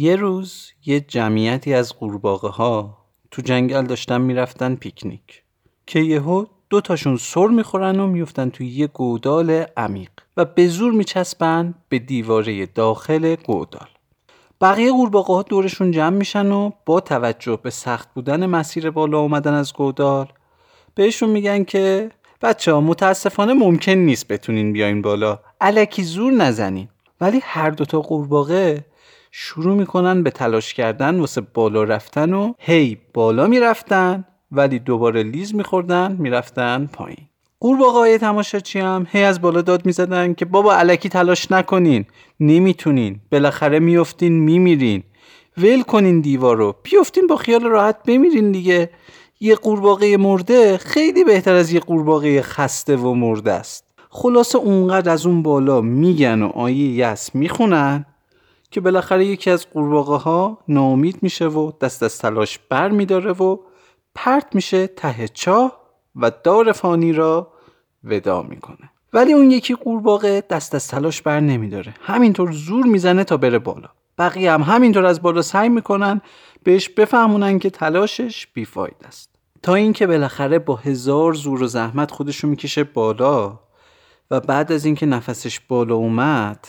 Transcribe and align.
یه 0.00 0.16
روز 0.16 0.72
یه 0.86 1.00
جمعیتی 1.00 1.74
از 1.74 1.98
قورباغه 1.98 2.48
ها 2.48 2.98
تو 3.30 3.42
جنگل 3.42 3.86
داشتن 3.86 4.20
می‌رفتن 4.20 4.74
پیکنیک 4.74 5.42
که 5.86 6.00
یهو 6.00 6.44
دو 6.70 6.80
تاشون 6.80 7.16
سر 7.16 7.46
می‌خورن 7.46 8.00
و 8.00 8.06
میفتن 8.06 8.50
توی 8.50 8.66
یه 8.66 8.86
گودال 8.86 9.64
عمیق 9.76 10.10
و 10.36 10.44
به 10.44 10.68
زور 10.68 10.92
میچسبن 10.92 11.74
به 11.88 11.98
دیواره 11.98 12.66
داخل 12.66 13.34
گودال. 13.34 13.88
بقیه 14.60 14.92
قورباغه 14.92 15.34
ها 15.34 15.42
دورشون 15.42 15.90
جمع 15.90 16.16
میشن 16.16 16.52
و 16.52 16.70
با 16.86 17.00
توجه 17.00 17.58
به 17.62 17.70
سخت 17.70 18.14
بودن 18.14 18.46
مسیر 18.46 18.90
بالا 18.90 19.18
اومدن 19.18 19.54
از 19.54 19.72
گودال 19.72 20.28
بهشون 20.94 21.30
میگن 21.30 21.64
که 21.64 22.10
بچه 22.42 22.72
ها 22.72 22.80
متاسفانه 22.80 23.52
ممکن 23.52 23.92
نیست 23.92 24.28
بتونین 24.28 24.72
بیاین 24.72 25.02
بالا 25.02 25.38
علکی 25.60 26.02
زور 26.02 26.32
نزنین. 26.32 26.88
ولی 27.20 27.40
هر 27.42 27.70
دوتا 27.70 28.00
قورباغه 28.00 28.84
شروع 29.32 29.76
می‌کنن 29.76 30.22
به 30.22 30.30
تلاش 30.30 30.74
کردن 30.74 31.20
واسه 31.20 31.40
بالا 31.40 31.84
رفتن 31.84 32.32
و 32.32 32.52
هی 32.58 32.98
بالا 33.14 33.46
می‌رفتن 33.46 34.24
ولی 34.52 34.78
دوباره 34.78 35.22
لیز 35.22 35.54
میخوردن 35.54 36.16
می‌رفتن 36.18 36.88
پایین. 36.92 37.28
قورباغه‌های 37.60 38.18
تماشاچی 38.18 38.78
هم 38.78 39.06
هی 39.10 39.22
از 39.22 39.40
بالا 39.40 39.62
داد 39.62 39.86
می‌زدن 39.86 40.34
که 40.34 40.44
بابا 40.44 40.74
علکی 40.74 41.08
تلاش 41.08 41.52
نکنین. 41.52 42.04
نمی‌تونین. 42.40 43.20
بالاخره 43.32 43.78
میفتین 43.78 44.32
میمیرین. 44.32 45.02
ول 45.58 45.82
کنین 45.82 46.20
دیوارو 46.20 46.74
بیفتین 46.82 47.26
با 47.26 47.36
خیال 47.36 47.62
راحت 47.62 47.96
بمیرین 48.06 48.52
دیگه. 48.52 48.90
یه 49.40 49.54
قورباغه 49.54 50.16
مرده 50.16 50.78
خیلی 50.78 51.24
بهتر 51.24 51.54
از 51.54 51.72
یه 51.72 51.80
قورباغه 51.80 52.42
خسته 52.42 52.96
و 52.96 53.14
مرده 53.14 53.52
است. 53.52 53.84
خلاصه 54.10 54.58
اونقدر 54.58 55.12
از 55.12 55.26
اون 55.26 55.42
بالا 55.42 55.80
میگن 55.80 56.42
و 56.42 56.46
آیه 56.46 56.90
یس 56.90 57.34
می‌خونن. 57.34 58.06
که 58.70 58.80
بالاخره 58.80 59.24
یکی 59.24 59.50
از 59.50 59.66
قورباغه 59.70 60.16
ها 60.16 60.58
ناامید 60.68 61.22
میشه 61.22 61.46
و 61.46 61.72
دست 61.80 62.02
از 62.02 62.18
تلاش 62.18 62.58
بر 62.68 62.88
میداره 62.88 63.32
و 63.32 63.56
پرت 64.14 64.54
میشه 64.54 64.86
ته 64.86 65.28
چاه 65.28 65.80
و 66.16 66.32
دار 66.44 66.72
فانی 66.72 67.12
را 67.12 67.52
ودا 68.04 68.42
می‌کنه. 68.42 68.90
ولی 69.12 69.32
اون 69.32 69.50
یکی 69.50 69.74
قورباغه 69.74 70.40
دست 70.40 70.74
از 70.74 70.88
تلاش 70.88 71.22
بر 71.22 71.40
نمیداره. 71.40 71.94
همینطور 72.00 72.52
زور 72.52 72.86
می‌زنه 72.86 73.24
تا 73.24 73.36
بره 73.36 73.58
بالا. 73.58 73.88
بقیه 74.18 74.52
هم 74.52 74.62
همینطور 74.62 75.06
از 75.06 75.22
بالا 75.22 75.42
سعی 75.42 75.68
می‌کنن 75.68 76.20
بهش 76.62 76.88
بفهمونن 76.88 77.58
که 77.58 77.70
تلاشش 77.70 78.46
بیفاید 78.46 78.96
است. 79.04 79.30
تا 79.62 79.74
اینکه 79.74 80.06
بالاخره 80.06 80.58
با 80.58 80.76
هزار 80.76 81.34
زور 81.34 81.62
و 81.62 81.66
زحمت 81.66 82.10
خودشو 82.10 82.48
می‌کشه 82.48 82.84
بالا 82.84 83.58
و 84.30 84.40
بعد 84.40 84.72
از 84.72 84.84
اینکه 84.84 85.06
نفسش 85.06 85.60
بالا 85.60 85.94
اومد 85.94 86.66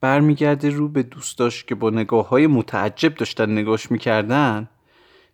برمیگرده 0.00 0.70
رو 0.70 0.88
به 0.88 1.02
دوستاش 1.02 1.64
که 1.64 1.74
با 1.74 1.90
نگاه 1.90 2.28
های 2.28 2.46
متعجب 2.46 3.14
داشتن 3.14 3.52
نگاش 3.52 3.90
می‌کردن 3.90 4.68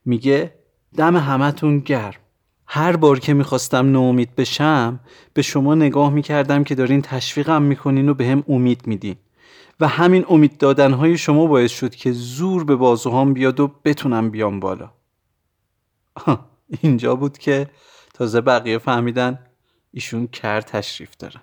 میگه 0.05 0.55
دم 0.97 1.17
همتون 1.17 1.78
گرم. 1.78 2.20
هر 2.67 2.97
بار 2.97 3.19
که 3.19 3.34
می‌خواستم 3.34 3.92
ناامید 3.92 4.34
بشم 4.36 5.00
به 5.34 5.42
شما 5.42 5.75
نگاه 5.75 6.11
می‌کردم 6.11 6.64
که 6.64 6.75
دارین 6.75 7.03
تشویقم 7.03 7.62
می‌کنین 7.62 8.08
و 8.08 8.14
به 8.14 8.27
هم 8.27 8.45
امید 8.48 8.86
میدین. 8.86 9.17
و 9.81 9.89
همین 9.89 10.25
امید 10.28 10.58
دادنهای 10.58 11.19
شما 11.19 11.47
باعث 11.47 11.70
شد 11.70 11.95
که 11.95 12.12
زور 12.12 12.64
به 12.64 12.77
بازوهام 12.77 13.33
بیاد 13.33 13.61
و 13.61 13.73
بتونم 13.84 14.30
بیام 14.30 14.61
بالا. 14.61 14.91
اینجا 16.83 17.14
بود 17.14 17.39
که 17.39 17.70
تازه 18.14 18.41
بقیه 18.41 18.78
فهمیدن 18.78 19.39
ایشون 19.92 20.27
کر 20.27 20.61
تشریف 20.61 21.17
دارن. 21.17 21.41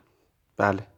بله. 0.57 0.92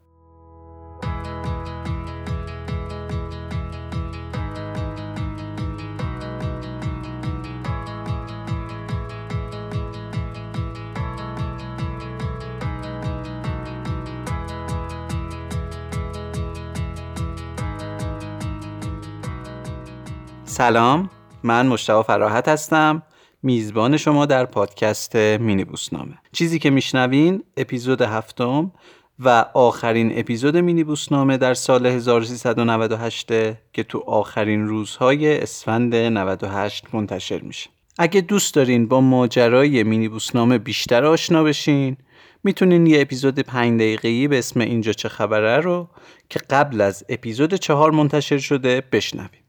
سلام 20.58 21.10
من 21.44 21.68
مشتاق 21.68 22.06
فراحت 22.06 22.48
هستم. 22.48 23.04
میزبان 23.44 23.98
شما 23.98 24.26
در 24.26 24.46
پادکست 24.46 25.16
مینی 25.16 25.66
بوسنامه 25.66 26.18
چیزی 26.32 26.60
که 26.60 26.70
میشنوین 26.70 27.44
اپیزود 27.58 28.02
هفتم 28.02 28.72
و 29.20 29.46
آخرین 29.54 30.20
اپیزود 30.20 30.58
مینی 30.58 30.84
بوسنامه 30.84 31.38
در 31.38 31.54
سال 31.54 31.86
1398 31.86 33.28
که 33.74 33.84
تو 33.84 34.04
آخرین 34.08 34.68
روزهای 34.68 35.42
اسفند 35.42 35.96
98 35.96 36.86
منتشر 36.94 37.42
میشه. 37.42 37.70
اگه 37.98 38.22
دوست 38.22 38.56
دارین 38.56 38.88
با 38.88 39.02
ماجرای 39.02 39.84
مینی 39.84 40.08
بوسنامه 40.08 40.58
بیشتر 40.58 41.06
آشنا 41.06 41.44
بشین 41.44 41.98
می‌تونین 42.44 42.88
یه 42.88 43.02
اپیزود 43.02 43.40
پنج 43.40 43.80
دقیقه‌ای 43.82 44.28
به 44.28 44.40
اسم 44.40 44.60
اینجا 44.60 44.94
چه 44.94 45.10
خبره 45.10 45.58
رو 45.58 45.88
که 46.30 46.40
قبل 46.50 46.82
از 46.82 47.06
اپیزود 47.10 47.54
چهار 47.54 47.92
منتشر 47.92 48.38
شده 48.38 48.84
بشنویم 48.92 49.44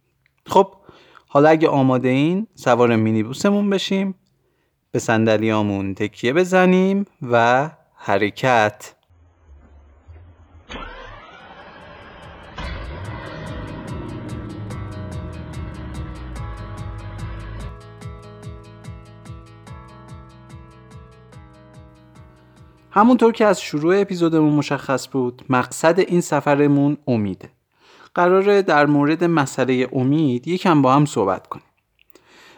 خب 0.47 0.75
حالا 1.27 1.49
اگه 1.49 1.69
آماده 1.69 2.09
این 2.09 2.47
سوار 2.55 2.97
مینیبوسمون 2.97 3.71
بشیم 3.71 4.15
به 4.91 4.99
صندلیامون 4.99 5.95
تکیه 5.95 6.33
بزنیم 6.33 7.07
و 7.31 7.71
حرکت. 7.95 8.93
همونطور 22.91 23.33
که 23.33 23.45
از 23.45 23.61
شروع 23.61 24.01
اپیزودمون 24.01 24.53
مشخص 24.53 25.09
بود 25.09 25.43
مقصد 25.49 25.99
این 25.99 26.21
سفرمون 26.21 26.97
امیده 27.07 27.56
قراره 28.17 28.63
در 28.63 28.87
مورد 28.87 29.25
مسئله 29.25 29.89
امید 29.93 30.49
یکم 30.49 30.83
با 30.83 30.95
هم 30.95 31.07
صحبت 31.07 31.47
کنیم. 31.47 31.65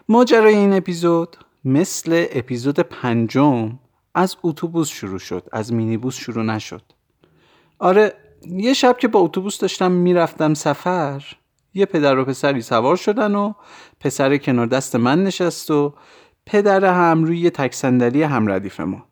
ماجرای 0.09 0.55
این 0.55 0.73
اپیزود 0.73 1.37
مثل 1.65 2.27
اپیزود 2.31 2.81
پنجم 2.81 3.79
از 4.15 4.37
اتوبوس 4.43 4.89
شروع 4.89 5.19
شد 5.19 5.49
از 5.53 5.73
مینیبوس 5.73 6.17
شروع 6.17 6.45
نشد. 6.45 6.83
آره 7.79 8.15
یه 8.47 8.75
شب 8.75 8.99
که 8.99 9.09
با 9.09 9.21
اتوبوس 9.21 9.59
داشتم 9.59 9.93
می‌رفتم 9.93 10.55
سفر 10.55 11.25
یه 11.75 11.87
پدر 11.87 12.19
و 12.19 12.25
پسری 12.25 12.61
سوار 12.61 12.97
شدن 12.97 13.35
و 13.35 13.53
پسر 14.01 14.37
کنار 14.37 14.67
دست 14.67 14.97
من 14.97 15.25
نشست 15.25 15.71
و 15.71 15.95
پدر 16.47 16.85
هم 16.85 17.25
روی 17.25 17.51
تک 17.51 17.75
صندلی 17.75 18.23
هم 18.23 18.53
ردیف 18.53 18.81
ما 18.81 19.07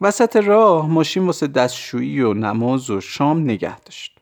وسط 0.00 0.36
راه 0.36 0.88
ماشین 0.88 1.26
واسه 1.26 1.46
دستشویی 1.46 2.20
و 2.20 2.34
نماز 2.34 2.90
و 2.90 3.00
شام 3.00 3.40
نگه 3.40 3.80
داشت. 3.80 4.21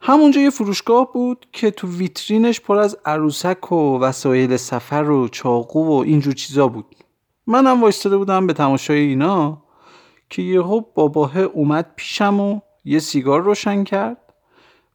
همونجا 0.00 0.40
یه 0.40 0.50
فروشگاه 0.50 1.12
بود 1.12 1.46
که 1.52 1.70
تو 1.70 1.88
ویترینش 1.88 2.60
پر 2.60 2.78
از 2.78 2.96
عروسک 3.04 3.72
و 3.72 3.98
وسایل 3.98 4.56
سفر 4.56 5.10
و 5.10 5.28
چاقو 5.28 5.86
و 5.86 5.92
اینجور 5.92 6.34
چیزا 6.34 6.68
بود. 6.68 6.96
منم 7.46 7.82
وایستاده 7.82 8.16
بودم 8.16 8.46
به 8.46 8.52
تماشای 8.52 8.98
اینا 8.98 9.62
که 10.30 10.42
یهو 10.42 10.82
باباه 10.94 11.38
اومد 11.38 11.92
پیشم 11.96 12.40
و 12.40 12.60
یه 12.84 12.98
سیگار 12.98 13.42
روشن 13.42 13.84
کرد 13.84 14.34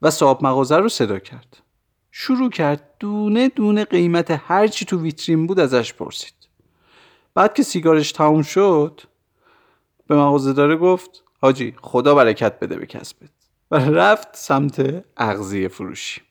و 0.01 0.11
صاحب 0.11 0.43
مغازه 0.43 0.77
رو 0.77 0.89
صدا 0.89 1.19
کرد. 1.19 1.57
شروع 2.11 2.49
کرد 2.49 2.89
دونه 2.99 3.49
دونه 3.49 3.85
قیمت 3.85 4.41
هر 4.45 4.67
چی 4.67 4.85
تو 4.85 5.01
ویترین 5.01 5.47
بود 5.47 5.59
ازش 5.59 5.93
پرسید. 5.93 6.33
بعد 7.33 7.53
که 7.53 7.63
سیگارش 7.63 8.11
تموم 8.11 8.41
شد 8.41 9.01
به 10.07 10.15
مغازه 10.15 10.53
داره 10.53 10.75
گفت 10.75 11.23
حاجی 11.41 11.75
خدا 11.81 12.15
برکت 12.15 12.59
بده 12.59 12.75
به 12.75 12.85
کسبت. 12.85 13.42
و 13.73 13.75
رفت 13.75 14.27
سمت 14.33 15.03
اغذیه 15.17 15.67
فروشی. 15.67 16.21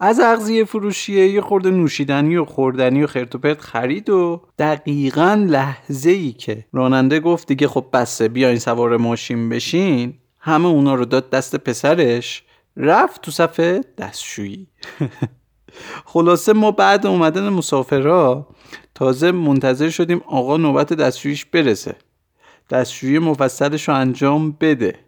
از 0.00 0.20
اغذیه 0.20 0.64
فروشی 0.64 1.26
یه 1.26 1.40
خورده 1.40 1.70
نوشیدنی 1.70 2.36
و 2.36 2.44
خوردنی 2.44 3.02
و 3.02 3.06
خرتوپرت 3.06 3.60
خرید 3.60 4.10
و 4.10 4.42
دقیقا 4.58 5.46
لحظه 5.48 6.10
ای 6.10 6.32
که 6.32 6.64
راننده 6.72 7.20
گفت 7.20 7.48
دیگه 7.48 7.68
خب 7.68 7.86
بسه 7.92 8.28
بیاین 8.28 8.58
سوار 8.58 8.96
ماشین 8.96 9.48
بشین. 9.48 10.14
همه 10.38 10.66
اونا 10.66 10.94
رو 10.94 11.04
داد 11.04 11.30
دست 11.30 11.56
پسرش 11.56 12.42
رفت 12.76 13.22
تو 13.22 13.30
صفحه 13.30 13.80
دستشویی. 13.98 14.66
خلاصه 16.12 16.52
ما 16.52 16.70
بعد 16.70 17.06
اومدن 17.06 17.48
مسافرها 17.48 18.48
تازه 18.94 19.30
منتظر 19.30 19.88
شدیم 19.90 20.22
آقا 20.26 20.56
نوبت 20.56 20.92
دستشویش 20.92 21.44
برسه. 21.44 21.96
دستشویی 22.70 23.18
مفصلش 23.18 23.88
رو 23.88 23.94
انجام 23.94 24.52
بده. 24.60 25.07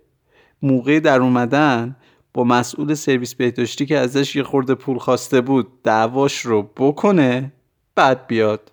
موقع 0.63 1.01
در 1.01 1.21
اومدن 1.21 1.97
با 2.35 2.45
مسئول 2.45 2.95
سرویس 2.95 3.35
بهداشتی 3.35 3.87
که 3.87 3.99
ازش 3.99 4.37
یه 4.37 4.43
خورده 4.43 4.75
پول 4.75 4.99
خواسته 4.99 5.41
بود 5.41 5.83
دعواش 5.83 6.41
رو 6.41 6.63
بکنه 6.63 7.53
بعد 7.95 8.27
بیاد. 8.27 8.73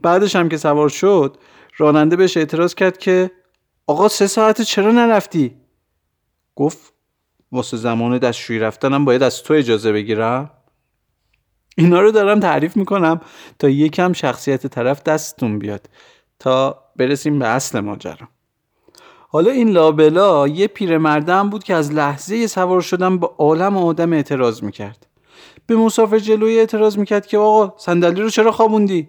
بعدش 0.00 0.36
هم 0.36 0.48
که 0.48 0.56
سوار 0.56 0.88
شد 0.88 1.36
راننده 1.78 2.16
بهش 2.16 2.36
اعتراض 2.36 2.74
کرد 2.74 2.98
که 2.98 3.30
آقا 3.86 4.08
سه 4.08 4.26
ساعت 4.26 4.62
چرا 4.62 4.92
نرفتی؟ 4.92 5.56
گفت 6.56 6.92
واسه 7.52 7.76
زمان 7.76 8.18
دستشویی 8.18 8.58
رفتنم 8.58 9.04
باید 9.04 9.22
از 9.22 9.42
تو 9.42 9.54
اجازه 9.54 9.92
بگیرم. 9.92 10.50
اینا 11.76 12.00
رو 12.00 12.10
دارم 12.10 12.40
تعریف 12.40 12.76
می‌کنم 12.76 13.20
تا 13.58 13.68
یکم 13.68 14.12
شخصیت 14.12 14.66
طرف 14.66 15.02
دستتون 15.02 15.58
بیاد. 15.58 15.88
تا 16.38 16.84
برسیم 16.96 17.38
به 17.38 17.46
اصل 17.46 17.80
ماجرا. 17.80 18.28
حالا 19.34 19.50
این 19.50 19.70
لابلا 19.70 20.48
یه 20.48 20.66
پیرمردم 20.66 21.50
بود 21.50 21.64
که 21.64 21.74
از 21.74 21.92
لحظه 21.92 22.46
سوار 22.46 22.80
شدن 22.80 23.18
با 23.18 23.34
عالم 23.38 23.76
آدم 23.76 24.12
اعتراض 24.12 24.62
می‌کرد. 24.62 25.06
به 25.66 25.76
مسافر 25.76 26.18
جلوی 26.18 26.58
اعتراض 26.58 26.98
می‌کرد 26.98 27.26
که 27.26 27.38
آقا 27.38 27.74
صندلی 27.76 28.22
رو 28.22 28.30
چرا 28.30 28.52
خوابوندی؟ 28.52 29.08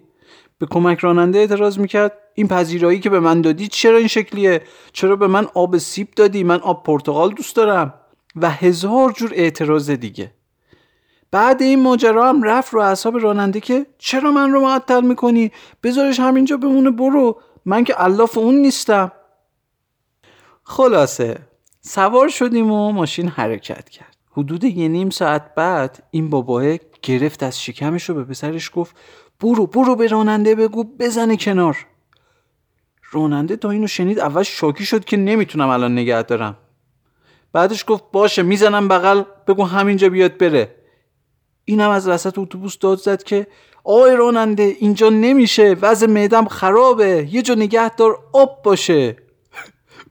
به 0.58 0.66
کمک 0.66 0.98
راننده 0.98 1.38
اعتراض 1.38 1.78
می‌کرد 1.78 2.12
این 2.34 2.48
پذیرایی 2.48 3.00
که 3.00 3.10
به 3.10 3.20
من 3.20 3.40
دادی 3.40 3.68
چرا 3.68 3.98
این 3.98 4.06
شکلیه؟ 4.06 4.62
چرا 4.92 5.16
به 5.16 5.26
من 5.26 5.46
آب 5.54 5.78
سیب 5.78 6.08
دادی؟ 6.16 6.44
من 6.44 6.60
آب 6.60 6.82
پرتغال 6.82 7.30
دوست 7.30 7.56
دارم. 7.56 7.94
و 8.36 8.50
هزار 8.50 9.12
جور 9.12 9.32
اعتراض 9.34 9.90
دیگه. 9.90 10.32
بعد 11.30 11.62
این 11.62 11.82
ماجرا 11.82 12.28
هم 12.28 12.42
رفت 12.42 12.74
رو 12.74 12.80
اعصاب 12.80 13.18
راننده 13.18 13.60
که 13.60 13.86
چرا 13.98 14.30
من 14.30 14.52
رو 14.52 14.60
معطل 14.60 15.00
می‌کنی؟ 15.00 15.52
بذارش 15.82 16.20
همینجا 16.20 16.56
بمونه 16.56 16.90
برو. 16.90 17.40
من 17.64 17.84
که 17.84 18.04
الاف 18.04 18.38
اون 18.38 18.54
نیستم. 18.54 19.12
خلاصه 20.66 21.38
سوار 21.80 22.28
شدیم 22.28 22.72
و 22.72 22.92
ماشین 22.92 23.28
حرکت 23.28 23.88
کرد. 23.88 24.16
حدود 24.30 24.64
یه 24.64 24.88
نیم 24.88 25.10
ساعت 25.10 25.54
بعد 25.54 26.02
این 26.10 26.30
باباه 26.30 26.64
گرفت 27.02 27.42
از 27.42 27.62
شکمش 27.62 28.08
رو 28.08 28.14
به 28.14 28.24
پسرش 28.24 28.70
گفت 28.74 28.96
برو 29.40 29.66
برو 29.66 29.96
به 29.96 30.06
راننده 30.06 30.54
بگو 30.54 30.84
بزنه 30.84 31.36
کنار. 31.36 31.86
راننده 33.12 33.56
تا 33.56 33.70
اینو 33.70 33.86
شنید 33.86 34.18
اول 34.18 34.42
شاکی 34.42 34.84
شد 34.84 35.04
که 35.04 35.16
نمی‌تونم 35.16 35.68
الان 35.68 35.92
نگه 35.92 36.22
دارم. 36.22 36.56
بعدش 37.52 37.84
گفت 37.88 38.04
باشه 38.12 38.42
می‌زنم 38.42 38.88
بغل 38.88 39.22
بگو 39.46 39.64
همینجا 39.64 40.08
بیاد 40.08 40.38
بره. 40.38 40.74
اینم 41.64 41.90
از 41.90 42.08
وسط 42.08 42.38
اتوبوس 42.38 42.78
داد 42.78 42.98
زد 42.98 43.22
که 43.22 43.46
آقای 43.84 44.16
راننده 44.16 44.62
اینجا 44.62 45.08
نمیشه 45.08 45.76
وضع 45.82 46.06
معدم 46.06 46.48
خرابه 46.48 47.28
یه 47.30 47.42
جا 47.42 47.54
نگه 47.54 47.94
دار 47.94 48.18
آب 48.32 48.62
باشه. 48.62 49.23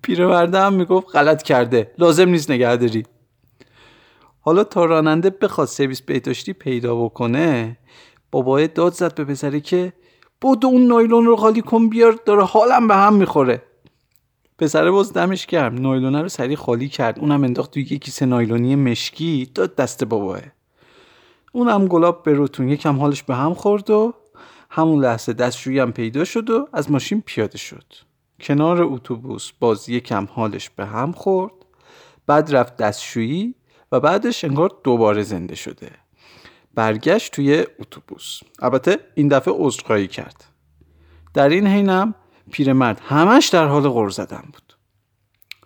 پیرمرده 0.03 0.59
هم 0.59 0.73
می‌گفت 0.73 1.15
غلط 1.15 1.44
کرده. 1.44 1.91
لازم 1.97 2.29
نیست 2.29 2.51
نگه 2.51 2.75
داری. 2.75 3.03
حالا 4.41 4.63
تا 4.63 4.85
راننده 4.85 5.29
بخواد 5.29 5.67
سرویس 5.67 6.01
بهداشتی 6.01 6.53
پیدا 6.53 6.95
بکنه 6.95 7.77
بابای 8.31 8.67
داد 8.67 8.94
زد 8.94 9.15
به 9.15 9.23
پسره 9.23 9.59
که 9.59 9.94
بود 10.41 10.65
اون 10.65 10.88
نایلون 10.88 11.25
رو 11.25 11.35
خالی 11.35 11.61
کن 11.61 11.89
بیار 11.89 12.19
داره 12.25 12.44
حالم 12.44 12.88
به 12.88 12.95
هم 12.95 13.13
می‌خوره. 13.13 13.61
پسره 14.59 14.91
باز 14.91 15.13
دمش 15.13 15.45
گرم. 15.45 15.75
نایلونه 15.75 16.21
رو 16.21 16.29
سریع 16.29 16.55
خالی 16.55 16.89
کرد. 16.89 17.19
اونم 17.19 17.44
انداخت 17.44 17.71
توی 17.71 17.88
یه 17.91 17.97
کیسه 17.97 18.25
نایلونی 18.25 18.75
مشکی 18.75 19.51
داد 19.55 19.75
دست 19.75 20.03
باباه 20.03 20.39
اونم 21.51 21.88
گلاب 21.88 22.23
به 22.23 22.33
روتون 22.33 22.69
یکم 22.69 23.00
حالش 23.00 23.23
به 23.23 23.35
هم 23.35 23.53
خورد 23.53 23.89
و 23.89 24.13
همون 24.69 25.03
لحظه 25.03 25.33
دستشویی 25.33 25.79
هم 25.79 25.91
پیدا 25.91 26.23
شد 26.23 26.50
و 26.50 26.67
از 26.73 26.91
ماشین 26.91 27.23
پیاده 27.25 27.57
شد. 27.57 28.12
کنار 28.39 28.83
اتوبوس 28.83 29.51
باز 29.59 29.89
یکم 29.89 30.27
حالش 30.31 30.69
به 30.69 30.85
هم 30.85 31.12
خورد 31.12 31.53
بعد 32.27 32.56
رفت 32.56 32.77
دستشویی 32.77 33.56
و 33.91 34.00
بعدش 34.00 34.44
انگار 34.44 34.69
دوباره 34.83 35.24
زنده 35.24 35.56
شده. 35.56 35.91
برگشت 36.74 37.31
توی 37.31 37.65
اتوبوس. 37.80 38.39
البته 38.59 39.00
این 39.15 39.27
دفعه 39.27 39.53
عذرخواهی 39.57 40.07
کرد. 40.07 40.45
در 41.33 41.50
این 41.50 41.68
حینم 41.68 42.15
پیرمرد 42.51 43.00
همش 43.00 43.47
در 43.47 43.65
حال 43.65 43.89
غر 43.89 44.09
زدن 44.09 44.44
بود. 44.53 44.77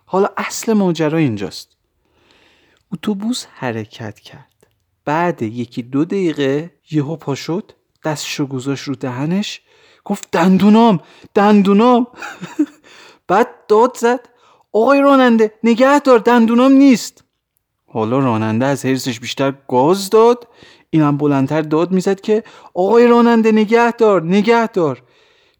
حالا 0.04 0.28
اصل 0.36 0.72
ماجرا 0.72 1.18
اینجاست. 1.18 1.76
اتوبوس 2.92 3.46
حرکت 3.54 4.20
کرد. 4.20 4.66
بعد 5.04 5.42
یکی 5.42 5.82
دو 5.82 6.04
دقیقه 6.04 6.74
یهو 6.90 7.16
پا 7.16 7.34
شد 7.34 7.72
دستشو 8.04 8.46
گذاشت 8.46 8.84
رو 8.84 8.94
دهنش 8.94 9.60
گفت 10.08 10.28
دندونام 10.32 11.00
دندونام. 11.34 12.06
بعد 13.28 13.48
داد 13.68 13.96
زد. 13.96 14.20
آقای 14.72 15.00
راننده 15.00 15.52
نگه 15.64 15.98
دار 15.98 16.18
دندونام 16.18 16.72
نیست. 16.72 17.24
حالا 17.86 18.18
راننده 18.18 18.66
از 18.66 18.86
حرسش 18.86 19.20
بیشتر 19.20 19.54
گاز 19.68 20.10
داد. 20.10 20.48
اینم 20.90 21.16
بلندتر 21.16 21.62
داد 21.62 21.90
می‌زد 21.90 22.20
که 22.20 22.42
آقای 22.74 23.06
راننده 23.06 23.52
نگه 23.52 23.92
دار 23.92 24.22
نگه 24.22 24.66
دار. 24.66 25.02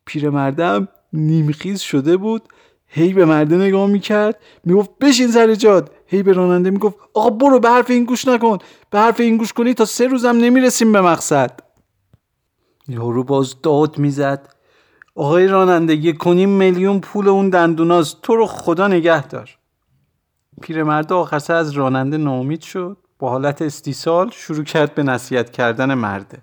پیرمردم 0.06 0.88
نیمخیز 1.12 1.80
شده 1.80 2.16
بود. 2.16 2.42
هی 2.86 3.12
به 3.12 3.24
مرده 3.24 3.56
نگاه 3.56 3.86
می‌کرد. 3.86 4.40
می‌گفت 4.64 4.90
بشین 5.00 5.28
سر 5.28 5.54
جاد. 5.54 5.90
هی 6.06 6.22
به 6.22 6.32
راننده 6.32 6.70
می‌گفت 6.70 6.96
آقا 7.14 7.30
برو 7.30 7.60
به 7.60 7.68
حرف 7.68 7.90
این 7.90 8.04
گوش 8.04 8.28
نکن. 8.28 8.58
به 8.90 8.98
حرف 8.98 9.20
این 9.20 9.36
گوش 9.36 9.52
کنی 9.52 9.74
تا 9.74 9.84
سه 9.84 10.06
روزم 10.06 10.36
نمی‌رسیم 10.36 10.92
به 10.92 11.00
مقصد. 11.00 11.67
یارو 12.88 13.24
باز 13.24 13.62
داد 13.62 13.98
می‌زد. 13.98 14.54
آقای 15.14 15.46
راننده 15.46 15.94
یک 15.94 16.18
کنیم 16.18 16.48
میلیون 16.48 17.00
پول 17.00 17.28
اون 17.28 17.50
دندوناست. 17.50 18.22
تو 18.22 18.36
رو 18.36 18.46
خدا 18.46 18.88
نگه 18.88 19.26
دار. 19.26 19.58
پیرمرد 20.62 21.12
آخر 21.12 21.38
سر 21.38 21.54
از 21.54 21.70
راننده 21.70 22.16
ناامید 22.16 22.60
شد. 22.60 22.96
با 23.18 23.30
حالت 23.30 23.62
استیصال 23.62 24.30
شروع 24.30 24.64
کرد 24.64 24.94
به 24.94 25.02
نصیحت 25.02 25.50
کردن 25.50 25.94
مرده. 25.94 26.42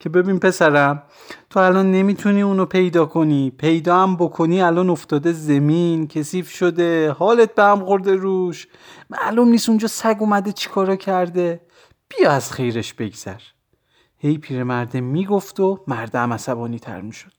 که 0.00 0.08
ببین 0.08 0.38
پسرم 0.38 1.02
تو 1.50 1.60
الان 1.60 1.92
نمی‌تونی 1.92 2.42
اونو 2.42 2.66
پیدا 2.66 3.06
کنی. 3.06 3.50
پیدا 3.50 4.02
هم 4.02 4.16
بکنی 4.16 4.62
الان 4.62 4.90
افتاده 4.90 5.32
زمین 5.32 6.08
کثیف 6.08 6.50
شده. 6.50 7.12
حالت 7.12 7.54
به 7.54 7.62
هم 7.62 7.84
خورده 7.84 8.14
روش. 8.14 8.68
معلوم 9.10 9.48
نیست 9.48 9.68
اونجا 9.68 9.88
سگ 9.88 10.16
اومده 10.20 10.52
چیکارا 10.52 10.96
کرده. 10.96 11.60
بیا 12.08 12.30
از 12.30 12.52
خیرش 12.52 12.94
بگذر. 12.94 13.40
هی 14.24 14.38
پیرمرده 14.38 15.00
می‌گفت 15.00 15.60
و 15.60 15.84
مرده 15.86 16.18
هم 16.18 16.32
عصبانی 16.32 16.78
تر 16.78 17.00
می‌شد. 17.00 17.32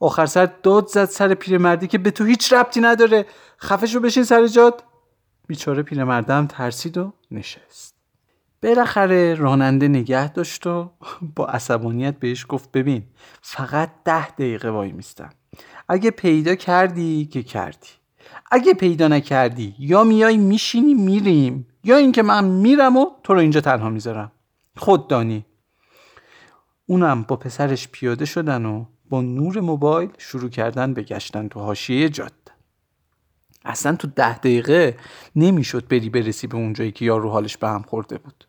آخر 0.00 0.26
سر 0.26 0.48
داد 0.62 0.86
زد 0.86 1.04
سر 1.04 1.34
پیرمردی 1.34 1.86
که 1.86 1.98
به 1.98 2.10
تو 2.10 2.24
هیچ 2.24 2.52
ربطی 2.52 2.80
نداره. 2.80 3.26
خفش 3.60 3.94
رو 3.94 4.00
بشین 4.00 4.24
سر 4.24 4.46
جاد 4.46 4.84
بیچاره 5.46 5.82
پیرمرده 5.82 6.46
ترسید 6.46 6.98
و 6.98 7.12
نشست. 7.30 7.94
بالاخره 8.62 9.34
راننده 9.34 9.88
نگه 9.88 10.32
داشت 10.32 10.66
و 10.66 10.90
با 11.36 11.46
عصبانیت 11.46 12.18
بهش 12.18 12.46
گفت 12.48 12.72
ببین 12.72 13.02
فقط 13.42 13.90
ده 14.04 14.30
دقیقه 14.30 14.70
وای 14.70 14.92
میستم. 14.92 15.30
اگه 15.88 16.10
پیدا 16.10 16.54
کردی 16.54 17.26
که 17.26 17.42
کردی. 17.42 17.88
اگه 18.50 18.74
پیدا 18.74 19.08
نکردی 19.08 19.74
یا 19.78 20.04
میای 20.04 20.36
میشینی 20.36 20.94
میریم 20.94 21.66
یا 21.84 21.96
اینکه 21.96 22.22
من 22.22 22.44
میرم 22.44 22.96
و 22.96 23.06
تو 23.22 23.34
رو 23.34 23.40
اینجا 23.40 23.60
تنها 23.60 23.90
می‌ذارم. 23.90 24.32
خود 24.76 25.08
دانی 25.08 25.44
اونم 26.90 27.22
با 27.22 27.36
پسرش 27.36 27.88
پیاده 27.88 28.24
شدن 28.24 28.66
و 28.66 28.84
با 29.10 29.20
نور 29.20 29.60
موبایل 29.60 30.10
شروع 30.18 30.50
کردن 30.50 30.94
به 30.94 31.02
گشتن 31.02 31.48
تو 31.48 31.60
حاشیه 31.60 32.08
جاده 32.08 32.32
اصلا 33.64 33.96
تو 33.96 34.08
ده 34.08 34.38
دقیقه 34.38 34.96
نمی‌شد 35.36 35.88
بری 35.88 36.10
برسی 36.10 36.46
به 36.46 36.56
اونجایی 36.56 36.92
که 36.92 37.04
یارو 37.04 37.30
حالش 37.30 37.56
به 37.56 37.68
هم 37.68 37.82
خورده 37.82 38.18
بود. 38.18 38.44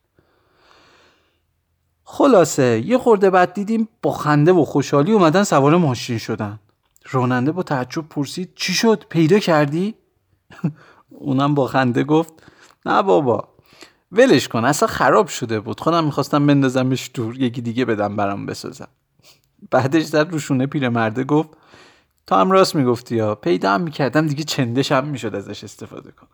خلاصه 2.03 2.83
یه 2.85 2.97
خورده 2.97 3.29
بعد 3.29 3.53
دیدیم 3.53 3.87
با 4.01 4.11
خنده 4.11 4.53
و 4.53 4.65
خوشحالی 4.65 5.11
اومدن 5.11 5.43
سوار 5.43 5.77
ماشین 5.77 6.17
شدن. 6.17 6.59
راننده 7.11 7.51
با 7.51 7.63
تعجب 7.63 8.09
پرسید 8.09 8.51
چی 8.55 8.73
شد؟ 8.73 9.03
پیدا 9.09 9.39
کردی؟ 9.39 9.95
اونم 11.09 11.55
با 11.55 11.67
خنده 11.67 12.03
گفت 12.03 12.33
نه 12.85 13.01
بابا 13.01 13.47
ولش 14.11 14.47
کن 14.47 14.65
اصلا 14.65 14.87
خراب 14.87 15.27
شده 15.27 15.59
بود. 15.59 15.79
خودم 15.79 16.05
می‌خواستم 16.05 16.47
بندازمش 16.47 17.11
دور 17.13 17.41
یکی 17.41 17.61
دیگه 17.61 17.85
بدم 17.85 18.15
برام 18.15 18.45
بسازم. 18.45 18.87
بعدش 19.71 20.03
زد 20.03 20.31
روشونه 20.31 20.67
پیرمرده 20.67 21.23
گفت 21.23 21.49
تو 22.27 22.35
هم 22.35 22.51
راست 22.51 22.75
می‌گفتی 22.75 23.15
یا 23.15 23.35
پیدا 23.35 23.71
هم 23.71 23.81
می‌کردم 23.81 24.27
دیگه 24.27 24.43
چندش 24.43 24.91
هم 24.91 25.07
می‌شد 25.07 25.35
ازش 25.35 25.63
استفاده 25.63 26.11
کنم. 26.11 26.29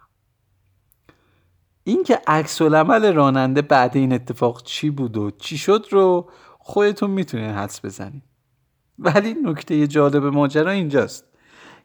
اینکه 1.83 2.21
عکس 2.27 2.61
العمل 2.61 3.13
راننده 3.13 3.61
بعد 3.61 3.97
این 3.97 4.13
اتفاق 4.13 4.63
چی 4.63 4.89
بود 4.89 5.17
و 5.17 5.31
چی 5.31 5.57
شد 5.57 5.87
رو 5.91 6.29
خودتون 6.59 7.09
می‌تونین 7.09 7.49
حدس 7.49 7.85
بزنید 7.85 8.23
ولی 8.99 9.33
نکته 9.43 9.87
جالب 9.87 10.25
ماجرا 10.25 10.71
اینجاست 10.71 11.25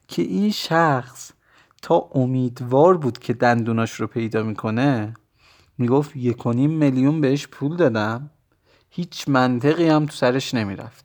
که 0.09 0.23
این 0.23 0.51
شخص 0.51 1.33
تا 1.83 2.11
امیدوار 2.15 2.97
بود 2.97 3.19
که 3.19 3.33
دندوناش 3.33 3.93
رو 3.93 4.07
پیدا 4.07 4.43
می‌کنه 4.43 5.15
می‌گفت 5.81 6.17
یک 6.17 6.47
میلیون 6.47 7.21
بهش 7.21 7.47
پول 7.47 7.77
دادم. 7.77 8.31
هیچ 8.91 9.29
منطقی 9.29 9.89
هم 9.89 10.07
تو 10.07 10.13
سرش 10.13 10.55
نمی‌رفت. 10.55 11.05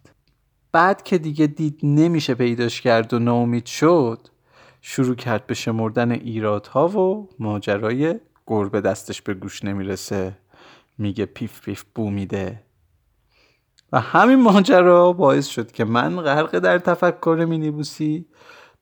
بعد 0.72 1.04
که 1.04 1.18
دیگه 1.18 1.48
دید 1.48 1.80
نمیشه 1.84 2.36
پیداش 2.36 2.82
کرد 2.82 3.14
و 3.14 3.20
ناامید 3.20 3.66
شد 3.66 4.28
شروع 4.82 5.16
کرد 5.16 5.48
به 5.48 5.54
شمردن 5.54 6.12
ایرادها 6.12 6.88
و 6.88 7.30
ماجرای 7.40 8.20
گربه 8.48 8.82
دستش 8.82 9.22
به 9.22 9.34
گوش 9.34 9.64
نمی‌رسه. 9.64 10.38
میگه 10.98 11.26
پیف 11.26 11.62
پیف 11.62 11.84
بو 11.96 12.10
میده. 12.10 12.64
و 13.92 14.00
همین 14.00 14.42
ماجرا 14.42 15.14
باعث 15.14 15.48
شد 15.48 15.72
که 15.72 15.86
من 15.86 16.22
غرق 16.22 16.60
در 16.60 16.80
تفکر 16.80 17.46
مینیبوسی 17.50 18.26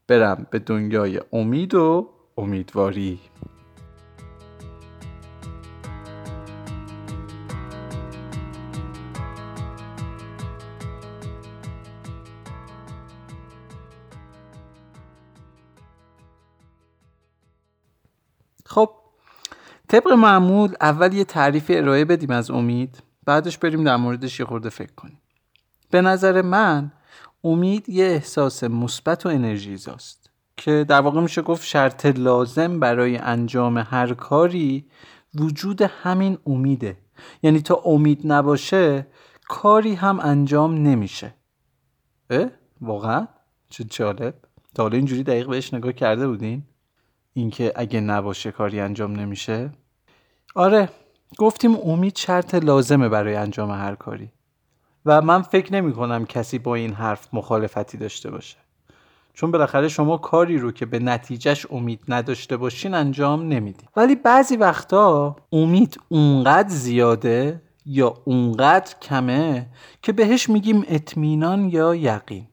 برم 0.08 0.48
به 0.52 0.60
دنیای 0.60 1.22
امید 1.34 1.76
و 1.76 2.10
امیدواری. 2.38 3.20
طبق 19.94 20.12
معمول 20.12 20.74
اول 20.82 21.14
یه 21.14 21.24
تعریف 21.24 21.72
ارائه 21.74 22.06
بدیم 22.06 22.30
از 22.30 22.52
امید 22.52 23.04
بعدش 23.26 23.58
بریم 23.58 23.84
در 23.84 23.96
موردش 23.96 24.40
یه 24.40 24.46
خورده 24.46 24.70
فکر 24.70 24.92
کنیم 24.92 25.22
به 25.92 26.02
نظر 26.02 26.42
من 26.42 26.92
امید 27.44 27.90
یه 27.90 28.06
احساس 28.06 28.64
مثبت 28.64 29.26
و 29.26 29.30
انرژیزاست 29.30 30.30
که 30.58 30.86
در 30.88 31.02
واقع 31.02 31.22
میشه 31.22 31.42
گفت 31.42 31.66
شرط 31.66 32.06
لازم 32.06 32.80
برای 32.80 33.18
انجام 33.18 33.78
هر 33.78 34.14
کاری 34.14 34.86
وجود 35.36 35.82
همین 35.82 36.38
امیده 36.48 36.98
یعنی 37.44 37.62
تا 37.62 37.76
امید 37.86 38.22
نباشه 38.24 39.08
کاری 39.48 39.94
هم 39.94 40.20
انجام 40.20 40.74
نمیشه 40.74 41.34
اه؟ 42.30 42.46
واقعا؟ 42.82 43.28
چه 43.70 43.84
جالب 43.84 44.36
تا 44.76 44.84
حالا 44.84 44.98
اینجوری 44.98 45.24
دقیق 45.24 45.48
بهش 45.50 45.74
نگاه 45.74 45.94
کرده 45.94 46.28
بودین؟ 46.28 46.64
اینکه 47.34 47.74
اگه 47.76 48.00
نباشه 48.02 48.52
کاری 48.52 48.80
انجام 48.80 49.12
نمیشه؟ 49.12 49.72
آره 50.56 50.90
گفتیم 51.38 51.76
امید 51.76 52.18
شرط 52.18 52.56
لازمه 52.56 53.10
برای 53.10 53.36
انجام 53.36 53.72
هر 53.72 53.96
کاری. 53.96 54.32
و 55.06 55.22
من 55.22 55.42
فکر 55.42 55.74
نمی 55.74 55.94
کنم 55.94 56.26
کسی 56.26 56.60
با 56.60 56.76
این 56.76 56.94
حرف 56.94 57.28
مخالفتی 57.34 57.98
داشته 57.98 58.32
باشه. 58.32 58.58
چون 59.34 59.52
بالاخره 59.52 59.88
شما 59.88 60.18
کاری 60.18 60.58
رو 60.58 60.72
که 60.72 60.86
به 60.86 61.00
نتیجهش 61.00 61.66
امید 61.72 62.00
نداشته 62.08 62.58
باشین 62.58 62.94
انجام 62.94 63.48
نمیدین. 63.48 63.90
ولی 63.96 64.16
بعضی 64.16 64.58
وقتا 64.58 65.36
امید 65.52 66.00
اونقدر 66.10 66.70
زیاده 66.70 67.62
یا 67.86 68.14
اونقدر 68.26 68.96
کمه 69.02 69.68
که 70.02 70.12
بهش 70.12 70.50
میگیم 70.50 70.86
اطمینان 70.88 71.70
یا 71.70 71.96
یقین. 71.96 72.48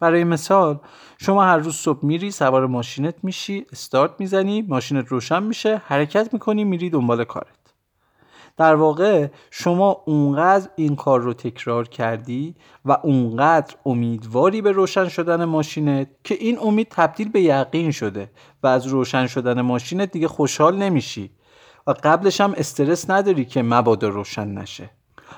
برای 0.00 0.24
مثال 0.24 0.80
شما 1.18 1.44
هر 1.44 1.56
روز 1.56 1.74
صبح 1.74 2.04
میری 2.06 2.30
سوار 2.30 2.66
ماشینت 2.66 3.14
میشی 3.22 3.66
استارت 3.72 4.10
می‌زنی 4.18 4.62
ماشینت 4.62 5.08
روشن 5.08 5.42
میشه 5.42 5.82
حرکت 5.86 6.32
می‌کنی 6.32 6.64
میری 6.64 6.90
دنبال 6.90 7.24
کارت. 7.24 7.64
در 8.56 8.74
واقع 8.74 9.28
شما 9.50 10.02
اونقدر 10.06 10.68
این 10.76 10.96
کار 10.96 11.20
رو 11.20 11.34
تکرار 11.34 11.88
کردی 11.88 12.54
و 12.84 12.98
اونقدر 13.02 13.74
امیدواری 13.86 14.62
به 14.62 14.72
روشن 14.72 15.08
شدن 15.08 15.44
ماشینت 15.44 16.08
که 16.24 16.34
این 16.34 16.58
امید 16.58 16.86
تبدیل 16.90 17.28
به 17.28 17.40
یقین 17.40 17.90
شده 17.90 18.30
و 18.62 18.66
از 18.66 18.86
روشن 18.86 19.26
شدن 19.26 19.60
ماشینت 19.60 20.10
دیگه 20.10 20.28
خوشحال 20.28 20.76
نمیشی 20.76 21.30
و 21.86 21.94
قبلش 22.02 22.40
هم 22.40 22.54
استرس 22.56 23.10
نداری 23.10 23.44
که 23.44 23.62
مبادا 23.62 24.08
روشن 24.08 24.48
نشه. 24.48 24.90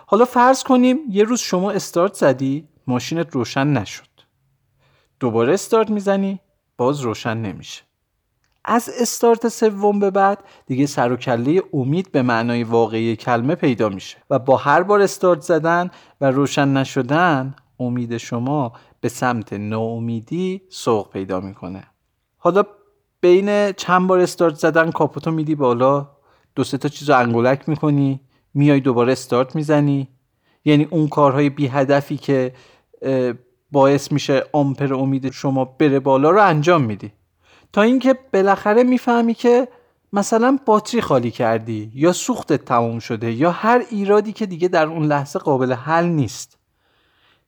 حالا 0.06 0.25
فرض 0.25 0.62
کنیم 0.62 0.98
یه 1.10 1.25
روز 1.25 1.40
شما 1.40 1.70
استارت 1.70 2.14
زدی 2.14 2.68
ماشینت 2.86 3.34
روشن 3.34 3.66
نشد. 3.66 4.05
دوباره 5.20 5.54
استارت 5.54 5.90
می‌زنی 5.90 6.40
باز 6.76 7.00
روشن 7.00 7.37
نمیشه. 7.37 7.82
از 8.64 8.90
استارت 9.00 9.49
سوم 9.49 9.99
به 9.99 10.11
بعد 10.11 10.44
دیگه 10.66 10.87
سر 10.87 11.12
و 11.12 11.16
کله 11.16 11.62
امید 11.73 12.12
به 12.12 12.23
معنای 12.23 12.64
واقعی 12.64 13.16
کلمه 13.16 13.54
پیدا 13.54 13.88
میشه 13.88 14.16
و 14.30 14.38
با 14.38 14.56
هر 14.56 14.82
بار 14.82 15.00
استارت 15.00 15.40
زدن 15.40 15.90
و 16.20 16.30
روشن 16.30 16.68
نشدن 16.68 17.56
امید 17.80 18.16
شما 18.16 18.73
به 19.00 19.08
سمت 19.08 19.52
ناامیدی 19.52 20.62
سوق 20.68 21.11
پیدا 21.11 21.40
می‌کنه. 21.40 21.82
حالا 22.37 22.62
بین 23.20 23.73
چند 23.73 24.08
بار 24.08 24.18
استارت 24.18 24.54
زدن 24.54 24.90
کاپوتو 24.90 25.30
میدی 25.30 25.54
بالا 25.54 26.11
دو 26.54 26.64
سه 26.64 26.78
تا 26.78 26.88
چیزو 26.88 27.14
انگولک 27.16 27.68
می‌کنی 27.68 28.20
میای 28.54 28.80
دوباره 28.80 29.12
استارت 29.12 29.56
می‌زنی. 29.56 30.08
یعنی 30.64 30.85
اون 30.90 31.08
کارهای 31.08 31.50
بی 31.50 31.66
هدفی 31.66 32.16
که 32.16 32.52
باعث 33.70 34.12
میشه 34.12 34.44
آمپر 34.52 34.94
امید 34.94 35.32
شما 35.32 35.64
بره 35.64 36.00
بالا 36.00 36.30
رو 36.30 36.42
انجام 36.42 36.82
میدی. 36.82 37.12
تا 37.73 37.82
اینکه 37.82 38.18
بالاخره 38.32 38.82
می‌فهمی 38.82 39.35
که 39.35 39.68
مثلا 40.12 40.58
باتری 40.66 41.00
خالی 41.00 41.30
کردی 41.30 41.90
یا 41.94 42.12
سوختت 42.12 42.64
تموم 42.64 42.99
شده 42.99 43.32
یا 43.32 43.50
هر 43.50 43.82
ایرادی 43.90 44.32
که 44.32 44.46
دیگه 44.46 44.68
در 44.68 44.87
اون 44.87 45.06
لحظه 45.06 45.38
قابل 45.38 45.73
حل 45.73 46.04
نیست. 46.04 46.58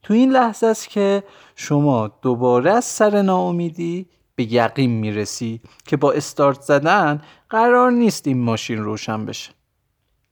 تو 0.02 0.14
این 0.14 0.30
لحظه 0.30 0.66
است 0.66 0.88
که 0.88 1.22
شما 1.56 2.08
دوباره 2.22 2.70
از 2.70 2.84
سر 2.84 3.22
ناامیدی 3.22 4.06
به 4.34 4.52
یقین 4.52 4.90
می‌رسی 4.90 5.60
که 5.87 5.96
با 5.96 6.12
استارت 6.12 6.60
زدن 6.60 7.22
قرار 7.50 7.90
نیست 7.90 8.26
این 8.26 8.38
ماشین 8.38 8.78
روشن 8.78 9.26
بشه. 9.26 9.52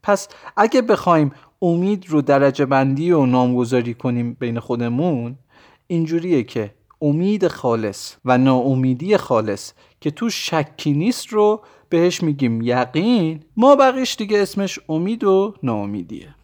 پس 0.02 0.28
اگه 0.56 0.82
بخوایم 0.82 1.32
امید 1.62 2.10
رو 2.10 2.22
درجه 2.22 2.66
بندی 2.66 3.12
و 3.12 3.26
نامگذاری 3.26 3.94
کنیم 3.94 4.36
بین 4.40 4.60
خودمون 4.60 5.38
اینجوریه 5.86 6.42
که 6.42 6.74
امید 7.02 7.48
خالص 7.48 8.14
و 8.24 8.38
ناامیدی 8.38 9.16
خالص 9.16 9.72
که 10.00 10.10
تو 10.10 10.30
شکی 10.30 10.92
نیست 10.92 11.28
رو 11.28 11.60
بهش 11.88 12.22
میگیم 12.22 12.62
یقین 12.62 13.40
ما 13.56 13.76
بقیش 13.76 14.16
دیگه 14.16 14.38
اسمش 14.38 14.78
امید 14.88 15.24
و 15.24 15.54
ناامیدیه. 15.62 16.34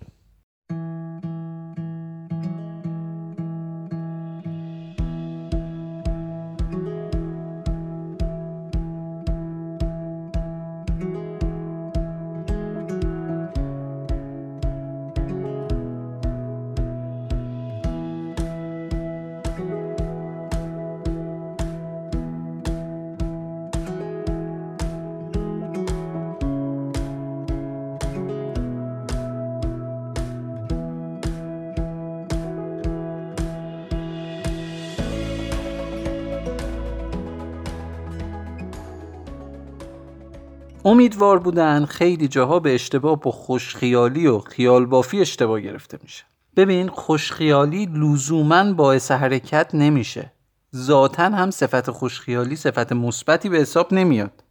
امیدوار 41.03 41.39
بودن 41.39 41.85
خیلی 41.85 42.29
جاها 42.29 42.59
به 42.59 42.75
اشتباه 42.75 43.21
با 43.21 43.31
خوشخیالی 43.31 44.27
و 44.27 44.39
خیال 44.39 44.87
بافی 44.87 45.21
اشتباه 45.21 45.61
گرفته 45.61 45.99
میشه. 46.03 46.25
ببین 46.57 46.89
خوشخیالی 46.89 47.87
لزوما 47.87 48.73
باعث 48.73 49.11
حرکت 49.11 49.75
نمیشه. 49.75 50.33
ذاتا 50.77 51.23
هم 51.23 51.51
صفت 51.51 51.91
خوشخیالی 51.91 52.57
صفت 52.57 52.93
مثبتی 52.93 53.49
به 53.49 53.59
حساب 53.59 53.95
نمیاد. 53.95 54.45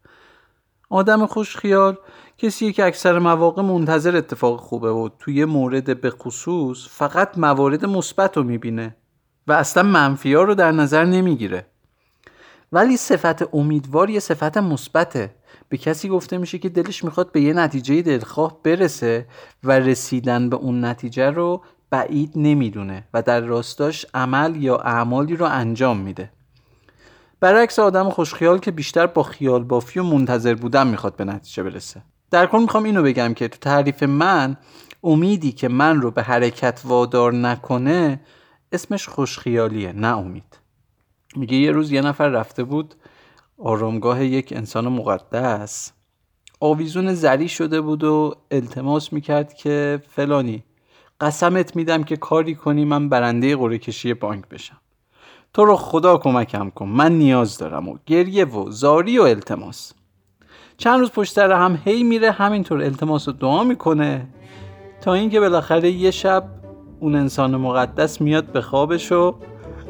آدم 0.90 1.26
خوشخیال 1.26 1.98
کسی 2.38 2.74
که 2.74 2.86
اکثر 2.86 3.20
مواقع 3.20 3.62
منتظر 3.62 4.18
اتفاق 4.18 4.60
خوبه 4.60 4.92
و 4.92 5.10
توی 5.20 5.46
مورد 5.46 6.02
به 6.02 6.10
خصوص 6.10 6.88
فقط 6.90 7.38
موارد 7.38 7.86
مثبت 7.86 8.38
رو 8.38 8.44
می‌بینه 8.44 8.96
و 9.48 9.52
اصلا 9.52 9.84
منفی 9.84 10.34
ها 10.34 10.44
رو 10.44 10.56
در 10.56 10.72
نظر 10.72 11.06
نمی‌گیره. 11.06 11.66
ولی 12.72 12.98
صفت 12.98 13.56
امیدوار 13.56 14.10
یه 14.10 14.20
صفت 14.20 14.58
مثبته. 14.58 15.36
به 15.70 15.78
کسی 15.78 16.10
گفته 16.10 16.38
میشه 16.38 16.58
که 16.58 16.70
دلش 16.70 17.04
می‌خواد 17.04 17.32
به 17.32 17.42
یه 17.42 17.54
نتیجه 17.54 18.02
دلخواه 18.02 18.58
برسه 18.64 19.26
و 19.64 19.72
رسیدن 19.72 20.50
به 20.50 20.56
اون 20.56 20.86
نتیجه 20.86 21.30
رو 21.30 21.64
بعید 21.90 22.32
نمی‌دونه 22.36 23.04
و 23.14 23.22
در 23.22 23.40
راستاش 23.40 24.06
عمل 24.14 24.56
یا 24.56 24.78
اعمالی 24.78 25.36
رو 25.36 25.46
انجام 25.46 25.98
میده. 25.98 26.32
برعکس 27.40 27.80
آدم 27.80 28.10
خوشخیال 28.10 28.60
که 28.60 28.72
بیشتر 28.72 29.08
با 29.08 29.24
خیال 29.24 29.64
بافی 29.64 30.00
و 30.00 30.04
منتظر 30.04 30.56
بودن 30.56 30.88
می‌خواد 30.88 31.16
به 31.16 31.26
نتیجه 31.26 31.64
برسه. 31.64 32.02
در 32.32 32.46
کل 32.46 32.60
می‌خوام 32.60 32.84
اینو 32.84 33.04
بگم 33.04 33.34
که 33.34 33.48
تو 33.48 33.58
تعریف 33.62 34.04
من 34.04 34.58
امیدی 35.04 35.52
که 35.52 35.68
من 35.68 36.02
رو 36.02 36.12
به 36.12 36.24
حرکت 36.24 36.82
وادار 36.86 37.34
نکنه 37.34 38.20
اسمش 38.72 39.08
خوشخیالیه 39.08 39.92
نه 39.92 40.18
امید. 40.18 40.60
میگه 41.36 41.58
یه 41.58 41.72
روز 41.72 41.92
یه 41.92 42.02
نفر 42.02 42.28
رفته 42.28 42.64
بود 42.64 42.96
آرامگاه 43.64 44.26
یک 44.26 44.54
انسان 44.56 44.88
مقدس. 44.88 45.92
آویزون 46.60 47.14
زری 47.14 47.48
شده 47.48 47.82
بود 47.82 48.04
و 48.04 48.36
التماس 48.52 49.14
می‌کرد 49.14 49.54
که 49.54 50.02
فلانی 50.08 50.64
قسمت 51.22 51.76
میدم 51.76 52.04
که 52.04 52.18
کاری 52.18 52.56
کنی 52.56 52.86
من 52.86 53.10
برنده 53.10 53.56
قره 53.56 53.78
کشی 53.78 54.14
بانک 54.14 54.48
بشم. 54.48 54.78
تو 55.54 55.66
رو 55.66 55.76
خدا 55.76 56.18
کمکم 56.18 56.70
کن 56.70 56.88
من 56.88 57.12
نیاز 57.12 57.58
دارم 57.58 57.90
و 57.90 57.98
گریه 58.06 58.46
و 58.46 58.72
زاری 58.72 59.20
و 59.20 59.22
التماس. 59.22 59.94
چند 60.78 61.00
روز 61.00 61.12
پشت 61.12 61.34
سر 61.34 61.52
هم 61.52 61.82
هی 61.86 62.04
میره 62.04 62.32
همینطور 62.32 62.82
التماس 62.82 63.28
و 63.28 63.32
دعا 63.32 63.64
می‌کنه 63.64 64.28
تا 65.02 65.14
اینکه 65.14 65.40
بالاخره 65.40 65.92
یه 65.92 66.12
شب 66.12 66.44
اون 67.00 67.16
انسان 67.16 67.56
مقدس 67.56 68.22
میاد 68.22 68.46
به 68.46 68.62
خوابش 68.62 69.12
و 69.12 69.36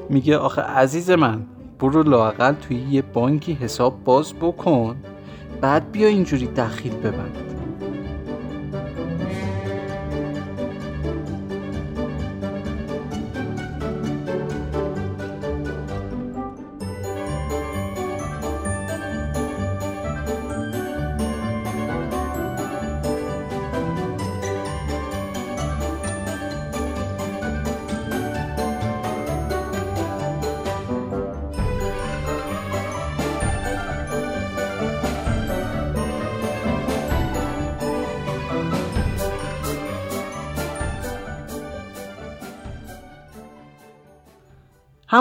میگه 0.09 0.37
آخه 0.37 0.61
عزیز 0.61 1.11
من 1.11 1.45
برو 1.81 2.03
لاقل 2.03 2.53
توی 2.53 2.77
یه 2.77 3.01
بانکی 3.01 3.53
حساب 3.53 4.03
باز 4.03 4.33
بکن. 4.33 4.95
بعد 5.61 5.91
بیا 5.91 6.07
اینجوری 6.07 6.47
دخیل 6.47 6.93
ببند. 6.93 7.50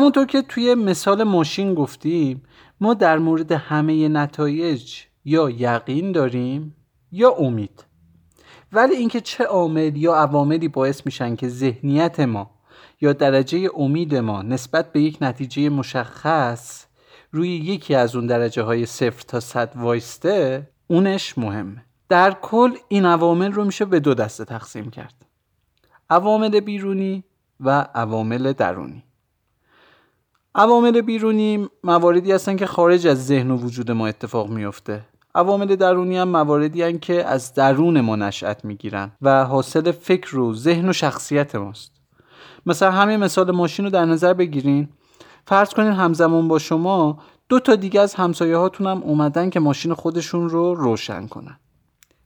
همونطور 0.00 0.26
که 0.26 0.42
توی 0.42 0.75
مثال 0.75 1.23
ماشین 1.23 1.75
گفتیم 1.75 2.42
ما 2.80 2.95
در 2.95 3.19
مورد 3.19 3.52
همه 3.52 4.09
نتایج 4.09 5.02
یا 5.25 5.50
یقین 5.50 6.12
داریم 6.12 6.76
یا 7.12 7.30
امید. 7.30 7.85
ولی 8.73 8.95
اینکه 8.95 9.21
چه 9.21 9.45
عامل 9.45 9.97
یا 9.97 10.14
عواملی 10.14 10.69
باعث 10.69 11.07
میشن 11.07 11.37
که 11.37 11.49
ذهنیت 11.49 12.21
ما 12.21 12.50
یا 13.00 13.12
درجه 13.12 13.69
امید 13.76 14.14
ما 14.14 14.42
نسبت 14.42 14.92
به 14.92 15.00
یک 15.00 15.19
نتیجه 15.21 15.69
مشخص 15.69 16.85
روی 17.33 17.49
یکی 17.49 17.95
از 17.95 18.16
اون 18.16 18.26
درجه 18.26 18.62
های 18.62 18.87
صفر 18.87 19.23
تا 19.28 19.40
صد 19.40 19.73
وایسته 19.76 20.69
اونش 20.87 21.38
مهمه. 21.38 21.85
در 22.09 22.37
کل 22.42 22.73
این 22.88 23.04
عوامل 23.04 23.52
رو 23.52 23.64
میشه 23.64 23.85
به 23.85 24.00
دو 24.00 24.14
دسته 24.14 24.45
تقسیم 24.45 24.90
کرد. 24.90 25.14
عوامل 26.11 26.61
بیرونی 26.61 27.25
و 27.61 27.87
عوامل 27.95 28.52
درونی. 28.52 29.04
عوامل 30.54 31.00
بیرونی 31.00 31.69
مواردی 31.85 32.33
هستن 32.33 32.57
که 32.57 32.66
خارج 32.66 33.07
از 33.07 33.26
ذهن 33.26 33.50
و 33.50 33.57
وجود 33.57 33.90
ما 33.90 34.07
اتفاق 34.07 34.49
میفته 34.49 35.00
عوامل 35.35 35.76
درونی 35.76 36.16
هم 36.16 36.28
مواردی 36.28 36.83
هستن 36.83 36.99
که 36.99 37.25
از 37.25 37.54
درون 37.54 38.00
ما 38.00 38.16
نشأت 38.16 38.64
می‌گیرن 38.64 39.12
و 39.23 39.45
حاصل 39.45 39.92
فکر 39.92 40.38
و 40.38 40.54
ذهن 40.54 40.88
و 40.88 40.92
شخصیت 40.92 41.54
ماست. 41.54 41.92
مثلا 42.66 42.90
همین 42.90 43.16
مثال 43.16 43.50
ماشین 43.50 43.85
رو 43.85 43.90
در 43.90 44.04
نظر 44.04 44.35
بگیرین. 44.35 44.88
فرض 45.47 45.71
کنین 45.71 45.92
همزمان 45.92 46.49
با 46.49 46.59
شما 46.59 47.19
دو 47.49 47.61
تا 47.61 47.76
دیگه 47.76 48.00
از 48.00 48.14
همسایه 48.14 48.57
هاتون 48.57 48.87
هم 48.87 49.02
اومدن 49.02 49.50
که 49.50 49.61
ماشین 49.61 49.95
خودشون 49.95 50.49
رو 50.49 50.75
روشن 50.75 51.26
کنن. 51.26 51.59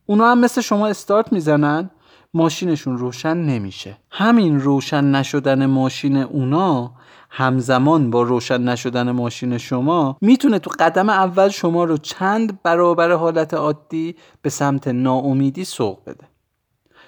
اونا 0.06 0.30
هم 0.30 0.38
مثل 0.38 0.60
شما 0.60 0.86
استارت 0.86 1.32
می‌زنن 1.32 1.90
ماشینشون 2.34 2.98
روشن 2.98 3.36
نمیشه. 3.36 3.96
همین 4.10 4.60
روشن 4.60 5.04
نشدن 5.04 5.66
ماشین 5.66 6.16
اونا 6.16 6.92
همزمان 7.36 8.10
با 8.10 8.22
روشن 8.22 8.60
نشدن 8.60 9.10
ماشین 9.10 9.58
شما 9.58 10.16
می‌تونه 10.20 10.58
تو 10.58 10.70
قدم 10.78 11.08
اول 11.08 11.48
شما 11.48 11.84
رو 11.84 11.96
چند 11.96 12.62
برابر 12.62 13.12
حالت 13.12 13.54
عادی 13.54 14.16
به 14.42 14.50
سمت 14.50 14.88
ناامیدی 14.88 15.64
سوق 15.64 15.98
بده. 16.06 16.24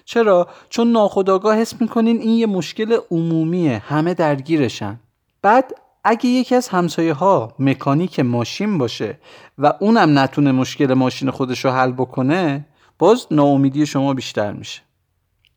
چرا؟ 0.04 0.48
چون 0.68 0.92
ناخداگاه 0.92 1.56
حس 1.56 1.80
می‌کنین 1.80 2.18
این 2.18 2.38
یه 2.38 2.46
مشکل 2.46 2.98
عمومیه 3.10 3.78
همه 3.78 4.14
درگیرشن. 4.14 5.00
بعد 5.42 5.74
اگه 6.04 6.26
یکی 6.26 6.54
از 6.54 6.68
همسایه 6.68 7.12
ها 7.12 7.54
مکانیک 7.58 8.20
ماشین 8.20 8.78
باشه 8.78 9.18
و 9.58 9.72
اونم 9.80 10.18
نتونه 10.18 10.52
مشکل 10.52 10.94
ماشین 10.94 11.30
خودش 11.30 11.64
رو 11.64 11.70
حل 11.70 11.92
بکنه 11.92 12.66
باز 12.98 13.26
ناامیدی 13.30 13.86
شما 13.86 14.14
بیشتر 14.14 14.52
میشه. 14.52 14.82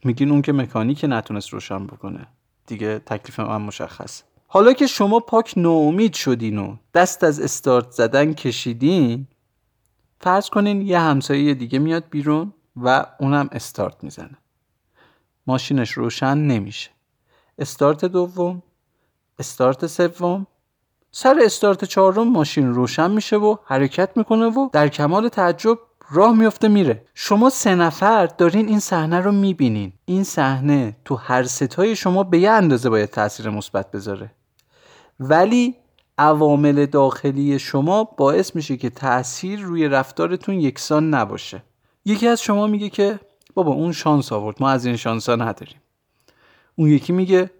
میگین 0.03 0.31
اون 0.31 0.41
که 0.41 0.53
مکانیک 0.53 1.05
نتونست 1.09 1.49
روشن 1.49 1.88
بکنه. 1.88 2.27
دیگه 2.67 2.99
تکلیف 2.99 3.39
من 3.39 3.61
مشخص 3.61 4.23
حالا 4.51 4.73
که 4.73 4.88
شما 4.88 5.19
پاک 5.19 5.53
ناامید 5.57 6.13
شدین 6.13 6.57
و 6.57 6.75
دست 6.93 7.23
از 7.23 7.39
استارت 7.39 7.91
زدن 7.91 8.33
کشیدین 8.33 9.27
فرض 10.19 10.49
کنین 10.49 10.81
یه 10.81 10.99
همسایه 10.99 11.53
دیگه 11.53 11.79
میاد 11.79 12.03
بیرون 12.09 12.53
و 12.75 13.05
اونم 13.19 13.49
استارت 13.51 14.03
می‌زنه. 14.03 14.38
ماشینش 15.47 15.91
روشن 15.91 16.38
نمیشه. 16.38 16.89
استارت 17.59 18.05
دوم 18.05 18.63
استارت 19.39 19.88
سوم. 19.88 20.47
سر 21.12 21.39
استارت 21.43 21.85
چهارم 21.85 22.27
ماشین 22.27 22.73
روشن 22.73 23.12
میشه 23.12 23.38
و 23.38 23.55
حرکت 23.65 24.17
می‌کنه 24.17 24.45
و 24.45 24.69
در 24.71 24.88
کمال 24.88 25.29
تعجب 25.29 25.77
راه 26.12 26.35
میفته 26.35 26.67
میره. 26.67 27.05
شما 27.13 27.49
سه 27.49 27.75
نفر 27.75 28.25
دارین 28.25 28.67
این 28.67 28.79
صحنه 28.79 29.19
رو 29.19 29.31
می‌بینین. 29.31 29.93
این 30.05 30.23
صحنه 30.23 30.97
تو 31.05 31.15
هر 31.15 31.43
ستای 31.43 31.95
شما 31.95 32.23
به 32.23 32.39
یه 32.39 32.49
اندازه 32.49 32.89
باید 32.89 33.09
تاثیر 33.09 33.49
مثبت 33.49 33.91
بذاره. 33.91 34.31
ولی 35.19 35.75
عوامل 36.17 36.86
داخلی 36.86 37.60
شما 37.60 38.03
باعث 38.03 38.55
میشه 38.55 38.77
که 38.77 38.89
تاثیر 38.89 39.60
روی 39.60 39.88
رفتارتون 39.88 40.55
یکسان 40.55 41.10
نباشه. 41.13 41.63
یکی 42.05 42.27
از 42.27 42.41
شما 42.41 42.67
میگه 42.67 42.89
که 42.89 43.19
بابا 43.53 43.71
اون 43.71 43.91
شانس 43.91 44.32
آورد 44.32 44.55
ما 44.60 44.69
از 44.69 44.86
این 44.86 44.95
شانس 44.95 45.29
ها 45.29 45.36
نداریم. 45.36 45.82
اون 46.75 46.89
یکی 46.89 47.13
میگه 47.13 47.51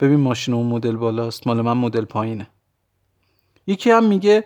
ببین 0.00 0.20
ماشین 0.20 0.54
اون 0.54 0.66
مدل 0.66 0.96
بالاست 0.96 1.46
مال 1.46 1.60
من 1.60 1.72
مدل 1.72 2.04
پایینه. 2.04 2.46
یکی 3.66 3.90
هم 3.90 4.04
میگه 4.04 4.44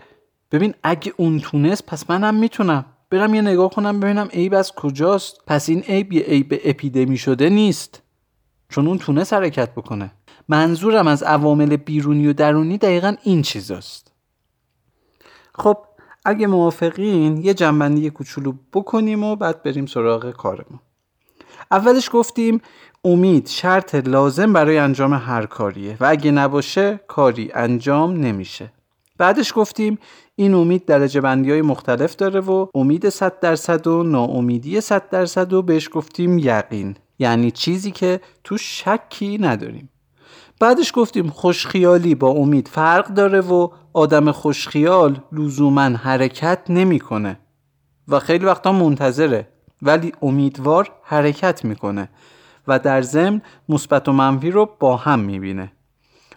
ببین 0.53 0.75
اگه 0.83 1.12
اون 1.16 1.40
تونست 1.40 1.87
پس 1.87 2.11
منم 2.11 2.35
می‌تونم. 2.35 2.85
برم 3.11 3.35
یه 3.35 3.42
نگاه 3.42 3.71
کنم 3.71 4.01
ببینم 4.01 4.29
عیب 4.33 4.55
از 4.55 4.73
کجاست. 4.73 5.40
پس 5.47 5.68
این 5.68 5.81
عیب 5.81 6.12
یه 6.12 6.23
عیب 6.23 6.61
اپیدمی 6.64 7.16
شده 7.16 7.49
نیست. 7.49 8.03
چون 8.68 8.87
اون 8.87 8.99
تونست 8.99 9.33
حرکت 9.33 9.75
بکنه. 9.75 10.11
منظورم 10.49 11.07
از 11.07 11.23
عوامل 11.23 11.77
بیرونی 11.77 12.27
و 12.27 12.33
درونی 12.33 12.79
دقیقا 12.79 13.17
این 13.23 13.43
چیزاست. 13.43 14.13
خب 15.55 15.79
اگه 16.25 16.47
موافقین 16.47 17.37
یه 17.37 17.55
جنبندی 17.55 18.11
کوچولو 18.11 18.53
بکنیم 18.73 19.25
و 19.25 19.37
بعد 19.37 19.63
بریم 19.63 19.87
سراغ 19.87 20.31
کارمون. 20.31 20.81
اولش 21.71 22.11
گفتیم 22.13 22.61
امید 23.05 23.49
شرط 23.49 23.95
لازم 23.95 24.53
برای 24.53 24.79
انجام 24.79 25.15
هر 25.15 25.47
کاریه 25.47 25.97
و 26.01 26.05
اگه 26.05 26.31
نباشه 26.31 27.01
کاری 27.09 27.51
انجام 27.55 28.13
نمیشه. 28.13 28.73
بعدش 29.19 29.53
گفتیم 29.57 29.99
این 30.37 30.55
امید 30.55 30.85
درجه 30.85 31.21
بندی 31.21 31.51
های 31.51 31.63
مختلف 31.63 32.17
داره 32.17 32.41
و 32.41 32.67
امید 32.75 33.09
100 33.09 33.41
درصد 33.41 33.87
و 33.87 34.03
ناامیدی 34.03 34.81
100 34.81 35.09
درصد 35.11 35.53
و 35.53 35.63
بهش 35.63 35.89
گفتیم 35.93 36.39
یقین. 36.39 36.97
یعنی 37.19 37.51
چیزی 37.51 37.91
که 37.91 38.21
تو 38.45 38.59
شکی 38.59 39.39
نداریم. 39.39 39.91
بعدش 40.61 40.92
گفتیم 40.94 41.29
خوشخیالی 41.29 42.14
با 42.14 42.29
امید 42.29 42.68
فرق 42.68 43.09
داره 43.09 43.40
و 43.40 43.68
آدم 43.92 44.33
خوشخیال 44.33 45.21
لزوما 45.33 45.83
حرکت 45.83 46.59
نمی‌کنه. 46.68 47.38
و 48.09 48.18
خیلی 48.18 48.44
وقتا 48.44 48.73
منتظره 48.73 49.49
ولی 49.83 50.12
امیدوار 50.23 50.90
حرکت 51.03 51.64
می‌کنه 51.64 52.09
و 52.68 52.79
در 52.79 53.03
ضمن 53.03 53.42
مثبت 53.68 54.09
و 54.09 54.12
منفی 54.12 54.51
رو 54.51 54.71
با 54.81 54.97
هم 54.97 55.21
می‌بینه. 55.21 55.73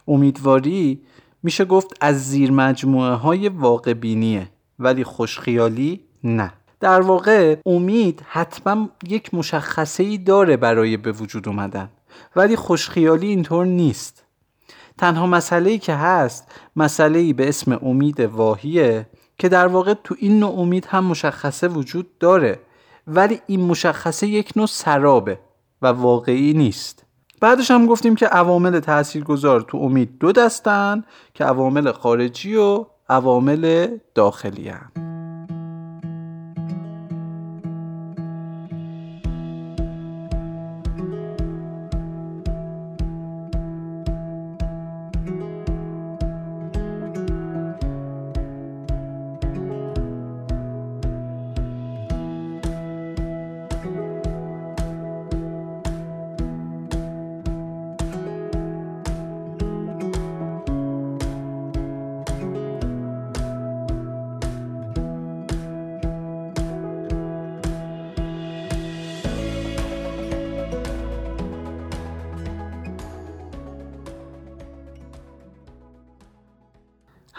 امیدواری 0.07 1.01
میشه 1.43 1.65
گفت 1.65 1.97
از 2.01 2.29
زیر 2.29 2.51
مجموعه 2.51 3.13
های 3.13 3.49
واقع 3.49 3.93
بینیه 3.93 4.49
ولی 4.79 5.03
خوشخیالی 5.03 6.01
نه. 6.23 6.53
در 6.79 7.01
واقع 7.01 7.57
امید 7.65 8.23
حتما 8.27 8.89
یک 9.07 9.33
مشخصه 9.33 10.03
ای 10.03 10.17
داره 10.17 10.57
برای 10.57 10.97
به 10.97 11.11
وجود 11.11 11.47
اومدن. 11.47 11.89
ولی 12.35 12.55
خوشخیالی 12.55 13.27
اینطور 13.27 13.65
نیست. 13.65 14.23
تنها 14.97 15.27
مسئله 15.27 15.77
که 15.77 15.93
هست 15.93 16.47
مسئله 16.75 17.33
به 17.33 17.49
اسم 17.49 17.79
امید 17.83 18.19
واهیه 18.19 19.09
که 19.37 19.49
در 19.49 19.67
واقع 19.67 19.93
تو 20.03 20.15
این 20.19 20.39
نوع 20.39 20.59
امید 20.59 20.85
هم 20.85 21.03
مشخصه 21.05 21.67
وجود 21.67 22.17
داره. 22.17 22.59
ولی 23.07 23.41
این 23.47 23.61
مشخصه 23.61 24.27
یک 24.27 24.51
نوع 24.55 24.67
سرابه 24.67 25.39
و 25.81 25.87
واقعی 25.87 26.53
نیست. 26.53 27.03
بعدش 27.41 27.71
هم 27.71 27.85
گفتیم 27.85 28.15
که 28.15 28.27
عوامل 28.27 28.79
تاثیرگذار 28.79 29.61
تو 29.61 29.77
امید 29.77 30.17
دو 30.19 30.31
دستن 30.31 31.03
که 31.33 31.43
عوامل 31.43 31.91
خارجی 31.91 32.55
و 32.55 32.85
عوامل 33.09 33.87
داخلی 34.15 34.69
هم. 34.69 35.10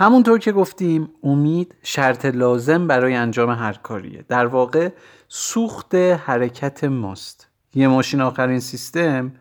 همونطور 0.02 0.38
که 0.38 0.52
گفتیم 0.52 1.08
امید 1.22 1.74
شرط 1.82 2.24
لازم 2.24 2.86
برای 2.86 3.14
انجام 3.14 3.50
هر 3.50 3.72
کاریه. 3.72 4.24
در 4.28 4.46
واقع 4.46 4.88
سوخت 5.28 5.94
حرکت 5.94 6.84
ماست. 6.84 7.48
یه 7.74 7.88
ماشین 7.88 8.20
آخرین 8.20 8.60
سیستم 8.60 9.32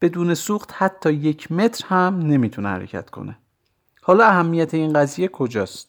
بدون 0.00 0.34
سوخت 0.34 0.70
حتی 0.74 1.12
یک 1.12 1.52
متر 1.52 1.86
هم 1.86 2.18
نمی‌تونه 2.18 2.68
حرکت 2.68 3.10
کنه. 3.10 3.38
حالا 4.02 4.24
اهمیت 4.24 4.74
این 4.74 4.92
قضیه 4.92 5.28
کجاست؟ 5.28 5.88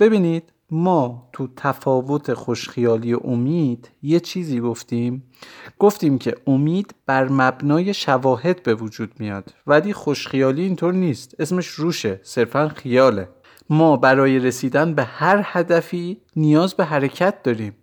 ببینید 0.00 0.52
ما 0.70 1.28
تو 1.32 1.48
تفاوت 1.56 2.34
خوشخیالی 2.34 3.14
و 3.14 3.20
امید 3.24 3.90
یه 4.02 4.20
چیزی 4.20 4.60
گفتیم. 4.60 5.22
گفتیم 5.78 6.18
که 6.18 6.34
امید 6.46 6.94
بر 7.06 7.28
مبنای 7.28 7.94
شواهد 7.94 8.62
به 8.62 8.74
وجود 8.74 9.12
میاد. 9.18 9.54
ولی 9.66 9.92
خوشخیالی 9.92 10.62
اینطور 10.62 10.92
نیست. 10.92 11.34
اسمش 11.38 11.66
روشه 11.66 12.20
صرفا 12.22 12.68
خیاله. 12.68 13.28
ما 13.70 13.96
برای 13.96 14.38
رسیدن 14.38 14.94
به 14.94 15.04
هر 15.04 15.42
هدفی 15.44 16.20
نیاز 16.36 16.74
به 16.74 16.84
حرکت 16.84 17.42
داریم. 17.42 17.76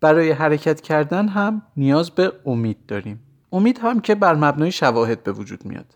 برای 0.00 0.30
حرکت 0.30 0.80
کردن 0.80 1.28
هم 1.28 1.62
نیاز 1.76 2.10
به 2.10 2.32
امید 2.46 2.86
داریم. 2.86 3.22
امید 3.52 3.78
هم 3.78 4.00
که 4.00 4.14
بر 4.14 4.34
مبنای 4.34 4.72
شواهد 4.72 5.22
به 5.22 5.32
وجود 5.32 5.64
میاد. 5.64 5.94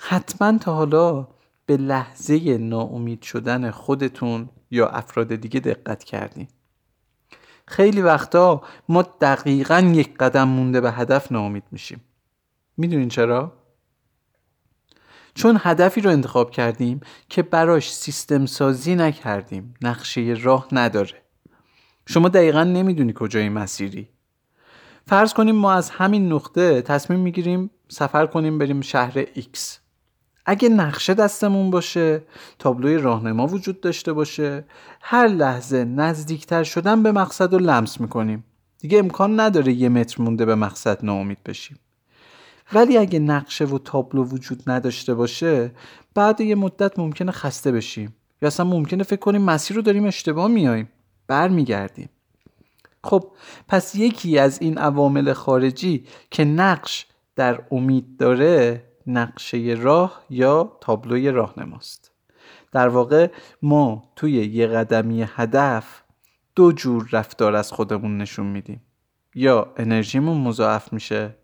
حتما 0.00 0.58
تا 0.58 0.74
حالا 0.74 1.28
به 1.66 1.76
لحظه 1.76 2.58
ناامید 2.58 3.22
شدن 3.22 3.70
خودتون 3.70 4.48
یا 4.70 4.88
افراد 4.88 5.34
دیگه 5.34 5.60
دقت 5.60 6.04
کردین. 6.04 6.48
خیلی 7.66 8.02
وقتا 8.02 8.62
ما 8.88 9.02
دقیقا 9.02 9.92
یک 9.94 10.16
قدم 10.16 10.48
مونده 10.48 10.80
به 10.80 10.92
هدف 10.92 11.32
ناامید 11.32 11.64
میشیم. 11.70 12.00
می‌دونین 12.76 13.08
چرا؟ 13.08 13.52
چون 15.34 15.58
هدفی 15.60 16.00
رو 16.00 16.10
انتخاب 16.10 16.50
کردیم 16.50 17.00
که 17.28 17.42
براش 17.42 17.94
سیستم 17.94 18.46
سازی 18.46 18.94
نکردیم 18.94 19.74
نقشه 19.82 20.36
راه 20.42 20.68
نداره. 20.72 21.22
شما 22.06 22.28
دقیقا 22.28 22.64
نمی‌دونی 22.64 23.12
کجای 23.16 23.48
مسیری. 23.48 24.08
فرض 25.06 25.34
کنیم 25.34 25.54
ما 25.56 25.72
از 25.72 25.90
همین 25.90 26.32
نقطه 26.32 26.82
تصمیم 26.82 27.20
می‌گیریم 27.20 27.70
سفر 27.88 28.26
کنیم 28.26 28.58
بریم 28.58 28.80
شهر 28.80 29.24
X. 29.24 29.58
اگه 30.46 30.68
نقشه 30.68 31.14
دستمون 31.14 31.70
باشه 31.70 32.22
تابلوی 32.58 32.98
راهنما 32.98 33.46
وجود 33.46 33.80
داشته 33.80 34.12
باشه 34.12 34.64
هر 35.00 35.26
لحظه 35.26 35.84
نزدیکتر 35.84 36.64
شدن 36.64 37.02
به 37.02 37.12
مقصد 37.12 37.52
رو 37.52 37.58
لمس 37.58 38.00
می‌کنیم. 38.00 38.44
دیگه 38.78 38.98
امکان 38.98 39.40
نداره 39.40 39.72
یه 39.72 39.88
متر 39.88 40.22
مونده 40.22 40.44
به 40.44 40.54
مقصد 40.54 41.04
ناامید 41.04 41.38
بشیم. 41.44 41.78
ولی 42.74 42.98
اگه 42.98 43.18
نقشه 43.18 43.64
و 43.64 43.78
تابلو 43.78 44.24
وجود 44.24 44.62
نداشته 44.66 45.14
باشه 45.14 45.70
بعد 46.14 46.40
یه 46.40 46.54
مدت 46.54 46.98
ممکنه 46.98 47.32
خسته 47.32 47.72
بشیم. 47.72 48.14
یا 48.42 48.46
اصلا 48.46 48.66
ممکنه 48.66 49.02
فکر 49.02 49.20
کنیم 49.20 49.42
مسیر 49.42 49.76
رو 49.76 49.82
داریم 49.82 50.04
اشتباه 50.04 50.48
میاییم. 50.48 50.88
برمیگردیم. 51.26 52.08
خب 53.04 53.32
پس 53.68 53.94
یکی 53.94 54.38
از 54.38 54.62
این 54.62 54.78
عوامل 54.78 55.32
خارجی 55.32 56.04
که 56.30 56.44
نقش 56.44 57.06
در 57.36 57.60
امید 57.70 58.16
داره 58.16 58.84
نقشه 59.06 59.58
راه 59.80 60.22
یا 60.30 60.78
تابلوی 60.80 61.30
راهنماست. 61.30 62.10
در 62.72 62.88
واقع 62.88 63.30
ما 63.62 64.12
توی 64.16 64.32
یه 64.32 64.66
قدمی 64.66 65.26
هدف 65.28 66.02
دو 66.54 66.72
جور 66.72 67.08
رفتار 67.12 67.54
از 67.54 67.72
خودمون 67.72 68.18
نشون 68.18 68.46
میدیم. 68.46 68.80
یا 69.34 69.74
انرژیمون 69.76 70.40
مضاعف 70.40 70.92
میشه 70.92 71.34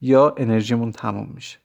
یا 0.00 0.34
انرژیمون 0.38 0.92
تموم 0.92 1.32
میشه. 1.34 1.58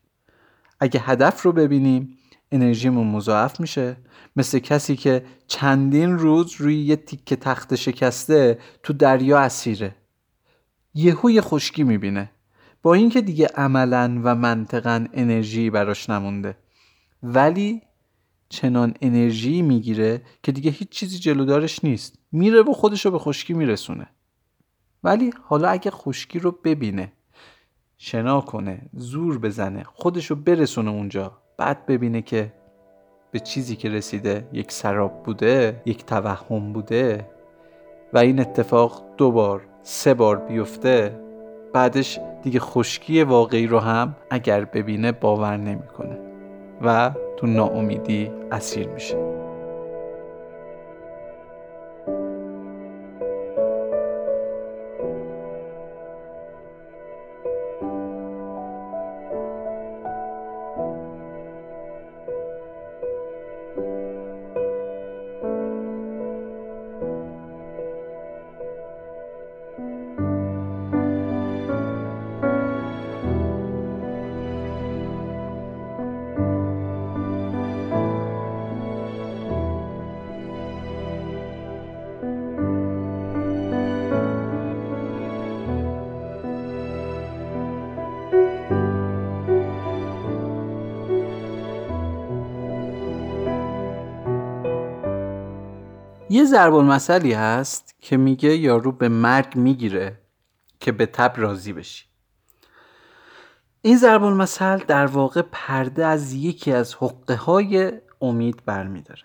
اگه 0.80 1.00
هدف 1.00 1.42
رو 1.42 1.52
ببینیم 1.52 2.18
انرژیمون 2.52 3.08
مضاعف 3.08 3.60
میشه. 3.60 3.98
مثل 4.36 4.60
کسی 4.60 4.96
که 4.96 5.26
چندین 5.48 6.18
روز 6.18 6.54
روی 6.58 6.76
یه 6.76 6.96
تیکه 6.96 7.36
تخت 7.36 7.76
شکسته 7.76 8.60
تو 8.84 8.94
دریا 8.94 9.40
اسیره. 9.40 9.96
یهو 10.94 11.30
یه 11.30 11.42
خشکی 11.42 11.84
می‌بینه. 11.84 12.32
با 12.82 12.94
اینکه 12.94 13.22
دیگه 13.22 13.48
عملا 13.48 14.22
و 14.24 14.36
منطقا 14.36 15.06
انرژی 15.14 15.70
براش 15.70 16.10
نمونده. 16.10 16.58
ولی 17.24 17.82
چنان 18.50 18.94
انرژی 19.02 19.62
می‌گیره 19.62 20.22
که 20.44 20.52
دیگه 20.52 20.72
هیچ 20.72 20.90
چیزی 20.90 21.20
جلودارش 21.20 21.84
نیست. 21.84 22.20
میره 22.32 22.62
و 22.62 22.74
خودش 22.74 23.06
رو 23.06 23.12
به 23.12 23.20
خشکی 23.20 23.54
میرسونه. 23.54 24.08
ولی 25.04 25.34
حالا 25.44 25.70
اگه 25.70 25.92
خشکی 25.92 26.40
رو 26.40 26.52
ببینه 26.52 27.12
شنا 28.06 28.42
کنه 28.42 28.82
زور 28.94 29.40
بزنه 29.40 29.84
خودش 29.84 30.26
رو 30.26 30.36
برسونه 30.36 30.92
اونجا. 30.92 31.32
بعد 31.58 31.86
ببینه 31.86 32.22
که 32.22 32.54
به 33.32 33.40
چیزی 33.40 33.76
که 33.76 33.90
رسیده 33.90 34.48
یک 34.54 34.72
سراب 34.72 35.24
بوده 35.24 35.82
یک 35.86 36.06
توهم 36.06 36.74
بوده 36.74 37.30
و 38.14 38.18
این 38.18 38.40
اتفاق 38.40 39.04
دو 39.18 39.32
بار 39.32 39.62
سه 39.84 40.14
بار 40.14 40.38
بیفته 40.38 41.20
بعدش 41.74 42.20
دیگه 42.42 42.60
خشکی 42.60 43.24
واقعی 43.24 43.68
رو 43.68 43.80
هم 43.80 44.16
اگر 44.30 44.66
ببینه 44.66 45.12
باور 45.12 45.58
نمی‌کنه 45.58 46.20
و 46.82 47.12
تو 47.38 47.48
ناامیدی 47.48 48.32
اسیر 48.52 48.88
میشه. 48.90 49.33
یه 96.44 96.50
ضرب 96.50 96.74
المثلی 96.74 97.34
هست 97.34 97.96
که 98.02 98.18
میگه 98.18 98.58
یارو 98.58 98.92
به 98.92 99.10
مرگ 99.10 99.56
می‌گیره 99.56 100.20
که 100.80 100.92
به 100.92 101.06
تب 101.06 101.34
راضی 101.38 101.74
بشی. 101.74 102.06
این 103.82 103.98
ضرب 103.98 104.24
المثل 104.24 104.78
در 104.78 105.06
واقع 105.06 105.42
پرده 105.52 106.06
از 106.06 106.34
یکی 106.34 106.72
از 106.72 106.96
حقه 106.96 107.36
های 107.36 107.92
امید 108.22 108.62
برمیداره. 108.66 109.24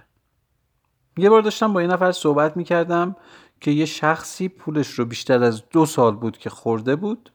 یه 1.17 1.31
بار 1.31 1.43
داشتم 1.43 1.73
با 1.73 1.83
یه 1.83 1.89
نفر 1.89 2.13
صحبت 2.13 2.57
می‌کردم 2.57 3.17
که 3.61 3.71
یه 3.71 3.85
شخصی 3.85 4.49
پولش 4.49 4.89
رو 4.89 5.05
بیشتر 5.05 5.43
از 5.43 5.63
دو 5.71 5.87
سال 5.87 6.17
بود 6.17 6.39
که 6.39 6.51
خورده 6.51 6.97
بود 6.97 7.33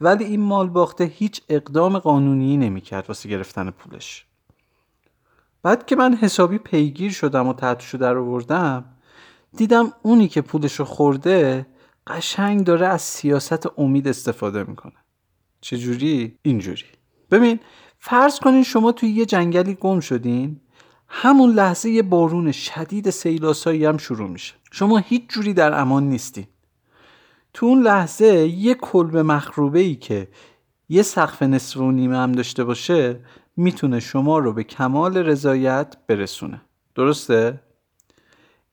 ولی 0.00 0.24
این 0.24 0.40
مال 0.40 0.68
باخته 0.68 1.04
هیچ 1.04 1.42
اقدام 1.48 1.98
قانونی 1.98 2.56
نمی‌کرد 2.56 3.04
واسه 3.08 3.28
گرفتن 3.28 3.70
پولش. 3.70 4.26
بعد 5.62 5.86
که 5.86 5.96
من 5.96 6.14
حسابی 6.14 6.58
پیگیر 6.58 7.12
شدم 7.12 7.48
و 7.48 7.52
تحتشو 7.52 7.98
در 7.98 8.16
آوردم 8.16 8.84
دیدم 9.56 9.92
اونی 10.02 10.28
که 10.28 10.40
پولشو 10.40 10.84
خورده 10.84 11.66
قشنگ 12.06 12.64
داره 12.64 12.86
از 12.86 13.02
سیاست 13.02 13.78
امید 13.78 14.08
استفاده 14.08 14.64
می‌کنه. 14.64 14.92
چجوری؟ 15.60 16.38
اینجوری. 16.42 16.84
ببین 17.30 17.60
فرض 17.98 18.38
کنین 18.38 18.62
شما 18.62 18.92
توی 18.92 19.08
یه 19.08 19.26
جنگلی 19.26 19.74
گم 19.74 20.00
شدین 20.00 20.60
همون 21.08 21.50
لحظه 21.50 21.90
یه 21.90 22.02
بارون 22.02 22.52
شدید 22.52 23.10
سیلاسایی 23.10 23.84
هم 23.84 23.98
شروع 23.98 24.28
میشه. 24.28 24.54
شما 24.72 24.98
هیچ 24.98 25.22
جوری 25.28 25.54
در 25.54 25.80
امان 25.80 26.08
نیستین. 26.08 26.46
تو 27.52 27.66
اون 27.66 27.82
لحظه 27.82 28.26
یه 28.46 28.74
کلب 28.74 29.16
مخروبه 29.16 29.78
ای 29.78 29.94
که 29.94 30.28
یه 30.88 31.02
سقف 31.02 31.42
نصف 31.42 31.76
و 31.76 31.90
نیمه 31.90 32.16
هم 32.16 32.32
داشته 32.32 32.64
باشه 32.64 33.20
می‌تونه 33.56 34.00
شما 34.00 34.38
رو 34.38 34.52
به 34.52 34.64
کمال 34.64 35.16
رضایت 35.16 35.96
برسونه. 36.06 36.60
درسته؟ 36.94 37.60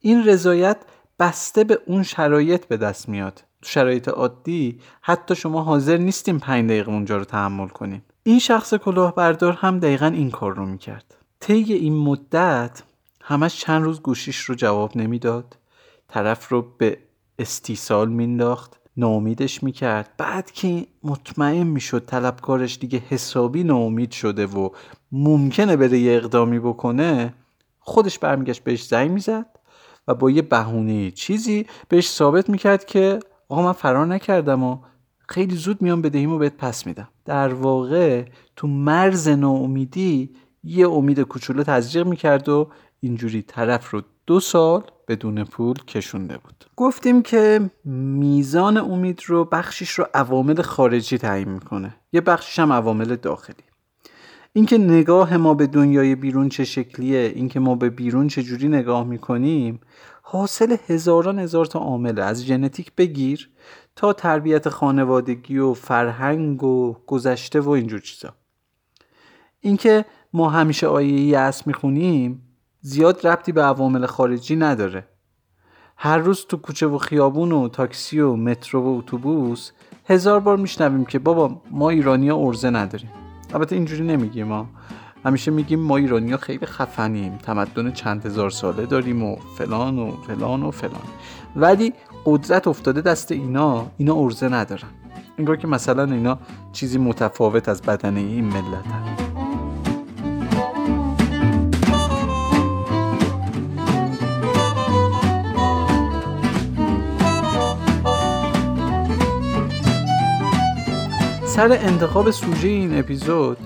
این 0.06 0.26
رضایت 0.26 0.78
بسته 1.20 1.63
به 1.63 1.80
اون 1.86 2.04
شرایط 2.04 2.66
به 2.66 2.78
دست 2.78 3.10
میاد. 3.10 3.44
تو 3.62 3.70
شرایط 3.70 4.08
عادی 4.08 4.80
حتی 5.02 5.36
شما 5.36 5.63
حاضر 5.63 5.98
نیستیم 5.98 6.39
پنج 6.39 6.66
دقیقه 6.70 6.92
اونجا 6.92 7.18
رو 7.18 7.24
تحمل 7.24 7.68
کنیم. 7.68 8.04
این 8.24 8.39
شخص 8.39 8.74
کلاهبردار 8.74 9.54
هم 9.54 9.80
دقیقا 9.80 10.06
این 10.06 10.32
کار 10.32 10.56
رو 10.56 10.66
می‌کرد. 10.66 11.16
طی 11.39 11.74
این 11.74 11.98
مدت 11.98 12.84
همش 13.22 13.60
چند 13.60 13.84
روز 13.84 14.02
گوشیش 14.02 14.38
رو 14.38 14.56
جواب 14.56 14.98
نمی‌داد. 14.98 15.58
طرف 16.08 16.50
رو 16.50 16.66
به 16.78 16.98
استیصال 17.39 18.10
مینداخت 18.10 18.80
ناامیدش 18.98 19.63
می‌کرد. 19.63 20.10
بعد 20.18 20.52
که 20.52 20.88
مطمئن 21.04 21.68
می‌شد 21.68 22.06
طلبکارش 22.06 22.78
دیگه 22.80 23.04
حسابی 23.10 23.63
ناامید 23.63 24.12
شده 24.12 24.46
و 24.46 24.70
ممکنه 25.12 25.76
بره 25.76 25.98
یه 25.98 26.13
اقدامی 26.13 26.60
بکنه 26.60 27.34
خودش 27.80 28.20
برمیگشت 28.20 28.63
بهش 28.63 28.84
زنگ 28.84 29.12
می‌زد. 29.12 29.53
و 30.08 30.13
با 30.13 30.32
یه 30.32 30.42
بهونه 30.42 31.12
چیزی 31.12 31.66
بهش 31.89 32.10
ثابت 32.10 32.50
می‌کرد 32.50 32.86
که 32.86 33.20
آقا 33.50 33.62
من 33.62 33.72
فرار 33.72 34.06
نکردم 34.06 34.63
و 34.63 34.78
خیلی 35.28 35.56
زود 35.56 35.82
میام 35.82 36.02
بدهیمو 36.02 36.38
بهت 36.38 36.58
پس 36.58 36.88
میدم. 36.88 37.08
در 37.26 37.54
واقع 37.54 38.26
تو 38.56 38.68
مرز 38.68 39.28
ناامیدی 39.28 40.36
یه 40.63 40.89
امید 40.89 41.20
کوچولو 41.20 41.63
تزریق 41.63 42.08
می‌کرد 42.08 42.50
و 42.50 42.70
اینجوری 43.00 43.42
طرف 43.42 43.92
رو 43.92 44.02
دو 44.28 44.39
سال 44.39 44.84
بدون 45.08 45.44
پول 45.44 45.76
کشونده 45.88 46.38
بود. 46.38 46.66
گفتیم 46.76 47.22
که 47.22 47.70
میزان 47.86 48.78
امید 48.78 49.22
رو 49.26 49.46
بخشیش 49.46 49.89
رو 49.89 50.06
عوامل 50.13 50.62
خارجی 50.62 51.18
تعیین 51.18 51.50
می‌کنه. 51.50 51.96
یه 52.13 52.22
بخشیش 52.22 52.60
هم 52.60 52.74
عوامل 52.74 53.16
داخلی. 53.16 53.63
اینکه 54.56 54.78
نگاه 54.78 55.38
ما 55.38 55.54
به 55.54 55.68
دنیای 55.68 56.16
بیرون 56.16 56.50
چه 56.50 56.63
شکلیه 56.63 57.32
اینکه 57.36 57.60
ما 57.60 57.76
به 57.76 57.89
بیرون 57.89 58.28
چه 58.28 58.44
جوری 58.44 58.68
نگاه 58.68 59.04
می‌کنیم 59.04 59.80
حاصل 60.22 60.76
هزاران 60.88 61.39
هزار 61.39 61.66
تا 61.66 61.80
عامله. 61.80 62.24
از 62.24 62.44
ژنتیک 62.44 62.92
بگیر 62.96 63.50
تا 63.96 64.13
تربیت 64.13 64.70
خانوادگی 64.70 65.58
و 65.58 65.74
فرهنگ 65.74 66.63
و 66.63 66.96
گذشته 67.08 67.60
و 67.60 67.70
اینجور 67.70 68.00
چیزا. 68.00 68.34
اینکه 69.62 70.06
ما 70.34 70.50
همیشه 70.50 70.88
آیه 70.88 71.22
یأس 71.22 71.68
می‌خونیم 71.68 72.42
زیاد 72.82 73.28
ربطی 73.28 73.52
به 73.52 73.63
عوامل 73.63 74.06
خارجی 74.06 74.56
نداره. 74.56 75.08
هر 75.98 76.18
روز 76.18 76.46
تو 76.46 76.58
کوچه 76.58 76.88
و 76.88 76.98
خیابون 76.98 77.52
و 77.52 77.68
تاکسی 77.68 78.20
و 78.20 78.36
مترو 78.36 78.82
و 78.82 78.98
اتوبوس 78.98 79.72
هزار 80.06 80.39
بار 80.39 80.58
میشنویم 80.58 81.06
که 81.06 81.20
بابا 81.20 81.62
ما 81.72 81.89
ایرانیا 81.89 82.38
ارزه 82.38 82.70
نداریم. 82.70 83.22
البته 83.54 83.76
اینجوری 83.76 84.04
نمیگیم 84.04 84.48
ما 84.48 84.68
همیشه 85.26 85.52
میگیم 85.52 85.80
ما 85.80 85.98
ایرانیا 85.98 86.38
خیلی 86.38 86.66
خفنیم 86.66 87.38
تمدن 87.38 87.92
چند 87.92 88.26
هزار 88.26 88.50
ساله 88.50 88.86
داریم 88.86 89.24
و 89.24 89.36
فلان 89.58 90.00
و 90.00 90.12
فلان 90.28 90.63
و 90.63 90.72
فلان. 90.72 91.02
ولی 91.56 91.94
قدرت 92.26 92.68
افتاده 92.68 93.02
دست 93.02 93.32
اینا 93.32 93.88
اینا 93.98 94.16
ارزه 94.16 94.50
ندارن. 94.50 94.89
انگار 95.39 95.58
که 95.58 95.68
مثلا 95.68 96.04
اینا 96.04 96.38
چیزی 96.72 96.98
متفاوت 96.98 97.70
از 97.70 97.82
بدنه 97.82 98.20
این 98.20 98.46
ملت 98.46 99.22
سر 111.56 111.72
انتخاب 111.72 112.32
سوژه 112.32 112.68
این 112.68 113.00
اپیزود 113.00 113.58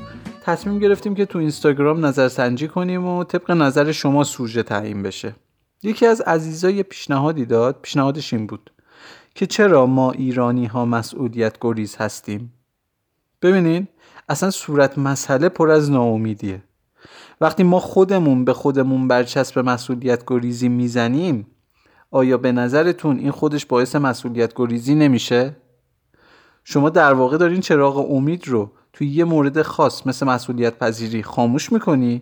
تصمیم 0.42 0.80
گرفتیم 0.80 1.16
که 1.16 1.26
تو 1.26 1.40
اینستاگرام 1.40 2.06
نظرسنجی 2.06 2.68
کنیم 2.68 3.06
و 3.06 3.24
طبق 3.24 3.52
نظر 3.52 3.92
شما 3.92 4.24
سوژه 4.24 4.64
تعیین 4.64 5.04
بشه. 5.04 5.36
یکی 5.84 6.06
از 6.06 6.22
عزیزای 6.22 6.84
پیشنهادی 6.84 7.46
داد 7.46 7.80
پیشنهادش 7.82 8.34
این 8.34 8.48
بود 8.48 8.72
که 9.36 9.46
چرا 9.46 9.86
ما 9.86 10.12
ایرانی 10.12 10.66
ها 10.66 10.86
مسئولیت 10.86 11.56
گریز 11.62 11.96
هستیم؟ 11.96 12.54
ببینین 13.42 13.88
اصلا 14.30 14.52
صورت 14.52 14.98
مسئله 14.98 15.50
پر 15.50 15.70
از 15.70 15.92
ناامیدیه. 15.92 16.64
وقتی 17.42 17.64
ما 17.64 17.80
خودمون 17.80 18.46
به 18.46 18.54
خودمون 18.54 19.08
برچسب 19.08 19.60
مسئولیت 19.60 20.24
گریزی 20.28 20.70
می‌زنیم 20.70 21.48
آیا 22.12 22.38
به 22.38 22.52
نظرتون 22.52 23.20
این 23.20 23.32
خودش 23.32 23.66
باعث 23.66 23.96
مسئولیت 23.96 24.54
گریزی 24.56 24.96
نمیشه؟ 24.96 25.56
شما 26.70 26.90
در 26.90 27.14
واقع 27.14 27.38
دارین 27.38 27.62
چراغ 27.62 28.12
امید 28.12 28.48
رو 28.48 28.72
توی 28.94 29.08
یه 29.08 29.24
مورد 29.24 29.62
خاص 29.62 30.08
مثل 30.08 30.26
مسئولیت 30.28 30.80
پذیری 30.80 31.24
خاموش 31.24 31.72
می‌کنی؟ 31.72 32.22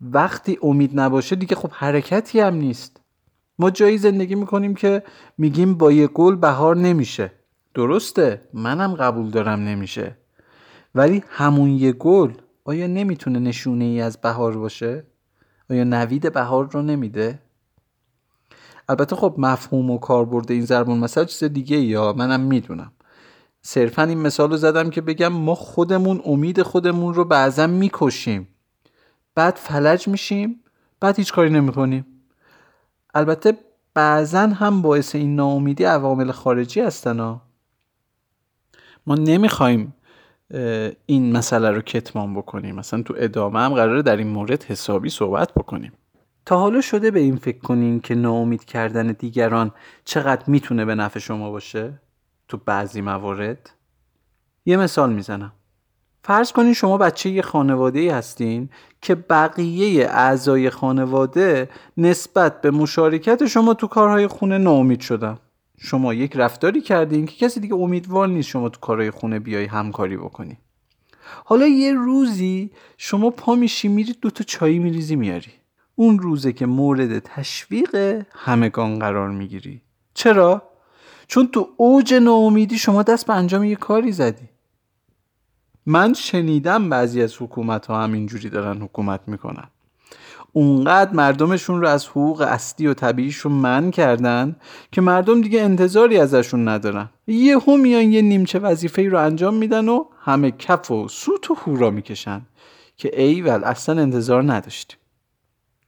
وقتی 0.00 0.58
امید 0.62 1.00
نباشه 1.00 1.36
دیگه 1.36 1.56
خب 1.56 1.70
حرکتی 1.72 2.40
هم 2.40 2.54
نیست. 2.54 3.00
ما 3.58 3.70
جایی 3.70 3.98
زندگی 3.98 4.34
می‌کنیم 4.34 4.74
که 4.74 5.02
میگیم 5.38 5.74
با 5.74 5.92
یه 5.92 6.06
گل 6.06 6.36
بهار 6.36 6.76
نمیشه. 6.76 7.32
درسته؟ 7.74 8.48
منم 8.54 8.94
قبول 8.94 9.30
دارم 9.30 9.60
نمیشه. 9.60 10.16
ولی 10.94 11.22
همون 11.28 11.70
یه 11.70 11.92
گل 11.92 12.32
آیا 12.64 12.86
نمی‌تونه 12.86 13.38
نشونه 13.38 13.84
ای 13.84 14.00
از 14.00 14.20
بهار 14.20 14.56
باشه؟ 14.56 15.06
آیا 15.70 15.84
نوید 15.84 16.32
بهار 16.32 16.70
رو 16.70 16.82
نمیده؟ 16.82 17.38
البته 18.88 19.16
خب 19.16 19.34
مفهوم 19.38 19.90
و 19.90 19.98
کاربرد 19.98 20.52
این 20.52 20.64
ضربون 20.64 20.98
مثلا 20.98 21.24
چیز 21.24 21.44
دیگه 21.44 21.76
یا 21.76 22.12
منم 22.12 22.40
می‌دونم. 22.40 22.92
صرفا 23.62 24.02
این 24.02 24.18
مثال 24.18 24.50
رو 24.50 24.56
زدم 24.56 24.90
که 24.90 25.00
بگم 25.00 25.28
ما 25.28 25.54
خودمون 25.54 26.22
امید 26.24 26.62
خودمون 26.62 27.14
رو 27.14 27.24
بعضا 27.24 27.66
می‌کشیم. 27.66 28.48
بعد 29.34 29.54
فلج 29.54 30.08
میشیم 30.08 30.60
بعد 31.00 31.16
هیچ 31.16 31.32
کاری 31.32 31.50
نمی‌کنیم. 31.50 32.06
البته 33.14 33.58
بعضا 33.94 34.46
هم 34.46 34.82
باعث 34.82 35.14
این 35.14 35.36
ناامیدی 35.36 35.84
عوامل 35.84 36.30
خارجی 36.30 36.80
هستن 36.80 37.20
ها. 37.20 37.42
ما 39.06 39.14
نمی‌خوایم 39.14 39.94
این 41.06 41.32
مسئله 41.32 41.70
رو 41.70 41.80
کتمان 41.80 42.34
بکنیم. 42.34 42.74
مثلا 42.74 43.02
تو 43.02 43.14
ادامه 43.16 43.60
هم 43.60 43.74
قراره 43.74 44.02
در 44.02 44.16
این 44.16 44.28
مورد 44.28 44.64
حسابی 44.64 45.10
صحبت 45.10 45.54
بکنیم. 45.54 45.92
تا 46.46 46.58
حالا 46.58 46.80
شده 46.80 47.10
به 47.10 47.20
این 47.20 47.36
فکر 47.36 47.58
کنین 47.58 48.00
که 48.00 48.14
ناامید 48.14 48.64
کردن 48.64 49.06
دیگران 49.06 49.70
چقدر 50.04 50.42
می‌تونه 50.46 50.84
به 50.84 50.94
نفع 50.94 51.18
شما 51.18 51.50
باشه؟ 51.50 52.00
تو 52.48 52.56
بعضی 52.56 53.00
موارد 53.00 53.70
یه 54.66 54.76
مثال 54.76 55.12
می‌زنم. 55.12 55.52
فرض 56.24 56.52
کنین 56.52 56.72
شما 56.72 56.98
بچه 56.98 57.30
یه 57.30 57.42
خانواده 57.42 57.98
ای 57.98 58.08
هستین 58.08 58.68
که 59.02 59.14
بقیه 59.14 60.06
اعضای 60.06 60.70
خانواده 60.70 61.68
نسبت 61.96 62.60
به 62.60 62.70
مشارکت 62.70 63.46
شما 63.46 63.74
تو 63.74 63.86
کارهای 63.86 64.26
خونه 64.26 64.58
ناامید 64.58 65.00
شدن. 65.00 65.38
شما 65.78 66.14
یک 66.14 66.36
رفتاری 66.36 66.80
کردین 66.80 67.26
که 67.26 67.36
کسی 67.36 67.60
دیگه 67.60 67.74
امیدوار 67.74 68.28
نیست 68.28 68.48
شما 68.48 68.68
تو 68.68 68.80
کارهای 68.80 69.10
خونه 69.10 69.38
بیای 69.38 69.64
همکاری 69.64 70.16
بکنی. 70.16 70.58
حالا 71.44 71.66
یه 71.66 71.92
روزی 71.92 72.70
شما 72.96 73.30
پا 73.30 73.54
میشی 73.54 73.88
میری 73.88 74.16
دوتا 74.22 74.44
چایی 74.44 74.78
میریزی 74.78 75.16
میاری. 75.16 75.52
اون 75.94 76.18
روزه 76.18 76.52
که 76.52 76.66
مورد 76.66 77.18
تشویق 77.18 78.22
همگان 78.34 78.98
قرار 78.98 79.30
می‌گیری. 79.30 79.82
چرا؟ 80.14 80.62
چون 81.28 81.46
تو 81.46 81.68
اوج 81.76 82.14
ناامیدی 82.14 82.78
شما 82.78 83.02
دست 83.02 83.26
به 83.26 83.34
انجام 83.34 83.64
یه 83.64 83.76
کاری 83.76 84.12
زدی. 84.12 84.48
من 85.86 86.12
شنیدم 86.12 86.90
بعضی 86.90 87.22
از 87.22 87.42
حکومت 87.42 87.86
ها 87.86 88.02
هم 88.02 88.12
اینجوری 88.12 88.48
دارن 88.48 88.82
حکومت 88.82 89.20
می‌کنن. 89.26 89.68
اونقدر 90.52 91.12
مردمشون 91.12 91.80
رو 91.80 91.88
از 91.88 92.06
حقوق 92.06 92.40
اصلی 92.40 92.86
و 92.86 92.94
طبیعیشون 92.94 93.52
من 93.52 93.90
کردن 93.90 94.56
که 94.92 95.00
مردم 95.00 95.40
دیگه 95.40 95.62
انتظاری 95.62 96.18
ازشون 96.18 96.68
ندارن. 96.68 97.08
یه 97.26 97.58
هم 97.58 97.80
میان 97.80 98.12
یه 98.12 98.22
نیمچه 98.22 98.58
وظیفه 98.58 99.08
رو 99.08 99.18
انجام 99.18 99.54
میدن 99.54 99.88
و 99.88 100.04
همه 100.20 100.50
کف 100.50 100.90
و 100.90 101.08
سوت 101.08 101.50
و 101.50 101.54
هورا 101.54 101.90
می‌کشن 101.90 102.42
که 102.96 103.22
ایول 103.22 103.64
اصلا 103.64 104.02
انتظار 104.02 104.52
نداشتیم. 104.52 104.98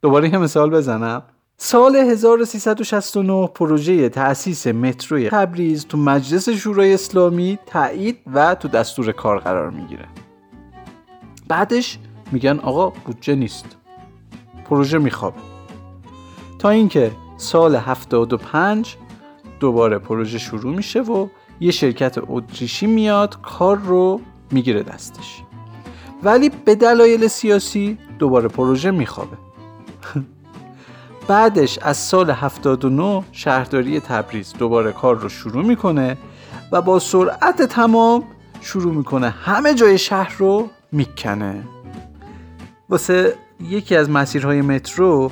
دوباره 0.02 0.28
یه 0.28 0.38
مثال 0.38 0.70
بزنم. 0.70 1.22
سال 1.62 1.96
1369 1.96 3.46
پروژه 3.46 4.08
تأسیس 4.08 4.66
متروی 4.66 5.28
تبریز 5.28 5.86
تو 5.86 5.98
مجلس 5.98 6.48
شورای 6.48 6.94
اسلامی 6.94 7.58
تایید 7.66 8.18
و 8.34 8.54
تو 8.54 8.68
دستور 8.68 9.12
کار 9.12 9.38
قرار 9.38 9.70
می‌گیره. 9.70 10.08
بعدش 11.48 11.98
میگن 12.32 12.58
آقا 12.58 12.90
بودجه 12.90 13.34
نیست. 13.34 13.64
پروژه 14.64 14.98
میخوابه. 14.98 15.36
تا 16.58 16.70
اینکه 16.70 17.12
سال 17.36 17.76
75 17.76 18.96
دوباره 19.60 19.98
پروژه 19.98 20.38
شروع 20.38 20.76
میشه 20.76 21.00
و 21.00 21.28
یه 21.60 21.70
شرکت 21.70 22.18
اتریشی 22.28 22.86
میاد 22.86 23.40
کار 23.42 23.76
رو 23.76 24.20
می‌گیره 24.50 24.82
دستش. 24.82 25.42
ولی 26.22 26.50
به 26.64 26.74
دلایل 26.74 27.26
سیاسی 27.26 27.98
دوباره 28.18 28.48
پروژه 28.48 28.90
میخوابه. 28.90 29.36
بعدش 31.28 31.78
از 31.78 31.96
سال 31.96 32.30
79 32.30 33.24
شهرداری 33.32 34.00
تبریز 34.00 34.52
دوباره 34.58 34.92
کار 34.92 35.16
رو 35.16 35.28
شروع 35.28 35.64
می‌کنه 35.64 36.16
و 36.72 36.82
با 36.82 36.98
سرعت 36.98 37.62
تمام 37.62 38.24
شروع 38.60 38.94
می‌کنه 38.94 39.30
همه 39.30 39.74
جای 39.74 39.98
شهر 39.98 40.36
رو 40.38 40.68
می‌کنه. 40.92 41.62
واسه 42.88 43.34
یکی 43.68 43.96
از 43.96 44.10
مسیرهای 44.10 44.62
مترو 44.62 45.30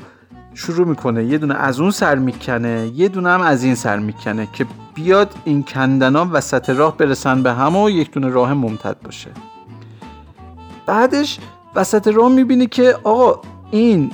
شروع 0.55 0.87
می‌کنه. 0.87 1.24
یه 1.24 1.38
دونه 1.38 1.55
از 1.55 1.81
اون 1.81 1.90
سر 1.90 2.14
می‌کنه 2.14 2.90
یه 2.94 3.09
دونه 3.09 3.31
هم 3.31 3.40
از 3.40 3.64
این 3.64 3.74
سر 3.74 3.98
می‌کنه 3.98 4.48
که 4.53 4.66
بیاد 4.94 5.35
این 5.44 5.62
کندنان 5.62 6.31
وسط 6.31 6.70
راه 6.70 6.96
برسن 6.96 7.42
به 7.42 7.53
هم 7.53 7.77
و 7.77 7.90
یک 7.90 8.11
دونه 8.11 8.29
راه 8.29 8.55
ممتد 8.55 8.96
باشه. 9.05 9.31
بعدش 10.87 11.38
وسط 11.74 12.09
راه 12.09 12.29
می‌بینی 12.29 12.66
که 12.66 12.96
آقا 13.05 13.40
این 13.70 14.11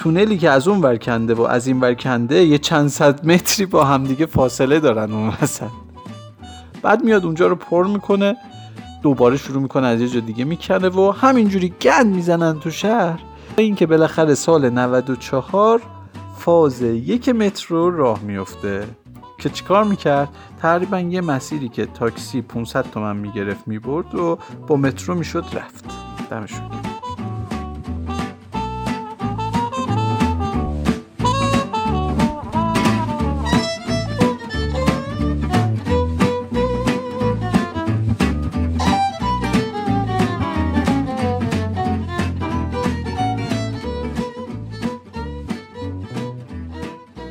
تونلی 0.00 0.38
که 0.38 0.50
از 0.50 0.68
اون 0.68 0.80
ور 0.80 0.96
کنده 0.96 1.34
و 1.34 1.42
از 1.42 1.66
این 1.66 1.80
ور 1.80 1.94
کنده 1.94 2.44
یه 2.44 2.58
چند 2.58 2.88
صد 2.88 3.26
متری 3.26 3.66
با 3.66 3.84
همدیگه 3.84 4.26
فاصله 4.26 4.80
دارن 4.80 5.12
اون 5.12 5.32
وسط. 5.42 5.70
بعد 6.82 7.04
میاد 7.04 7.24
اونجا 7.24 7.46
رو 7.46 7.54
پر 7.54 7.86
می‌کنه 7.86 8.36
دوباره 9.02 9.36
شروع 9.36 9.62
می‌کنه 9.62 9.86
از 9.86 10.00
یه 10.00 10.08
جا 10.08 10.20
دیگه 10.20 10.44
می‌کنه 10.44 10.88
و 10.88 11.10
همینجوری 11.10 11.74
گند 11.82 12.14
می‌زنن 12.14 12.60
تو 12.60 12.70
شهر. 12.70 13.18
اینکه 13.56 13.86
بالاخره 13.86 14.34
سال 14.34 14.70
94 14.70 15.80
فاز 16.38 16.82
یک 16.82 17.28
مترو 17.28 17.90
راه 17.90 18.20
میفته 18.22 18.88
که 19.38 19.50
چیکار 19.50 19.84
می‌کرد؟ 19.84 20.28
تقریبا 20.62 21.00
یه 21.00 21.20
مسیری 21.20 21.68
که 21.68 21.86
تاکسی 21.86 22.42
500 22.42 22.90
تومن 22.90 23.16
می‌گرفت 23.16 23.68
می‌برد 23.68 24.14
و 24.14 24.38
با 24.66 24.76
مترو 24.76 25.14
می‌شد 25.14 25.44
رفت. 25.52 25.84
دمشون 26.30 26.70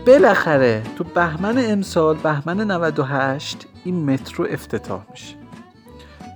بالاخره 0.10 0.84
تو 0.96 1.04
بهمن 1.04 1.58
امسال 1.58 2.18
بهمن 2.18 2.72
98 2.72 3.68
این 3.84 4.10
مترو 4.10 4.48
افتتاح 4.50 5.06
میشه 5.12 5.36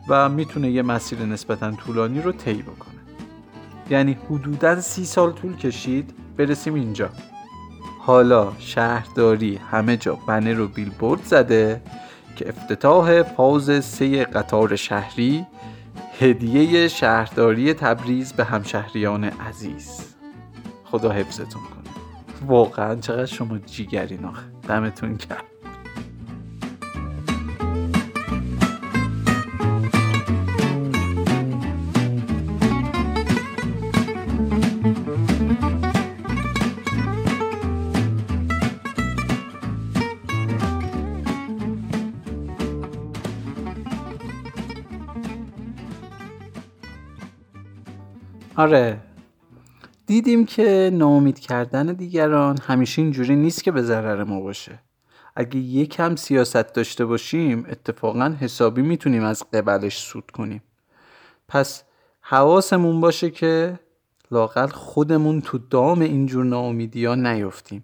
و 0.10 0.30
می‌تونه 0.30 0.72
یه 0.72 0.82
مسیر 0.82 1.20
نسبتا 1.20 1.72
طولانی 1.72 2.22
رو 2.22 2.32
طی 2.32 2.62
بکنه. 2.62 2.94
یعنی 3.90 4.18
حدودا 4.30 4.82
سی 4.82 5.06
سال 5.06 5.32
طول 5.32 5.56
کشید 5.56 6.14
برسیم 6.38 6.74
اینجا. 6.74 7.10
حالا 8.00 8.52
شهرداری 8.60 9.60
همه 9.72 9.98
جا 9.98 10.18
بنر 10.28 10.54
رو 10.54 10.68
بیلبورد 10.68 11.24
زده 11.24 11.82
که 12.36 12.50
افتتاح 12.50 13.24
فاز 13.24 13.86
سه 13.86 14.24
قطار 14.24 14.76
شهری 14.76 15.46
هدیه 16.20 16.88
شهرداری 16.88 17.74
تبریز 17.74 18.34
به 18.34 18.44
همشهریان 18.44 19.24
عزیز. 19.24 20.16
خدا 20.86 21.12
حفظتون 21.12 21.62
کنه. 21.62 21.83
واقعا 22.48 22.96
چقدر 22.96 23.26
شما 23.26 23.58
جیگرین 23.58 24.26
آخه. 24.26 24.44
دمتون 24.68 25.18
کرد 25.18 25.44
آره 48.56 49.13
دیدیم 50.14 50.46
که 50.46 50.92
ناامید 50.94 51.40
کردن 51.40 51.86
دیگران 51.86 52.58
همیشه 52.68 53.02
اینجوری 53.02 53.36
نیست 53.36 53.64
که 53.64 53.72
به 53.72 53.82
ضرر 53.82 54.24
ما 54.24 54.40
باشه. 54.40 54.80
اگه 55.36 55.58
یکم 55.58 56.16
سیاست 56.16 56.74
داشته 56.74 57.06
باشیم 57.06 57.66
اتفاقا 57.70 58.36
حسابی 58.40 58.82
می‌تونیم 58.82 59.24
از 59.24 59.44
قبلش 59.54 59.98
سود 59.98 60.32
کنیم. 60.32 60.64
پس 61.48 61.84
حواسمون 62.22 63.02
باشه 63.02 63.30
که 63.30 63.80
لاقل 64.32 64.68
خودمون 64.68 65.42
تو 65.42 65.58
دام 65.58 66.02
اینجور 66.02 66.46
ناامیدی 66.46 67.06
ها 67.06 67.16
نیفتیم. 67.16 67.84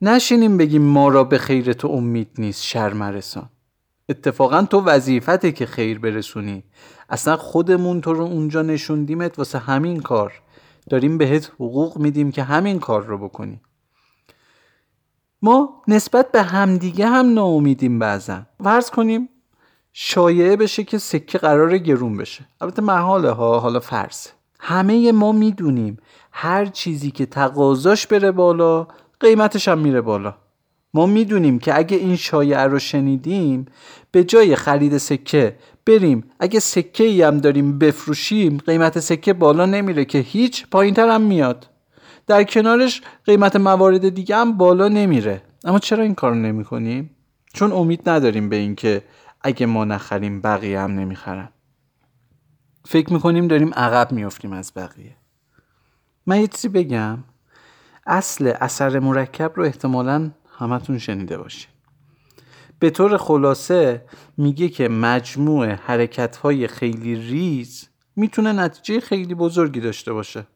نشینیم 0.00 0.56
بگیم 0.56 0.82
ما 0.82 1.08
را 1.08 1.24
به 1.24 1.38
خیر 1.38 1.72
تو 1.72 1.88
امید 1.88 2.30
نیست 2.38 2.62
شرمرسان. 2.64 3.48
اتفاقا 4.08 4.62
تو 4.62 4.80
وظیفته 4.80 5.52
که 5.52 5.66
خیر 5.66 5.98
برسونی. 5.98 6.64
اصلا 7.08 7.36
خودمون 7.36 8.00
تو 8.00 8.14
رو 8.14 8.24
اونجا 8.24 8.62
نشوندیمت 8.62 9.38
واسه 9.38 9.58
همین 9.58 10.00
کار. 10.00 10.32
داریم 10.90 11.18
بهت 11.18 11.52
حقوق 11.54 11.98
میدیم 11.98 12.32
که 12.32 12.42
همین 12.42 12.78
کار 12.78 13.04
رو 13.04 13.18
بکنی. 13.18 13.60
ما 15.42 15.82
نسبت 15.88 16.32
به 16.32 16.42
همدیگه 16.42 17.06
هم 17.06 17.34
ناامیدیم 17.34 17.98
بعضا. 17.98 18.42
ورز 18.60 18.90
کنیم 18.90 19.28
شایعه 19.92 20.56
بشه 20.56 20.84
که 20.84 20.98
سکه 20.98 21.38
قرار 21.38 21.78
گرون 21.78 22.16
بشه. 22.16 22.44
البته 22.60 22.82
محاله 22.82 23.30
ها 23.30 23.60
حالا 23.60 23.80
فرض. 23.80 24.26
همه 24.60 25.12
ما 25.12 25.32
می‌دونیم 25.32 25.96
هر 26.32 26.66
چیزی 26.66 27.10
که 27.10 27.26
تقاضاش 27.26 28.06
بره 28.06 28.30
بالا 28.30 28.86
قیمتش 29.20 29.68
هم 29.68 29.78
میره 29.78 30.00
بالا. 30.00 30.34
ما 30.94 31.06
می‌دونیم 31.06 31.58
که 31.58 31.78
اگه 31.78 31.96
این 31.96 32.16
شایعه 32.16 32.60
رو 32.60 32.78
شنیدیم 32.78 33.66
به 34.10 34.24
جای 34.24 34.56
خرید 34.56 34.98
سکه 34.98 35.56
بریم. 35.86 36.24
اگه 36.40 36.60
سکه 36.60 37.04
ای 37.04 37.22
هم 37.22 37.38
داریم 37.38 37.78
بفروشیم 37.78 38.58
قیمت 38.58 39.00
سکه 39.00 39.32
بالا 39.32 39.66
نمیره 39.66 40.04
که 40.04 40.18
هیچ 40.18 40.66
پایین 40.70 40.98
هم 40.98 41.20
میاد. 41.20 41.66
در 42.26 42.44
کنارش 42.44 43.02
قیمت 43.24 43.56
موارد 43.56 44.08
دیگه 44.08 44.36
هم 44.36 44.56
بالا 44.56 44.88
نمیره. 44.88 45.42
اما 45.64 45.78
چرا 45.78 46.02
این 46.02 46.14
کار 46.14 46.34
نمی 46.34 46.64
کنیم؟ 46.64 47.10
چون 47.52 47.72
امید 47.72 48.08
نداریم 48.08 48.48
به 48.48 48.56
اینکه 48.56 49.02
اگه 49.42 49.66
ما 49.66 49.84
نخریم 49.84 50.40
بقیه 50.40 50.80
هم 50.80 50.90
نمی‌خرن. 50.90 51.48
فکر 52.84 53.12
می‌کنیم 53.12 53.48
داریم 53.48 53.74
عقب 53.74 54.12
میافتیم 54.12 54.52
از 54.52 54.72
بقیه. 54.76 55.16
من 56.26 56.40
یه 56.40 56.46
چیزی 56.46 56.68
بگم. 56.68 57.18
اصل 58.06 58.52
اثر 58.60 58.98
مرکب 58.98 59.52
رو 59.56 59.64
احتمالا 59.64 60.30
همتون 60.58 60.98
شنیده 60.98 61.38
باشید 61.38 61.79
به 62.80 62.90
طور 62.90 63.16
خلاصه 63.16 64.04
میگه 64.36 64.68
که 64.68 64.88
مجموع 64.88 65.66
حرکت 65.66 66.36
های 66.36 66.66
خیلی 66.66 67.14
ریز 67.14 67.88
می‌تونه 68.16 68.52
نتیجه 68.52 69.00
خیلی 69.00 69.34
بزرگی 69.34 69.80
داشته 69.80 70.12
باشه. 70.12 70.46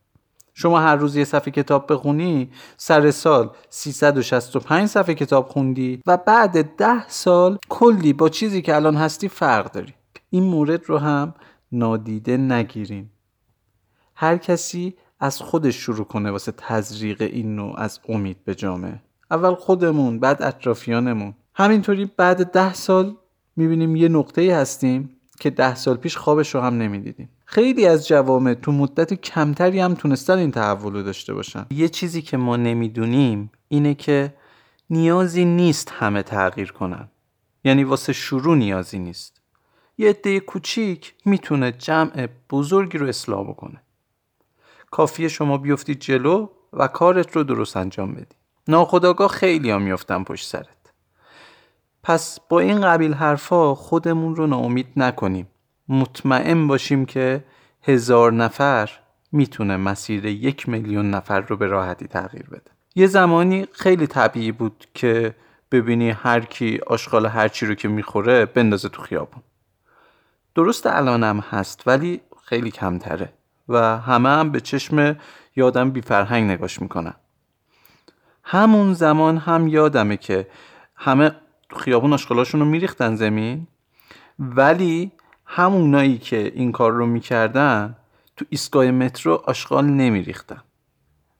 شما 0.55 0.81
هر 0.81 0.97
روز 0.97 1.17
یه 1.17 1.25
صفحه 1.25 1.51
کتاب 1.51 1.93
بخونی 1.93 2.51
سر 2.77 3.11
سال 3.11 3.51
365 3.71 4.89
صفحه 4.89 5.15
کتاب 5.15 5.49
خوندی 5.49 6.01
و 6.07 6.17
بعد 6.17 6.77
ده 6.77 7.09
سال 7.09 7.59
کلی 7.69 8.13
با 8.13 8.29
چیزی 8.29 8.63
که 8.63 8.77
الان 8.77 8.97
هستی 8.97 9.29
فرق 9.29 9.73
داری. 9.73 9.95
این 10.31 10.43
مورد 10.45 10.85
رو 10.87 10.99
هم 10.99 11.35
نادیده 11.73 12.37
نگیریم 12.37 13.11
هر 14.15 14.37
کسی 14.37 14.95
از 15.21 15.39
خودش 15.39 15.77
شروع 15.77 16.05
کنه 16.05 16.31
واسه 16.31 16.53
تزریق 16.53 17.23
این 17.23 17.57
نوع 17.57 17.81
از 17.81 18.01
امید 18.09 18.45
به 18.45 18.55
جامعه. 18.55 19.03
اول 19.31 19.55
خودمون 19.55 20.21
بعد 20.21 20.43
اطرافیانمون. 20.43 21.35
همینطوری 21.55 22.11
بعد 22.17 22.53
ده 22.53 22.75
سال 22.75 23.17
می‌بینیم 23.57 23.97
یه 23.97 24.09
نقطه 24.09 24.57
هستیم 24.57 25.11
که 25.41 25.51
ده 25.51 25.75
سال 25.75 25.97
پیش 25.97 26.17
خوابش 26.17 26.55
رو 26.55 26.61
هم 26.61 26.75
نمی‌دیدیم. 26.79 27.29
خیلی 27.45 27.87
از 27.87 28.09
جوامع 28.09 28.55
تو 28.55 28.73
مدت 28.73 29.15
کمتری 29.15 29.81
هم 29.81 29.95
تونستن 29.95 30.39
این 30.39 30.51
تحول 30.51 30.93
رو 30.93 31.03
داشته 31.03 31.35
باشن. 31.35 31.67
یه 31.71 31.89
چیزی 31.89 32.23
که 32.23 32.37
ما 32.37 32.57
نمی‌دونیم 32.57 33.51
اینه 33.69 33.95
که 33.95 34.35
نیازی 34.91 35.45
نیست 35.45 35.91
همه 35.91 36.23
تغییر 36.23 36.73
کنن. 36.73 37.09
یعنی 37.65 37.85
واسه 37.85 38.13
شروع 38.13 38.57
نیازی 38.57 38.99
نیست. 38.99 39.41
یه 39.99 40.11
عده 40.11 40.41
کوچیک 40.41 41.15
می‌تونه 41.25 41.73
جمع 41.73 42.29
بزرگی 42.51 42.99
رو 42.99 43.07
اصلاح 43.07 43.49
بکنه. 43.49 43.83
کافیه 44.91 45.29
شما 45.29 45.59
بیفتید 45.59 46.01
جلو 46.01 46.49
و 46.73 46.87
کارت 46.87 47.37
رو 47.37 47.45
درست 47.45 47.77
انجام 47.77 48.15
بدی. 48.15 48.37
ناخداگاه 48.69 49.29
خیلی 49.29 49.71
ها 49.71 49.79
میفتن 49.79 50.25
پشت 50.25 50.49
سرت. 50.49 50.74
پس 52.05 52.39
با 52.49 52.61
این 52.61 52.81
قبیل 52.81 53.15
حرفا 53.15 53.75
خودمون 53.75 54.37
رو 54.37 54.47
ناامید 54.47 54.87
نکنیم. 54.97 55.49
مطمئن 55.89 56.67
باشیم 56.67 57.07
که 57.07 57.45
هزار 57.83 58.33
نفر 58.33 58.91
می‌تونه 59.33 59.77
مسیر 59.77 60.25
یک 60.25 60.69
میلیون 60.69 61.11
نفر 61.11 61.41
رو 61.41 61.57
به 61.57 61.67
راحتی 61.67 62.07
تغییر 62.07 62.47
بده. 62.47 62.71
یه 62.95 63.07
زمانی 63.07 63.67
خیلی 63.73 64.07
طبیعی 64.07 64.53
بود 64.53 64.85
که 64.95 65.35
ببینی 65.73 66.11
هر 66.11 66.41
کی 66.41 66.81
آشغال 66.87 67.27
هر 67.27 67.49
چی 67.49 67.67
رو 67.67 67.75
که 67.75 67.89
می‌خوره 67.89 68.47
بندازه 68.47 68.89
تو 68.89 69.03
خیابون. 69.03 69.43
درست 70.55 70.87
الانم 70.87 71.41
هست 71.41 71.83
ولی 71.87 72.21
خیلی 72.45 72.71
کمتره 72.71 73.33
و 73.69 73.99
همه 73.99 74.29
هم 74.29 74.51
به 74.51 74.61
چشم 74.61 75.17
یادم 75.57 75.91
بی 75.91 76.01
فرهنگ 76.01 76.51
نگاش 76.51 76.83
می‌کنن. 76.83 77.15
همون 78.45 78.95
زمان 78.95 79.37
هم 79.37 79.69
یادمه 79.69 80.17
که 80.17 80.47
همه 80.97 81.33
خیابون 81.77 82.13
آشغالاشون 82.13 82.61
رو 82.61 82.67
میریختن 82.67 83.17
زمین. 83.17 83.67
ولی 84.39 85.13
همونایی 85.47 86.19
که 86.19 86.53
این 86.55 86.73
کار 86.73 86.93
رو 86.93 87.07
می‌کردن 87.07 87.97
تو 88.37 88.45
ایستگاه 88.49 88.91
مترو 88.91 89.43
آشغال 89.47 89.85
نمیریختن. 89.85 90.63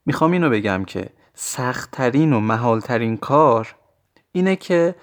می‌خوام 0.05 0.31
اینو 0.31 0.49
بگم 0.49 0.85
که 0.85 1.09
سختترین 1.33 2.33
و 2.33 2.39
محالترین 2.39 3.17
کار 3.17 3.75
اینه 4.31 4.55
که 4.55 4.95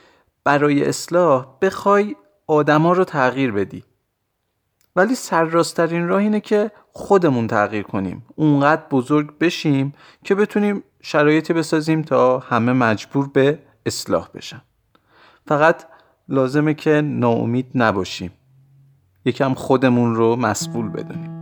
برای 0.44 0.84
اصلاح 0.84 1.46
بخوای 1.62 2.16
آدما 2.46 2.92
رو 2.92 3.04
تغییر 3.04 3.52
بدی. 3.52 3.84
ولی 4.96 5.14
سرراستترین 5.14 6.08
راه 6.08 6.20
اینه 6.20 6.40
که 6.40 6.70
خودمون 6.92 7.46
تغییر 7.46 7.82
کنیم. 7.82 8.26
اونقدر 8.34 8.82
بزرگ 8.90 9.38
بشیم 9.38 9.94
که 10.24 10.34
بتونیم 10.34 10.84
شرایطی 11.02 11.52
بسازیم 11.52 12.02
تا 12.02 12.38
همه 12.38 12.72
مجبور 12.72 13.28
به 13.28 13.58
اصلاح 13.86 14.28
بشن. 14.34 14.62
فقط 15.46 15.84
لازمه 16.28 16.74
که 16.74 16.90
ناامید 17.04 17.66
نباشیم. 17.74 18.30
یکم 19.24 19.54
خودمون 19.54 20.14
رو 20.14 20.36
مسئول 20.36 20.88
بدونیم. 20.88 21.41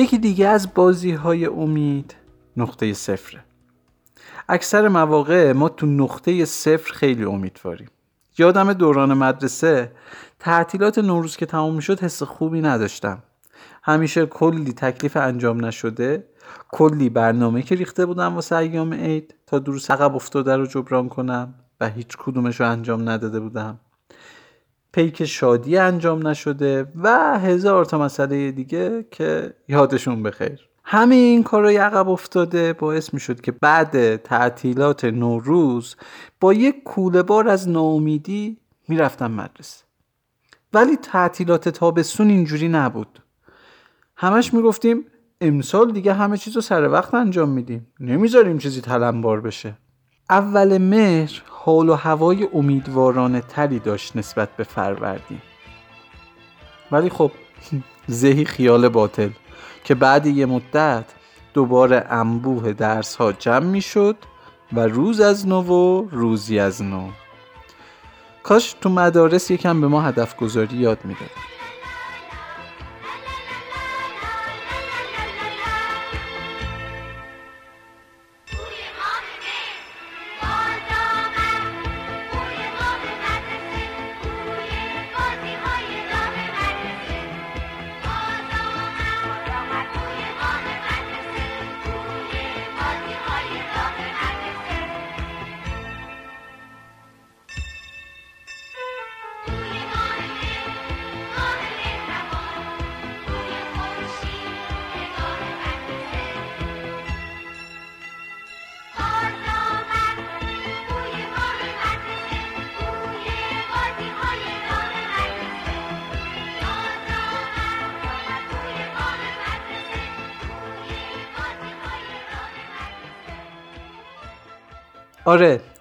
یکی 0.00 0.18
دیگه 0.18 0.48
از 0.48 0.74
بازی 0.74 1.12
های 1.12 1.46
امید. 1.46 2.14
نقطه 2.56 2.92
صفره 2.92 3.44
اکثر 4.48 4.88
مواقع 4.88 5.52
ما 5.52 5.68
تو 5.68 5.86
نقطه 5.86 6.44
صفر 6.44 6.92
خیلی 6.92 7.24
امیدواریم 7.24 7.88
یادم 8.38 8.72
دوران 8.72 9.14
مدرسه 9.14 9.92
تعطیلات 10.38 10.98
نوروز 10.98 11.36
که 11.36 11.46
تمام 11.46 11.74
می‌شد 11.74 12.00
حس 12.00 12.22
خوبی 12.22 12.60
نداشتم. 12.60 13.22
همیشه 13.82 14.26
کلی 14.26 14.72
تکلیف 14.72 15.16
انجام 15.16 15.64
نشده 15.64 16.24
کلی 16.68 17.08
برنامه 17.08 17.62
که 17.62 17.74
ریخته 17.74 18.06
بودم 18.06 18.34
واسه 18.34 18.56
ایام 18.56 18.94
عید 18.94 19.34
تا 19.46 19.58
دروس 19.58 19.90
عقب 19.90 20.14
افتاده 20.14 20.56
رو 20.56 20.66
جبران 20.66 21.08
کنم 21.08 21.54
و 21.80 21.88
هیچ 21.88 22.16
کدومش 22.18 22.60
رو 22.60 22.70
انجام 22.70 23.08
نداده 23.08 23.40
بودم. 23.40 23.80
پیک 24.92 25.24
شادی 25.24 25.76
انجام 25.76 26.26
نشده 26.28 26.86
و 27.02 27.38
هزار 27.38 27.84
تا 27.84 27.98
مسئله 27.98 28.52
دیگه 28.52 29.06
که 29.10 29.54
یادشون 29.68 30.22
بخیر. 30.22 30.60
همه 30.84 31.14
این 31.14 31.42
کارای 31.42 31.76
عقب 31.76 32.08
افتاده 32.08 32.72
باعث 32.72 33.14
می 33.14 33.20
شد 33.20 33.40
که 33.40 33.52
بعد 33.52 34.16
تعطیلات 34.16 35.04
نوروز 35.04 35.96
با 36.40 36.52
یک 36.52 36.82
کوله 36.82 37.22
بار 37.22 37.48
از 37.48 37.68
ناامیدی 37.68 38.56
می‌رفتم 38.88 39.30
مدرسه. 39.30 39.84
ولی 40.72 40.96
تعطیلات 40.96 41.68
تابستون 41.68 42.28
اینجوری 42.28 42.68
نبود. 42.68 43.22
همش 44.16 44.54
می‌گفتیم 44.54 45.06
امسال 45.40 45.92
دیگه 45.92 46.12
همه 46.12 46.36
چیز 46.36 46.54
رو 46.56 46.60
سر 46.60 46.88
وقت 46.88 47.14
انجام 47.14 47.48
میدیم. 47.48 47.86
نمی‌ذاریم 48.00 48.58
چیزی 48.58 48.80
تلمبار 48.80 49.40
بشه. 49.40 49.76
اول 50.30 50.78
مهر 50.78 51.42
حال 51.64 51.88
و 51.88 51.94
هوای 51.94 52.48
امیدوارانه 52.52 53.40
تری 53.40 53.78
داشت 53.78 54.16
نسبت 54.16 54.56
به 54.56 54.64
فروردین. 54.64 55.42
ولی 56.92 57.08
خب 57.10 57.30
زهی 58.06 58.44
خیال 58.44 58.88
باطل 58.88 59.30
که 59.84 59.94
بعد 59.94 60.26
یه 60.26 60.46
مدت 60.46 61.04
دوباره 61.54 62.06
انبوه 62.10 62.72
درس 62.72 63.16
ها 63.16 63.32
جمع 63.32 63.66
می 63.66 63.80
شد 63.80 64.16
و 64.72 64.80
روز 64.80 65.20
از 65.20 65.48
نو 65.48 65.62
و 65.62 66.08
روزی 66.10 66.58
از 66.58 66.82
نو. 66.82 67.08
کاش 68.42 68.72
تو 68.72 68.88
مدارس 68.88 69.50
یکم 69.50 69.80
به 69.80 69.88
ما 69.88 70.02
هدف 70.02 70.36
گذاری 70.36 70.76
یاد 70.76 70.98
می‌داد 71.04 71.20
آره 71.20 71.59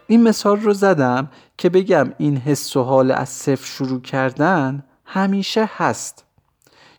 این 0.09 0.23
مثال 0.23 0.59
رو 0.59 0.73
زدم 0.73 1.29
که 1.57 1.69
بگم 1.69 2.13
این 2.17 2.37
حس 2.37 2.75
و 2.75 2.83
حال 2.83 3.11
از 3.11 3.29
صفر 3.29 3.65
شروع 3.65 4.01
کردن 4.01 4.83
همیشه 5.05 5.69
هست. 5.77 6.25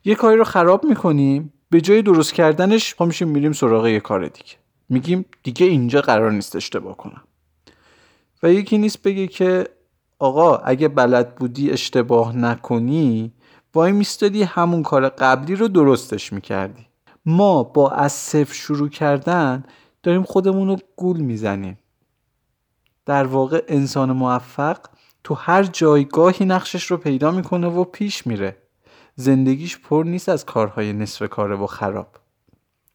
یه 0.05 0.15
کاری 0.15 0.37
رو 0.37 0.45
خراب 0.45 0.85
می‌کنیم 0.85 1.53
به 1.71 1.81
جای 1.81 2.03
درست 2.03 2.35
کردنش 2.35 2.95
پا 2.95 3.05
میشیم 3.05 3.29
میریم 3.29 3.53
سراغ 3.53 3.87
یه 3.87 4.01
کار 4.01 4.29
دیگه. 4.29 4.55
میگیم 4.89 5.25
دیگه 5.43 5.67
اینجا 5.67 6.01
قرار 6.01 6.33
نیست 6.33 6.57
اشتباه 6.57 6.97
کنم. 6.97 7.23
و 8.43 8.53
یکی 8.53 8.79
نیست 8.79 9.03
بگه 9.03 9.27
که 9.27 9.69
آقا 10.19 10.57
اگه 10.57 10.89
بلد 10.89 11.35
بودی 11.35 11.71
اشتباه 11.71 12.37
نکنی 12.37 13.33
وای 13.75 13.93
میستادی 13.93 14.43
همون 14.43 14.83
کار 14.83 15.09
قبلی 15.09 15.57
رو 15.57 15.69
درستش 15.69 16.33
می‌کردی. 16.33 16.87
ما 17.27 17.63
با 17.63 17.91
از 17.91 18.13
صفر 18.13 18.55
شروع 18.55 18.89
کردن 18.89 19.65
داریم 20.03 20.23
خودمون 20.23 20.69
رو 20.69 20.77
گول 20.97 21.21
می‌زنیم. 21.21 21.79
در 23.07 23.27
واقع 23.27 23.65
انسان 23.69 24.13
موفق 24.13 24.79
تو 25.25 25.35
هر 25.35 25.63
جایگاهی 25.63 26.45
نقشش 26.45 26.85
رو 26.85 26.97
پیدا 26.97 27.31
می‌کنه 27.31 27.67
و 27.67 27.85
پیش 27.85 28.27
میره. 28.27 28.57
زندگیش 29.15 29.79
پر 29.79 30.05
نیست 30.05 30.29
از 30.29 30.47
کارهای 30.47 30.93
نصف 30.93 31.29
کاره 31.29 31.57
و 31.57 31.67
خراب. 31.67 32.17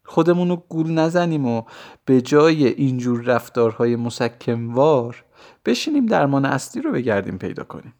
خودمون 0.03 0.49
رو 0.49 0.55
گول 0.69 0.91
نزنیم 0.91 1.45
و 1.45 1.63
به 2.05 2.21
جای 2.21 2.67
اینجور 2.67 3.21
رفتارهای 3.21 3.95
مسکموار 3.95 5.23
بشینیم 5.65 6.05
درمان 6.05 6.45
اصلی 6.45 6.81
رو 6.81 6.91
بگردیم 6.91 7.37
پیدا 7.37 7.63
کنیم. 7.63 7.93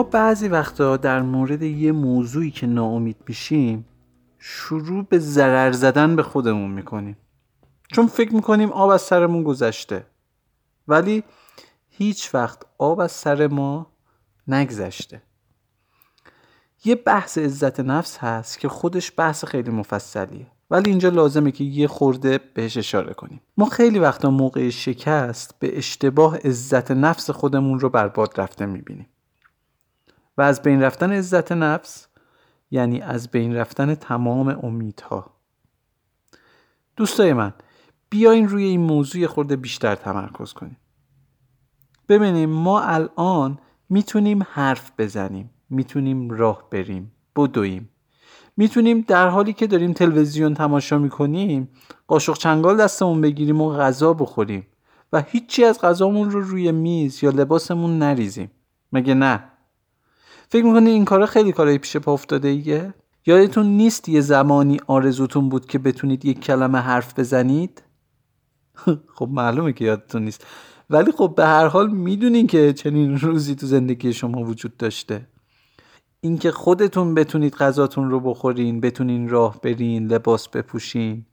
ما 0.00 0.04
بعضی 0.04 0.48
وقتا 0.48 0.96
در 0.96 1.22
مورد 1.22 1.62
یه 1.62 1.92
موضوعی 1.92 2.50
که 2.50 2.66
ناامید 2.66 3.16
میشیم 3.28 3.86
شروع 4.38 5.04
به 5.04 5.18
ضرر 5.18 5.72
زدن 5.72 6.16
به 6.16 6.22
خودمون 6.22 6.70
می‌کنیم. 6.70 7.16
چون 7.92 8.06
فکر 8.06 8.34
می‌کنیم 8.34 8.72
آب 8.72 8.90
از 8.90 9.02
سرمون 9.02 9.42
گذشته. 9.42 10.06
ولی 10.88 11.22
هیچ 11.88 12.34
وقت 12.34 12.62
آب 12.78 13.00
از 13.00 13.12
سر 13.12 13.46
ما 13.46 13.92
نگذشته. 14.48 15.22
یه 16.84 16.94
بحث 16.94 17.38
عزت 17.38 17.80
نفس 17.80 18.18
هست 18.18 18.58
که 18.58 18.68
خودش 18.68 19.12
بحث 19.16 19.44
خیلی 19.44 19.70
مفصلیه. 19.70 20.46
ولی 20.70 20.90
اینجا 20.90 21.08
لازمه 21.08 21.50
که 21.50 21.64
یه 21.64 21.86
خورده 21.86 22.40
بهش 22.54 22.76
اشاره 22.76 23.14
کنیم. 23.14 23.40
ما 23.56 23.66
خیلی 23.66 23.98
وقتا 23.98 24.30
موقع 24.30 24.70
شکست 24.70 25.54
به 25.58 25.78
اشتباه 25.78 26.36
عزت 26.36 26.90
نفس 26.90 27.30
خودمون 27.30 27.80
رو 27.80 27.88
برباد 27.88 28.40
رفته 28.40 28.66
می‌بینیم. 28.66 29.06
و 30.40 30.42
از 30.42 30.62
بین 30.62 30.82
رفتن 30.82 31.12
عزت 31.12 31.52
نفس 31.52 32.06
یعنی 32.70 33.00
از 33.00 33.28
بین 33.28 33.56
رفتن 33.56 33.94
تمام 33.94 34.58
امیدها. 34.62 35.30
دوستای 36.96 37.32
من 37.32 37.52
بیاین 38.10 38.48
روی 38.48 38.64
این 38.64 38.80
موضوع 38.80 39.26
خورده 39.26 39.56
بیشتر 39.56 39.94
تمرکز 39.94 40.52
کنیم. 40.52 40.76
ببینیم 42.08 42.50
ما 42.50 42.80
الان 42.80 43.58
می‌تونیم 43.88 44.42
حرف 44.50 44.92
بزنیم 44.98 45.50
می‌تونیم 45.70 46.30
راه 46.30 46.70
بریم 46.70 47.12
بدویم. 47.36 47.90
می‌تونیم 48.56 49.00
در 49.00 49.28
حالی 49.28 49.52
که 49.52 49.66
داریم 49.66 49.92
تلویزیون 49.92 50.54
تماشا 50.54 50.98
می‌کنیم 50.98 51.68
قاشق 52.06 52.34
چنگال 52.34 52.76
دستمون 52.76 53.20
بگیریم 53.20 53.60
و 53.60 53.72
غذا 53.72 54.12
بخوریم 54.12 54.66
و 55.12 55.22
هیچی 55.22 55.64
از 55.64 55.80
غذامون 55.80 56.30
رو 56.30 56.40
روی 56.40 56.72
میز 56.72 57.24
یا 57.24 57.30
لباسمون 57.30 57.98
نریزیم. 57.98 58.50
مگه 58.92 59.14
نه؟ 59.14 59.49
فکر 60.52 60.64
می‌کنی 60.64 60.90
این 60.90 61.04
کارا 61.04 61.26
خیلی 61.26 61.52
کارهای 61.52 61.78
پیش 61.78 61.96
پا 61.96 62.12
افتاده 62.12 62.48
ایه؟ 62.48 62.94
یادتون 63.26 63.66
نیست 63.66 64.08
یه 64.08 64.20
زمانی 64.20 64.80
آرزوتون 64.86 65.48
بود 65.48 65.66
که 65.66 65.78
بتونید 65.78 66.24
یک 66.24 66.40
کلمه 66.40 66.78
حرف 66.78 67.18
بزنید؟ 67.18 67.82
خب 69.16 69.28
معلومه 69.30 69.72
که 69.72 69.84
یادتون 69.84 70.24
نیست 70.24 70.46
ولی 70.90 71.12
خب 71.12 71.34
به 71.36 71.46
هر 71.46 71.66
حال 71.66 71.90
می‌دونین 71.90 72.46
که 72.46 72.72
چنین 72.72 73.18
روزی 73.18 73.54
تو 73.54 73.66
زندگی 73.66 74.12
شما 74.12 74.42
وجود 74.42 74.76
داشته 74.76 75.26
اینکه 76.20 76.50
خودتون 76.50 77.14
بتونید 77.14 77.54
غذاتون 77.54 78.10
رو 78.10 78.20
بخورین 78.20 78.80
بتونین 78.80 79.28
راه 79.28 79.60
برین 79.60 80.06
لباس 80.06 80.48
بپوشین 80.48 81.26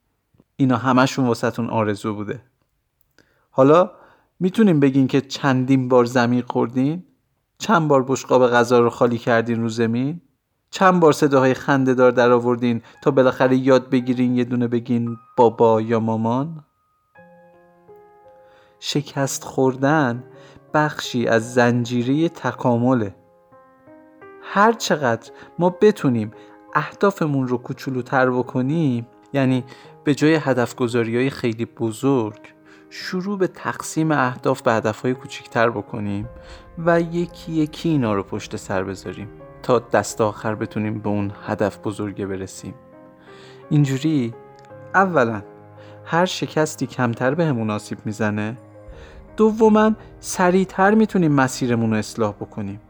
اینا 0.55 0.77
همشون 0.77 1.27
واسهتون 1.27 1.69
آرزو 1.69 2.13
بوده 2.13 2.41
حالا 3.49 3.91
می‌تونیم 4.39 4.79
بگین 4.79 5.07
که 5.07 5.21
چندین 5.21 5.87
بار 5.87 6.05
زمین 6.05 6.41
خوردین 6.41 7.03
چند 7.59 7.87
بار 7.87 8.03
بشقاب 8.03 8.47
غذا 8.47 8.79
رو 8.79 8.89
خالی 8.89 9.17
کردین 9.17 9.61
رو 9.61 9.69
زمین؟ 9.69 10.21
چند 10.69 10.99
بار 10.99 11.11
صداهای 11.11 11.53
خنده 11.53 11.93
دار 11.93 12.11
در 12.11 12.31
آوردین 12.31 12.81
تا 13.01 13.11
بالاخره 13.11 13.55
یاد 13.55 13.89
بگیرین 13.89 14.35
یه 14.35 14.43
دونه 14.43 14.67
بگین 14.67 15.17
بابا 15.37 15.81
یا 15.81 15.99
مامان؟ 15.99 16.63
شکست 18.79 19.43
خوردن 19.43 20.23
بخشی 20.73 21.27
از 21.27 21.53
زنجیره 21.53 22.29
تکامله. 22.29 23.15
هر 24.41 24.71
چقدر 24.71 25.31
ما 25.59 25.69
بتونیم 25.69 26.31
اهدافمون 26.75 27.47
رو 27.47 27.57
کوچولوتر 27.57 28.29
بکنیم 28.29 29.07
یعنی 29.33 29.63
به 30.03 30.15
جای 30.15 30.35
هدف 30.35 30.75
گذاری 30.75 31.17
های 31.17 31.29
خیلی 31.29 31.65
بزرگ 31.65 32.56
شروع 32.89 33.37
به 33.37 33.47
تقسیم 33.47 34.11
اهداف 34.11 34.61
به 34.61 34.73
هدف 34.73 35.01
های 35.01 35.13
کوچیکتر 35.13 35.69
بکنیم 35.69 36.29
و 36.85 37.01
یکی 37.01 37.51
یکی 37.51 37.89
اینا 37.89 38.13
رو 38.13 38.23
پشت 38.23 38.55
سر 38.55 38.83
بذاریم 38.83 39.27
تا 39.63 39.79
دست 39.79 40.21
آخر 40.21 40.55
بتونیم 40.55 40.99
به 40.99 41.09
اون 41.09 41.31
هدف 41.47 41.77
بزرگه 41.77 42.25
برسیم. 42.25 42.73
اینجوری 43.69 44.33
اولا 44.95 45.41
هر 46.05 46.25
شکستی 46.25 46.87
کمتر 46.87 47.35
به 47.35 47.45
همون 47.45 47.69
آسیب 47.69 47.97
می‌زنه 48.05 48.57
دوما 49.37 49.91
سریعتر 50.19 50.93
می‌تونیم 50.93 51.31
مسیرمون 51.31 51.91
رو 51.91 51.97
اصلاح 51.97 52.31
بکنیم. 52.31 52.81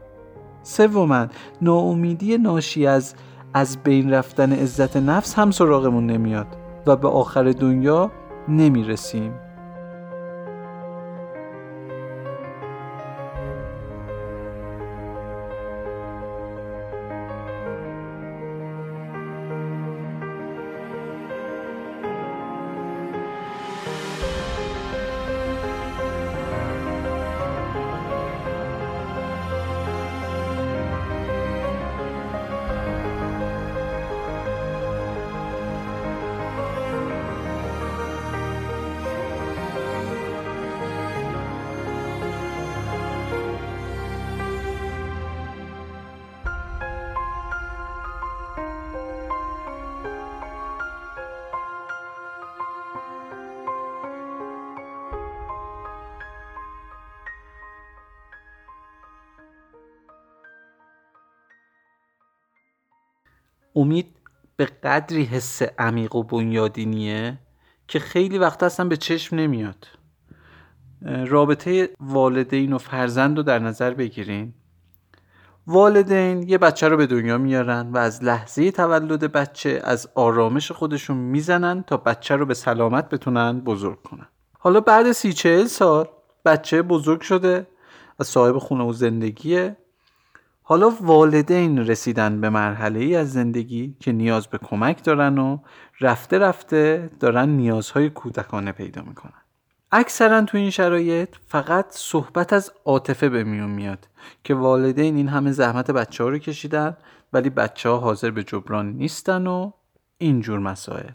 سوما 0.62 1.26
ناامیدی 1.62 2.38
ناشی 2.38 2.86
از 2.86 3.14
از 3.54 3.82
بین 3.82 4.10
رفتن 4.10 4.52
عزت 4.52 4.96
نفس 4.96 5.34
هم 5.34 5.50
سراغمون 5.50 6.06
نمیاد 6.06 6.46
و 6.86 6.96
به 6.96 7.08
آخر 7.08 7.52
دنیا 7.52 8.10
نمی‌رسیم. 8.48 9.47
قدری 64.88 65.24
حس 65.24 65.62
عمیق 65.62 66.14
و 66.14 66.22
بنیادینیه 66.22 67.38
که 67.88 67.98
خیلی 67.98 68.38
وقت 68.38 68.62
اصلا 68.62 68.88
به 68.88 68.96
چشم 68.96 69.36
نمیاد. 69.36 69.88
رابطه 71.26 71.90
والدین 72.00 72.72
و 72.72 72.78
فرزند 72.78 73.36
رو 73.36 73.42
در 73.42 73.58
نظر 73.58 73.94
بگیریم 73.94 74.54
والدین 75.66 76.42
یه 76.42 76.58
بچه 76.58 76.88
رو 76.88 76.96
به 76.96 77.06
دنیا 77.06 77.38
میارن 77.38 77.90
و 77.90 77.96
از 77.96 78.24
لحظه 78.24 78.70
تولد 78.70 79.32
بچه 79.32 79.80
از 79.84 80.08
آرامش 80.14 80.72
خودشون 80.72 81.16
می‌زنن 81.16 81.82
تا 81.82 81.96
بچه 81.96 82.36
رو 82.36 82.46
به 82.46 82.54
سلامت 82.54 83.08
بتونن 83.08 83.60
بزرگ 83.60 84.02
کنن. 84.02 84.26
حالا 84.58 84.80
بعد 84.80 85.12
سی 85.12 85.32
چهل 85.32 85.64
سال 85.64 86.08
بچه 86.44 86.82
بزرگ 86.82 87.20
شده 87.20 87.66
و 88.18 88.24
صاحب 88.24 88.58
خونه 88.58 88.84
و 88.84 88.92
زندگیه. 88.92 89.76
حالا 90.70 90.90
والدین 91.00 91.78
رسیدن 91.78 92.40
به 92.40 92.50
مرحله 92.50 93.00
ای 93.00 93.16
از 93.16 93.32
زندگی 93.32 93.96
که 94.00 94.12
نیاز 94.12 94.46
به 94.46 94.58
کمک 94.58 95.04
دارن 95.04 95.38
و 95.38 95.58
رفته 96.00 96.38
رفته 96.38 97.10
دارن 97.20 97.48
نیازهای 97.48 98.10
کودکانه 98.10 98.72
پیدا 98.72 99.02
می‌کنن. 99.02 99.42
اکثرا 99.92 100.42
تو 100.42 100.58
این 100.58 100.70
شرایط 100.70 101.28
فقط 101.46 101.86
صحبت 101.90 102.52
از 102.52 102.72
عاطفه 102.84 103.28
به 103.28 103.44
میون 103.44 103.70
میاد 103.70 104.08
که 104.44 104.54
والدین 104.54 105.16
این 105.16 105.28
همه 105.28 105.52
زحمت 105.52 105.90
بچه 105.90 106.24
ها 106.24 106.30
رو 106.30 106.38
کشیدن 106.38 106.96
ولی 107.32 107.50
بچه 107.50 107.88
ها 107.88 107.98
حاضر 107.98 108.30
به 108.30 108.44
جبران 108.44 108.92
نیستن 108.92 109.46
و 109.46 109.70
اینجور 110.18 110.58
مسائل. 110.58 111.12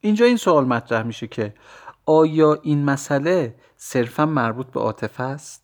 اینجا 0.00 0.26
این 0.26 0.36
سوال 0.36 0.64
مطرح 0.64 1.02
میشه 1.02 1.26
که 1.26 1.54
آیا 2.06 2.58
این 2.62 2.84
مسئله 2.84 3.54
صرفا 3.76 4.26
مربوط 4.26 4.66
به 4.66 4.80
عاطفه 4.80 5.22
است؟ 5.22 5.61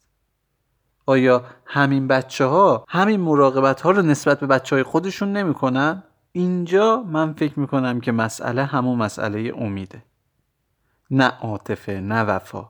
آیا 1.08 1.44
همین 1.66 2.08
بچه 2.08 2.44
ها 2.44 2.84
همین 2.88 3.20
مراقبت 3.20 3.80
ها 3.80 3.90
رو 3.90 4.02
نسبت 4.02 4.40
به 4.40 4.46
بچه 4.46 4.76
های 4.76 4.82
خودشون 4.82 5.32
نمی‌کنن؟ 5.32 6.02
اینجا 6.32 7.02
من 7.02 7.32
فکر 7.32 7.60
می‌کنم 7.60 8.00
که 8.00 8.12
مسئله 8.12 8.64
همون 8.64 8.98
مسئله 8.98 9.52
امیده. 9.56 10.02
نه 11.10 11.24
عاطفه 11.24 11.92
نه 11.92 12.22
وفا. 12.22 12.68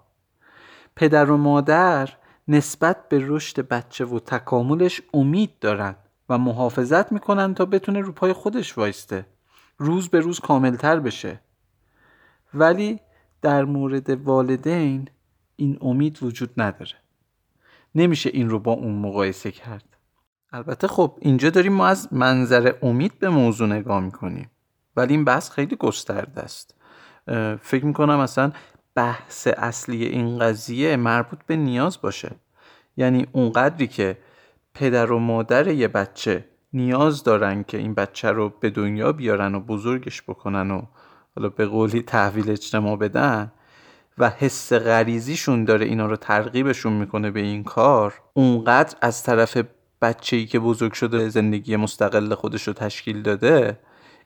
پدر 0.97 1.31
و 1.31 1.37
مادر 1.37 2.09
نسبت 2.49 3.09
به 3.09 3.25
رشد 3.27 3.69
بچه 3.69 4.05
و 4.05 4.19
تکاملش 4.19 5.01
امید 5.15 5.59
دارن 5.61 5.95
و 6.29 6.39
محافظت 6.39 7.13
می‌کنن 7.13 7.55
تا 7.55 7.65
بتونه 7.65 8.01
رو 8.01 8.13
پای 8.13 8.33
خودش 8.33 8.79
وایسته. 8.79 9.27
روز 9.79 10.09
به 10.09 10.21
روز 10.21 10.41
کاملتر 10.41 11.01
بشه. 11.01 11.41
ولی 12.55 13.01
در 13.43 13.65
مورد 13.65 14.11
والدین 14.11 15.09
این 15.57 15.79
امید 15.81 16.23
وجود 16.23 16.51
نداره. 16.57 17.08
نمیشه 17.95 18.31
این 18.33 18.51
رو 18.51 18.59
با 18.59 18.73
اون 18.73 18.95
مقایسه 18.95 19.51
کرد. 19.51 19.85
البته 20.53 20.89
خب 20.89 21.19
اینجا 21.21 21.51
داریم 21.51 21.73
ما 21.73 21.87
از 21.87 22.09
منظر 22.13 22.73
امید 22.83 23.19
به 23.19 23.29
موضوع 23.29 23.69
نگاه 23.69 24.01
می‌کنیم. 24.01 24.51
ولی 24.97 25.15
این 25.15 25.25
بحث 25.25 25.51
خیلی 25.51 25.77
گسترده 25.77 26.41
است. 26.41 26.75
فکر 27.61 27.85
می‌کنم 27.85 28.19
اصلا 28.19 28.53
بحث 28.95 29.49
اصلی 29.57 30.05
این 30.05 30.39
قضیه 30.39 30.97
مربوط 30.97 31.39
به 31.47 31.57
نیاز 31.57 32.01
باشه. 32.01 32.31
یعنی 32.97 33.27
اونقدری 33.33 33.87
که 33.87 34.19
پدر 34.75 35.13
و 35.13 35.19
مادر 35.19 35.69
یه 35.69 35.89
بچه 35.89 36.45
نیاز 36.73 37.25
دارن 37.25 37.63
که 37.63 37.79
این 37.79 37.95
بچه 37.95 38.31
رو 38.31 38.49
به 38.61 38.71
دنیا 38.71 39.13
بیارن 39.13 39.55
و 39.55 39.61
بزرگش 39.61 40.23
بکنن 40.23 40.71
و 40.71 40.83
حالا 41.37 41.49
به 41.49 41.67
قولی 41.67 42.03
تحویل 42.03 42.51
اجتماع 42.51 42.97
بدن 42.97 43.53
و 44.19 44.31
حس 44.31 44.73
غریزیشون 44.73 45.65
داره 45.65 45.87
اینا 45.87 46.07
رو 46.07 46.17
ترغیبشون 46.17 46.93
می‌کنه 46.93 47.31
به 47.31 47.41
این 47.41 47.65
کار 47.65 48.15
اونقدر 48.35 48.97
از 49.03 49.23
طرف 49.23 49.59
بچه 50.03 50.37
ای 50.37 50.47
که 50.47 50.59
بزرگ 50.59 50.93
شده 50.93 51.29
زندگی 51.29 51.77
مستقل 51.77 52.35
خودش 52.35 52.69
رو 52.69 52.73
تشکیل 52.73 53.23
داده 53.23 53.79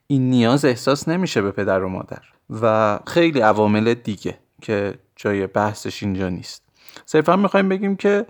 این 0.07 0.31
نیاز 0.31 0.65
احساس 0.65 1.09
نمیشه 1.09 1.43
به 1.43 1.51
پدر 1.51 1.83
و 1.83 1.89
مادر. 1.89 2.23
و 2.63 2.99
خیلی 3.07 3.41
عوامل 3.41 3.95
دیگه 3.95 4.39
که 4.63 4.95
جای 5.17 5.47
بحثش 5.47 6.03
اینجا 6.03 6.29
نیست. 6.29 6.63
صرفا 7.07 7.37
می‌خوایم 7.37 7.69
بگیم 7.69 7.97
که 7.97 8.27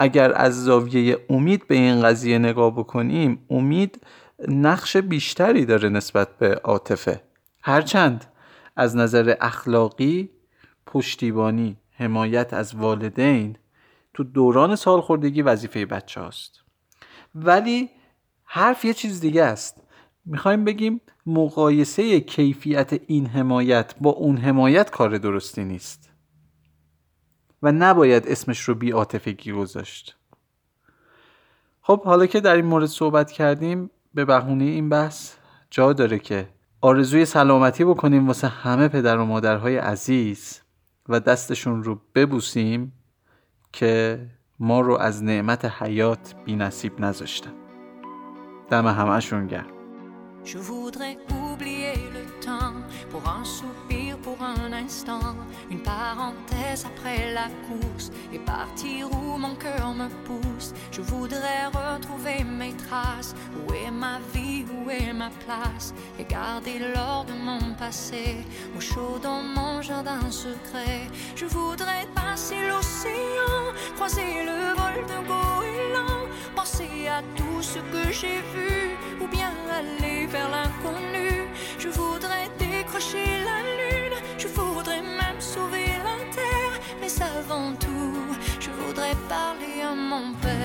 اگر 0.00 0.32
از 0.34 0.64
زاویه 0.64 1.18
امید 1.30 1.66
به 1.66 1.74
این 1.74 2.02
قضیه 2.02 2.38
نگاه 2.38 2.70
بکنیم 2.70 3.46
امید 3.50 4.00
نقش 4.48 4.96
بیشتری 4.96 5.64
داره 5.64 5.88
نسبت 5.88 6.38
به 6.38 6.54
عاطفه. 6.54 7.20
هرچند 7.62 8.24
از 8.78 8.96
نظر 8.96 9.34
اخلاقی 9.40 10.30
پشتیبانی 10.86 11.76
حمایت 11.90 12.54
از 12.54 12.74
والدین 12.74 13.56
تو 14.14 14.24
دوران 14.24 14.76
سالخوردگی 14.76 15.42
وظیفه 15.42 15.86
بچه 15.86 16.20
هاست 16.20 16.62
ولی 17.34 17.90
حرف 18.44 18.84
یه 18.84 18.94
چیز 18.94 19.20
دیگه 19.20 19.44
است. 19.44 19.82
می‌خوایم 20.24 20.64
بگیم 20.64 21.00
مقایسه 21.26 22.20
کیفیت 22.20 23.00
این 23.06 23.26
حمایت 23.26 23.94
با 24.00 24.10
اون 24.10 24.36
حمایت 24.36 24.90
کار 24.90 25.18
درستی 25.18 25.64
نیست. 25.64 26.10
و 27.62 27.72
نباید 27.72 28.26
اسمش 28.26 28.60
رو 28.60 28.74
بی 28.74 28.90
عاطفگی 28.90 29.52
گذاشت. 29.52 30.16
خب 31.80 32.04
حالا 32.04 32.26
که 32.26 32.40
در 32.40 32.56
این 32.56 32.64
مورد 32.64 32.86
صحبت 32.86 33.32
کردیم 33.32 33.90
به 34.14 34.24
بهونه 34.24 34.64
این 34.64 34.88
بحث 34.88 35.34
جا 35.70 35.92
داره 35.92 36.18
که 36.18 36.48
آرزوی 36.80 37.24
سلامتی 37.24 37.84
بکنیم 37.84 38.26
واسه 38.26 38.48
همه 38.48 38.88
پدر 38.88 39.18
و 39.18 39.24
مادرهای 39.24 39.76
عزیز 39.76 40.60
و 41.08 41.20
دستشون 41.20 41.82
رو 41.84 42.00
ببوسیم 42.14 42.92
که 43.72 44.20
ما 44.58 44.80
رو 44.80 44.98
از 44.98 45.24
نعمت 45.24 45.64
حیات 45.64 46.34
بی 46.44 46.56
نصیب 46.56 47.00
نذاشتن. 47.00 47.52
دم 48.70 48.86
همشون 48.86 49.46
گرم. 49.46 49.72
Un 54.40 54.72
instant, 54.72 55.36
une 55.70 55.82
parenthèse 55.82 56.86
après 56.86 57.32
la 57.32 57.48
course. 57.66 58.10
Et 58.32 58.38
partir 58.38 59.10
où 59.12 59.36
mon 59.38 59.54
cœur 59.54 59.94
me 59.94 60.08
pousse. 60.24 60.72
Je 60.90 61.00
voudrais 61.00 61.66
retrouver 61.66 62.44
mes 62.44 62.74
traces, 62.74 63.34
où 63.56 63.72
est 63.72 63.90
ma 63.90 64.18
vie, 64.34 64.64
où 64.72 64.90
est 64.90 65.12
ma 65.12 65.30
place, 65.44 65.94
et 66.18 66.24
garder 66.24 66.78
l'or 66.78 67.24
de 67.24 67.34
mon 67.34 67.74
passé, 67.74 68.36
au 68.76 68.80
chaud 68.80 69.18
dans 69.22 69.42
mon 69.42 69.82
jardin 69.82 70.30
secret. 70.30 71.02
Je 71.36 71.46
voudrais 71.46 72.06
passer 72.14 72.68
l'océan, 72.68 73.72
croiser 73.96 74.44
le 74.44 74.74
vol 74.78 74.96
de 75.12 75.18
goéland, 75.26 76.26
penser 76.54 77.08
à 77.08 77.22
tout 77.36 77.62
ce 77.62 77.78
que 77.78 78.12
j'ai 78.12 78.40
vu, 78.54 78.96
ou 79.20 79.26
bien 79.28 79.52
aller 79.78 80.26
vers 80.26 80.48
l'inconnu. 80.50 81.48
Je 81.78 81.88
voudrais 81.88 82.48
décrocher 82.58 83.26
la 83.48 83.58
lune, 83.78 83.97
avant 87.38 87.72
tout, 87.84 88.14
je 88.64 88.70
voudrais 88.82 89.16
parler 89.28 89.76
à 89.90 89.94
mon 90.10 90.34
père. 90.42 90.58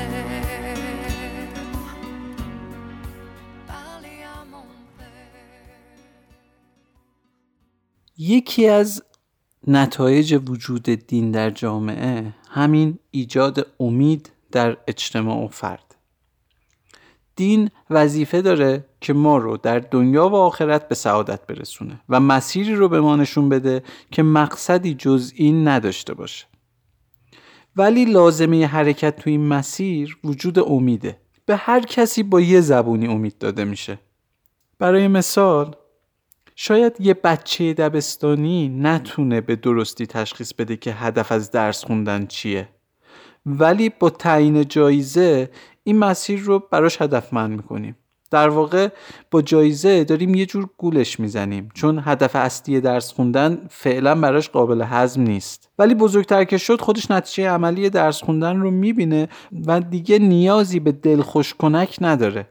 یکی 8.18 8.68
از 8.68 9.04
نتایج 9.68 10.40
وجود 10.50 10.84
دین 10.84 11.32
در 11.32 11.50
جامعه 11.50 12.34
همین 12.50 13.00
ایجاد 13.12 13.68
امید 13.80 14.32
در 14.52 14.78
اجتماع 14.88 15.46
و 15.46 15.48
فرد. 15.48 15.96
دین 17.36 17.70
وظیفه 17.90 18.42
داره 18.42 18.86
که 19.02 19.14
ما 19.14 19.38
رو 19.38 19.58
در 19.58 19.80
دنیا 19.80 20.30
و 20.30 20.36
آخرت 20.36 20.88
به 20.88 20.96
سعادت 20.96 21.48
برسونه 21.48 22.02
و 22.10 22.20
مسیری 22.20 22.76
رو 22.76 22.90
به 22.90 23.02
ما 23.02 23.16
نشون 23.16 23.50
بده 23.50 23.84
که 24.12 24.24
مقصدی 24.24 24.94
جز 24.94 25.32
این 25.36 25.68
نداشته 25.68 26.14
باشه. 26.14 26.46
ولی 27.76 28.06
لازمه 28.06 28.66
حرکت 28.66 29.16
تو 29.16 29.30
این 29.30 29.48
مسیر 29.48 30.18
وجود 30.24 30.60
امیده. 30.60 31.18
به 31.46 31.56
هر 31.56 31.80
کسی 31.80 32.24
با 32.24 32.42
یه 32.42 32.62
زبونی 32.62 33.08
امید 33.08 33.38
داده 33.38 33.64
میشه. 33.64 34.00
برای 34.80 35.08
مثال 35.08 35.76
شاید 36.56 36.96
یه 37.00 37.14
بچه 37.14 37.74
دبستانی 37.74 38.70
نتونه 38.70 39.42
به 39.42 39.56
درستی 39.56 40.08
تشخیص 40.08 40.54
بده 40.54 40.78
که 40.78 40.94
هدف 40.94 41.32
از 41.32 41.52
درس 41.52 41.86
خوندن 41.86 42.26
چیه. 42.26 42.70
ولی 43.46 43.90
با 43.90 44.10
تعیین 44.10 44.68
جایزه 44.68 45.50
این 45.84 46.00
مسیر 46.00 46.40
رو 46.40 46.60
براش 46.60 47.02
هدفمند 47.02 47.52
می‌کنیم. 47.52 47.96
در 48.34 48.50
واقع 48.50 48.88
با 49.32 49.42
جایزه 49.42 50.04
داریم 50.04 50.36
یه 50.36 50.46
جور 50.46 50.70
گولش 50.78 51.20
می‌زنیم. 51.20 51.70
چون 51.74 52.02
هدف 52.06 52.36
اصلی 52.36 52.82
درس 52.82 53.12
خوندن 53.12 53.68
فعلا 53.70 54.16
براش 54.16 54.50
قابل 54.50 54.82
هضم 54.86 55.22
نیست. 55.22 55.70
ولی 55.80 55.96
بزرگتر 55.96 56.44
که 56.44 56.58
شد 56.58 56.82
خودش 56.82 57.12
نتیجه 57.12 57.50
عملی 57.50 57.90
درس 57.90 58.24
خوندن 58.24 58.60
رو 58.60 58.72
می‌بینه 58.72 59.30
و 59.68 59.80
دیگه 59.80 60.20
نیازی 60.20 60.80
به 60.80 60.92
دلخوش 60.92 61.54
کنک 61.54 61.98
نداره. 62.02 62.48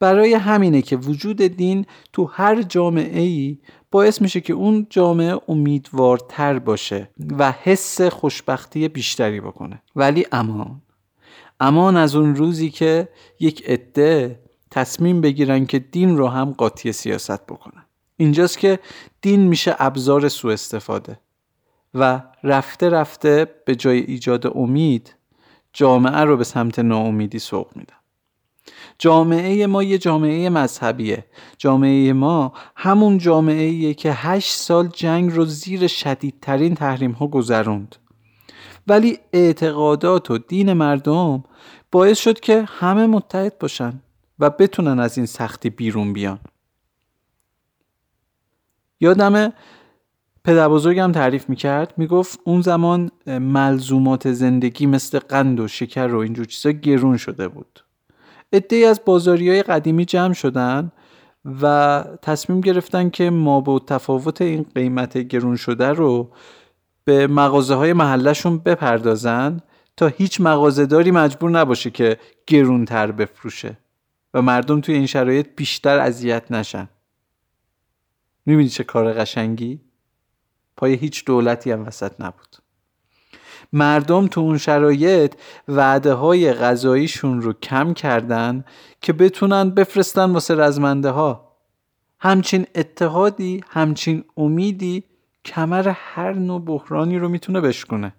برای 0.00 0.34
همینه 0.34 0.82
که 0.82 0.96
وجود 0.96 1.42
دین 1.42 1.86
تو 2.12 2.24
هر 2.24 2.62
جامعه 2.62 3.20
ای 3.20 3.58
باعث 3.90 4.22
میشه 4.22 4.40
که 4.40 4.52
اون 4.52 4.86
جامعه 4.90 5.38
امیدوارتر 5.48 6.58
باشه 6.58 7.08
و 7.38 7.52
حس 7.52 8.00
خوشبختی 8.00 8.88
بیشتری 8.88 9.40
بکنه. 9.40 9.82
ولی 9.96 10.26
امان. 10.32 10.82
امان 11.60 11.96
از 11.96 12.16
اون 12.16 12.36
روزی 12.36 12.70
که 12.70 13.08
یک 13.40 13.64
عده 13.66 14.43
تصمیم 14.74 15.20
بگیرن 15.20 15.66
که 15.66 15.78
دین 15.78 16.16
رو 16.16 16.28
هم 16.28 16.50
قاطی 16.50 16.92
سیاست 16.92 17.46
بکنن. 17.46 17.84
اینجاست 18.16 18.58
که 18.58 18.78
دین 19.20 19.40
میشه 19.40 19.76
ابزار 19.78 20.28
سوء 20.28 20.52
استفاده 20.52 21.20
و 21.94 22.22
رفته 22.44 22.88
رفته 22.88 23.54
به 23.66 23.74
جای 23.76 23.98
ایجاد 23.98 24.56
امید 24.56 25.14
جامعه 25.72 26.24
رو 26.24 26.36
به 26.36 26.44
سمت 26.44 26.78
ناامیدی 26.78 27.38
سوق 27.38 27.66
میدن. 27.76 27.96
جامعه 28.98 29.66
ما 29.66 29.82
یه 29.82 29.98
جامعه 29.98 30.50
مذهبیه. 30.50 31.24
جامعه 31.58 32.12
ما 32.12 32.52
همون 32.76 33.18
جامعه 33.18 33.62
ایه 33.62 33.94
که 33.94 34.12
هشت 34.12 34.52
سال 34.52 34.88
جنگ 34.88 35.32
رو 35.32 35.44
زیر 35.44 35.86
شدیدترین 35.86 36.74
تحریم 36.74 37.12
ها 37.12 37.26
گذروند. 37.26 37.96
ولی 38.86 39.18
اعتقادات 39.32 40.30
و 40.30 40.38
دین 40.38 40.72
مردم 40.72 41.44
باعث 41.90 42.18
شد 42.18 42.40
که 42.40 42.64
همه 42.68 43.06
متحد 43.06 43.58
باشن. 43.58 44.00
و 44.44 44.50
بتونن 44.50 45.00
از 45.00 45.18
این 45.18 45.26
سختی 45.26 45.70
بیرون 45.70 46.12
بیان. 46.12 46.38
یادمه 49.00 49.52
پدر 50.44 50.68
بزرگم 50.68 51.12
تعریف 51.12 51.48
می‌کرد 51.48 51.94
می‌گفت 51.96 52.40
اون 52.44 52.60
زمان 52.60 53.10
ملزومات 53.26 54.32
زندگی 54.32 54.86
مثل 54.86 55.18
قند 55.18 55.60
و 55.60 55.68
شکر 55.68 56.14
و 56.14 56.18
اینجور 56.18 56.44
چیزا 56.44 56.70
گرون 56.70 57.16
شده 57.16 57.48
بود. 57.48 57.84
ادهی 58.52 58.84
از 58.84 59.00
بازاری 59.04 59.50
های 59.50 59.62
قدیمی 59.62 60.04
جمع 60.04 60.32
شدن 60.32 60.92
و 61.62 62.04
تصمیم 62.22 62.60
گرفتن 62.60 63.10
که 63.10 63.30
ما 63.30 63.60
با 63.60 63.78
تفاوت 63.78 64.42
این 64.42 64.66
قیمت 64.74 65.18
گرون 65.18 65.56
شده 65.56 65.88
رو 65.88 66.30
به 67.04 67.26
مغازه 67.26 67.74
های 67.74 67.92
محلشون 67.92 68.58
بپردازن 68.58 69.60
تا 69.96 70.06
هیچ 70.06 70.40
مغازهداری 70.40 71.10
مجبور 71.10 71.50
نباشه 71.50 71.90
که 71.90 72.18
گرونتر 72.46 73.12
بفروشه. 73.12 73.76
و 74.34 74.42
مردم 74.42 74.80
توی 74.80 74.94
این 74.94 75.06
شرایط 75.06 75.46
بیشتر 75.56 75.98
اذیت 75.98 76.52
نشن 76.52 76.88
می‌بینی 78.46 78.68
چه 78.68 78.84
کار 78.84 79.12
قشنگی؟ 79.12 79.80
پای 80.76 80.94
هیچ 80.94 81.24
دولتی 81.24 81.70
هم 81.70 81.86
وسط 81.86 82.20
نبود 82.20 82.56
مردم 83.72 84.26
تو 84.26 84.40
اون 84.40 84.58
شرایط 84.58 85.34
وعده 85.68 86.12
های 86.12 86.52
غذاییشون 86.52 87.42
رو 87.42 87.52
کم 87.52 87.94
کردن 87.94 88.64
که 89.00 89.12
بتونن 89.12 89.70
بفرستن 89.70 90.30
واسه 90.30 90.54
رزمنده 90.54 91.10
ها 91.10 91.56
همچین 92.20 92.66
اتحادی 92.74 93.64
همچین 93.68 94.24
امیدی 94.36 95.04
کمر 95.44 95.88
هر 95.88 96.32
نوع 96.32 96.64
بحرانی 96.64 97.18
رو 97.18 97.28
می‌تونه 97.28 97.60
بشکنه 97.60 98.14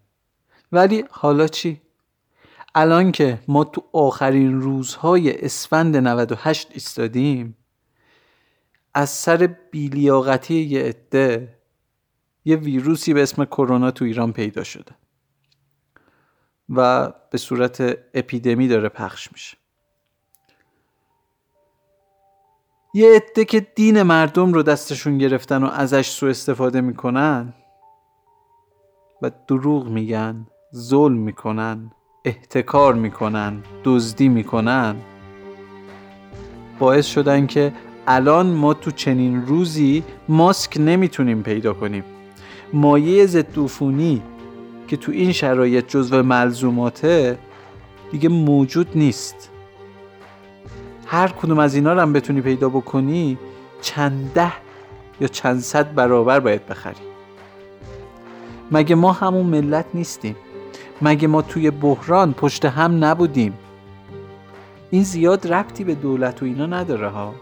ولی 0.71 1.03
حالا 1.09 1.47
چی؟ 1.47 1.81
الان 2.75 3.11
که 3.11 3.39
ما 3.47 3.63
تو 3.63 3.83
آخرین 3.93 4.61
روزهای 4.61 5.45
اسفند 5.45 5.97
98 5.97 6.67
ایستادیم 6.71 7.57
از 8.93 9.09
سر 9.09 9.55
بیلیاقتی 9.71 10.55
یه 10.55 10.83
عده 10.83 11.57
یه 12.45 12.55
ویروسی 12.55 13.13
به 13.13 13.23
اسم 13.23 13.45
کرونا 13.45 13.91
تو 13.91 14.05
ایران 14.05 14.33
پیدا 14.33 14.63
شده 14.63 14.91
و 16.69 17.11
به 17.31 17.37
صورت 17.37 17.97
اپیدمی 18.13 18.67
داره 18.67 18.89
پخش 18.89 19.31
میشه. 19.31 19.57
یه 22.93 23.15
عده 23.15 23.45
که 23.45 23.59
دین 23.59 24.01
مردم 24.01 24.53
رو 24.53 24.63
دستشون 24.63 25.17
گرفتن 25.17 25.63
و 25.63 25.67
ازش 25.67 26.09
سوء 26.09 26.29
استفاده 26.29 26.81
می‌کنن 26.81 27.53
و 29.21 29.31
دروغ 29.47 29.87
میگن 29.87 30.47
ظلم 30.75 31.17
می‌کنن. 31.17 31.91
احتکار 32.25 32.93
می‌کنن 32.93 33.63
دزدی 33.83 34.29
می‌کنن. 34.29 34.95
باعث 36.79 37.05
شدن 37.05 37.47
که 37.47 37.73
الان 38.07 38.47
ما 38.47 38.73
تو 38.73 38.91
چنین 38.91 39.45
روزی 39.45 40.03
ماسک 40.29 40.77
نمی‌تونیم 40.79 41.43
پیدا 41.43 41.73
کنیم. 41.73 42.03
مایه 42.73 43.25
ضد 43.25 43.57
که 44.87 44.97
تو 44.97 45.11
این 45.11 45.31
شرایط 45.31 45.87
جزو 45.87 46.23
ملزوماته 46.23 47.37
دیگه 48.11 48.29
موجود 48.29 48.87
نیست. 48.95 49.49
هر 51.05 51.27
کدوم 51.27 51.59
از 51.59 51.75
اینا 51.75 51.93
رو 51.93 51.99
هم 51.99 52.13
بتونی 52.13 52.41
پیدا 52.41 52.69
بکنی 52.69 53.37
چند 53.81 54.31
ده 54.33 54.51
یا 55.21 55.27
چند 55.27 55.59
صد 55.59 55.93
برابر 55.93 56.39
باید 56.39 56.67
بخری. 56.67 56.95
مگه 58.71 58.95
ما 58.95 59.11
همون 59.11 59.45
ملت 59.45 59.85
نیستیم؟ 59.93 60.35
مگه 61.01 61.27
ما 61.27 61.41
توی 61.41 61.71
بحران 61.71 62.33
پشت 62.33 62.65
هم 62.65 63.05
نبودیم؟ 63.05 63.53
این 64.91 65.03
زیاد 65.03 65.53
ربطی 65.53 65.83
به 65.83 65.95
دولت 65.95 66.41
و 66.43 66.45
اینا 66.45 66.65
نداره 66.65 67.09
ها. 67.09 67.35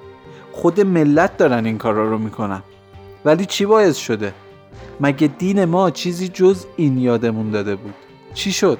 خود 0.51 0.82
ملت 0.82 1.38
دارن 1.38 1.66
این 1.66 1.78
کارا 1.78 2.10
رو 2.10 2.18
می‌کنن. 2.18 2.64
ولی 3.26 3.45
چی 3.45 3.66
باعث 3.66 3.97
شده؟ 3.97 4.34
مگه 4.99 5.28
دین 5.28 5.66
ما 5.66 5.91
چیزی 5.91 6.28
جز 6.28 6.66
این 6.76 6.97
یادمون 6.97 7.51
داده 7.51 7.76
بود؟ 7.76 7.93
چی 8.34 8.51
شد؟ 8.51 8.78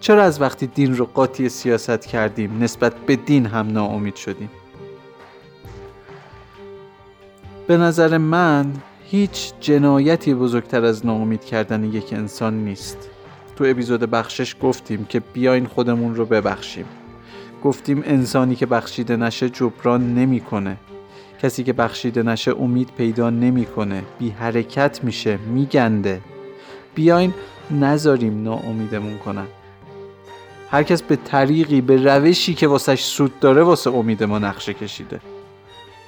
چرا 0.00 0.22
از 0.22 0.40
وقتی 0.40 0.66
دین 0.66 0.96
رو 0.96 1.04
قاطی 1.04 1.48
سیاست 1.48 2.06
کردیم 2.06 2.62
نسبت 2.62 2.94
به 2.94 3.16
دین 3.16 3.46
هم 3.46 3.72
ناامید 3.72 4.16
شدیم؟ 4.16 4.50
به 7.66 7.76
نظر 7.76 8.18
من 8.18 8.72
هیچ 9.04 9.52
جنایتی 9.60 10.34
بزرگتر 10.34 10.84
از 10.84 11.06
ناامید 11.06 11.44
کردن 11.44 11.84
یک 11.84 12.12
انسان 12.12 12.64
نیست. 12.64 13.09
تو 13.60 13.66
اپیزود 13.66 14.00
بخشش 14.00 14.56
گفتیم 14.62 15.04
که 15.04 15.20
بیاین 15.20 15.66
خودمون 15.66 16.14
رو 16.14 16.24
ببخشیم. 16.24 16.84
گفتیم 17.64 18.02
انسانی 18.06 18.56
که 18.56 18.66
بخشیده 18.66 19.16
نشه 19.16 19.48
جبران 19.48 20.14
نمی‌کنه. 20.14 20.76
کسی 21.42 21.64
که 21.64 21.72
بخشیده 21.72 22.22
نشه 22.22 22.50
امید 22.50 22.90
پیدا 22.96 23.30
نمی‌کنه. 23.30 24.02
بی 24.18 24.30
حرکت 24.30 25.04
میشه 25.04 25.36
میگنده. 25.36 26.20
بیاین 26.94 27.34
نذاریم 27.70 28.42
ناامیدمون 28.42 29.18
کنن. 29.18 29.46
هر 30.70 30.82
کس 30.82 31.02
به 31.02 31.16
طریقی 31.16 31.80
به 31.80 31.96
روشی 31.96 32.54
که 32.54 32.66
واسش 32.66 33.02
سود 33.02 33.40
داره 33.40 33.62
واسه 33.62 33.90
امید 33.90 34.24
ما 34.24 34.38
نقشه 34.38 34.74
کشیده. 34.74 35.20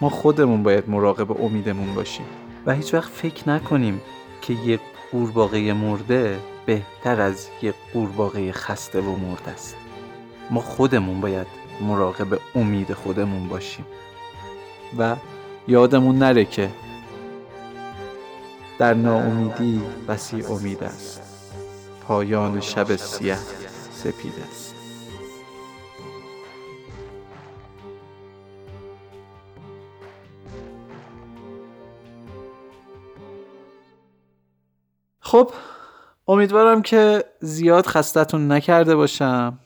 ما 0.01 0.09
خودمون 0.09 0.63
باید 0.63 0.91
مراقب 0.91 1.43
امیدمون 1.43 1.95
باشیم. 1.95 2.27
و 2.67 2.75
هیچ 2.75 2.95
وقت 2.95 3.11
فکر 3.11 3.49
نکنیم 3.49 4.01
که 4.43 4.53
یک 4.53 4.81
قورباغه 5.13 5.73
مرده 5.73 6.39
بهتر 6.67 7.21
از 7.21 7.49
یک 7.63 7.75
قورباغه 7.93 8.53
خسته 8.53 9.01
و 9.01 9.17
مرده 9.17 9.51
است. 9.51 9.77
ما 10.51 10.61
خودمون 10.61 11.21
باید 11.21 11.47
مراقب 11.81 12.41
امید 12.55 12.93
خودمون 12.93 13.49
باشیم. 13.49 13.87
و 14.99 15.17
یادمون 15.69 16.19
نره 16.19 16.45
که 16.45 16.71
در 18.79 18.95
ناامیدی 18.95 19.83
بسی 20.09 20.43
امید 20.43 20.85
است. 20.85 21.23
پایان 22.09 22.61
شب 22.61 22.97
سیه 22.97 23.39
سپید 23.93 24.35
است. 24.51 24.75
خب 35.21 35.51
امیدوارم 36.29 36.83
که 36.83 37.25
زیاد 37.41 37.87
خستتون 37.87 38.53
نکرده 38.53 38.97
باشم. 38.97 39.59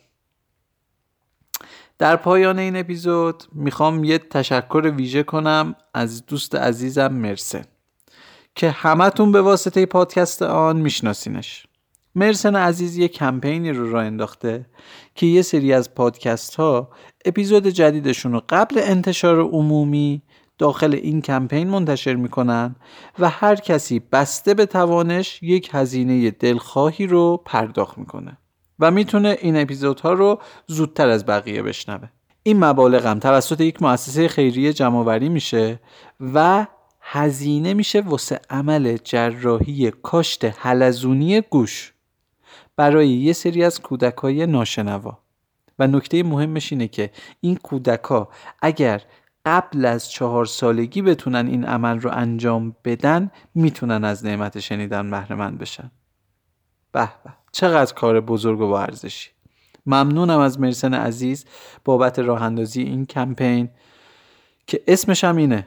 در 1.99 2.17
پایان 2.17 2.59
این 2.59 2.77
اپیزود 2.77 3.45
می‌خوام 3.53 4.05
یه 4.05 4.19
تشکر 4.19 4.93
ویژه 4.97 5.23
کنم 5.23 5.75
از 5.95 6.27
دوست 6.27 6.55
عزیزم 6.55 7.13
مرسن 7.13 7.65
که 8.55 8.71
همتون 8.71 9.33
به 9.33 9.43
واسطه 9.43 9.87
پادکست 9.87 10.43
آن 10.43 10.77
میشناسینش. 10.77 11.67
مرسن 12.15 12.57
عزیز 12.57 12.97
یه 12.97 13.09
کمپینی 13.09 13.73
رو 13.73 13.93
راه 13.93 14.05
انداخته 14.05 14.67
که 15.15 15.27
یه 15.27 15.43
سری 15.43 15.73
از 15.73 15.95
پادکست 15.95 16.55
ها 16.55 16.91
اپیزود 17.25 17.67
جدیدشون 17.67 18.33
رو 18.33 18.43
قبل 18.49 18.81
انتشار 18.85 19.41
عمومی 19.41 20.23
داخل 20.59 20.95
این 20.95 21.23
کمپین 21.23 21.71
منتشر 21.71 22.15
می‌کنن 22.15 22.77
و 23.19 23.29
هر 23.29 23.55
کسی 23.55 24.03
بسته 24.13 24.55
به 24.55 24.67
توانش 24.67 25.43
یک 25.43 25.71
هزینه 25.73 26.31
دلخواهی 26.31 27.07
رو 27.07 27.43
پرداخت 27.45 27.99
می‌کنه 27.99 28.39
و 28.79 28.91
می‌تونه 28.91 29.39
این 29.41 29.57
اپیزودها 29.57 30.13
رو 30.13 30.41
زودتر 30.67 31.09
از 31.09 31.27
بقیه 31.27 31.63
بشنوه. 31.63 32.09
این 32.43 32.65
مبالغ 32.65 33.07
هم 33.07 33.19
توسط 33.19 33.61
یک 33.61 33.83
مؤسسه 33.83 34.29
خیریه 34.29 34.73
جمعآوری 34.73 35.29
میشه 35.29 35.81
و 36.35 36.67
هزینه 37.01 37.75
میشه 37.75 38.01
واسه 38.01 38.41
عمل 38.51 38.97
جراحی 39.05 39.91
کاشت 39.91 40.45
حلزونی 40.45 41.41
گوش 41.41 41.93
برای 42.77 43.09
یه 43.09 43.33
سری 43.33 43.65
از 43.65 43.81
کودکای 43.81 44.47
ناشنوا. 44.47 45.19
و 45.79 45.87
نکته 45.87 46.23
مهمش 46.23 46.73
اینه 46.73 46.89
که 46.89 47.11
این 47.41 47.57
کودکا 47.57 48.29
اگر 48.63 49.03
قبل 49.47 49.85
از 49.85 50.11
چهار 50.11 50.47
سالگی 50.47 51.03
بتونن 51.03 51.47
این 51.47 51.65
عمل 51.65 52.01
رو 52.01 52.11
انجام 52.13 52.77
بدن 52.85 53.31
می‌تونن 53.55 54.05
از 54.05 54.25
نعمت 54.25 54.61
شنیدن 54.61 55.11
بهره 55.11 55.51
بشن. 55.51 55.91
به 56.93 57.09
به 57.25 57.33
چقدر 57.53 57.95
کار 57.95 58.21
بزرگ 58.21 58.61
و 58.61 58.73
ارزشی 58.73 59.31
ممنونم 59.87 60.39
از 60.39 60.61
مرسن 60.61 60.95
عزیز 60.95 61.45
بابت 61.85 62.19
راه 62.19 62.43
اندازی 62.43 62.83
این 62.83 63.07
کمپین 63.07 63.69
که 64.67 64.83
اسمش 64.87 65.25
هم 65.25 65.37
اینه. 65.37 65.67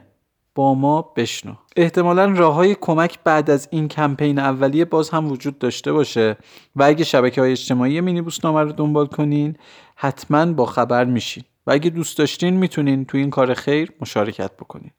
با 0.54 0.74
ما 0.74 1.02
بشنو. 1.02 1.54
احتمالا 1.76 2.24
راه 2.24 2.54
های 2.54 2.74
کمک 2.74 3.18
بعد 3.24 3.50
از 3.50 3.68
این 3.70 3.88
کمپین 3.88 4.38
اولیه 4.38 4.84
باز 4.84 5.10
هم 5.10 5.32
وجود 5.32 5.58
داشته 5.58 5.92
باشه 5.92 6.36
و 6.76 6.82
اگه 6.82 7.04
شبکه 7.04 7.40
های 7.40 7.50
اجتماعی 7.50 8.00
مینی 8.00 8.24
نامه 8.44 8.60
رو 8.60 8.72
دنبال 8.72 9.06
کنین 9.06 9.56
حتما 9.94 10.52
با 10.52 10.66
خبر 10.66 11.04
میشین. 11.04 11.44
و 11.66 11.70
اگه 11.70 11.90
دوست 11.90 12.18
داشتین 12.18 12.56
می‌تونین 12.56 13.04
تو 13.04 13.18
این 13.18 13.30
کار 13.30 13.54
خیر 13.54 13.92
مشارکت 14.00 14.56
بکنین. 14.56 14.90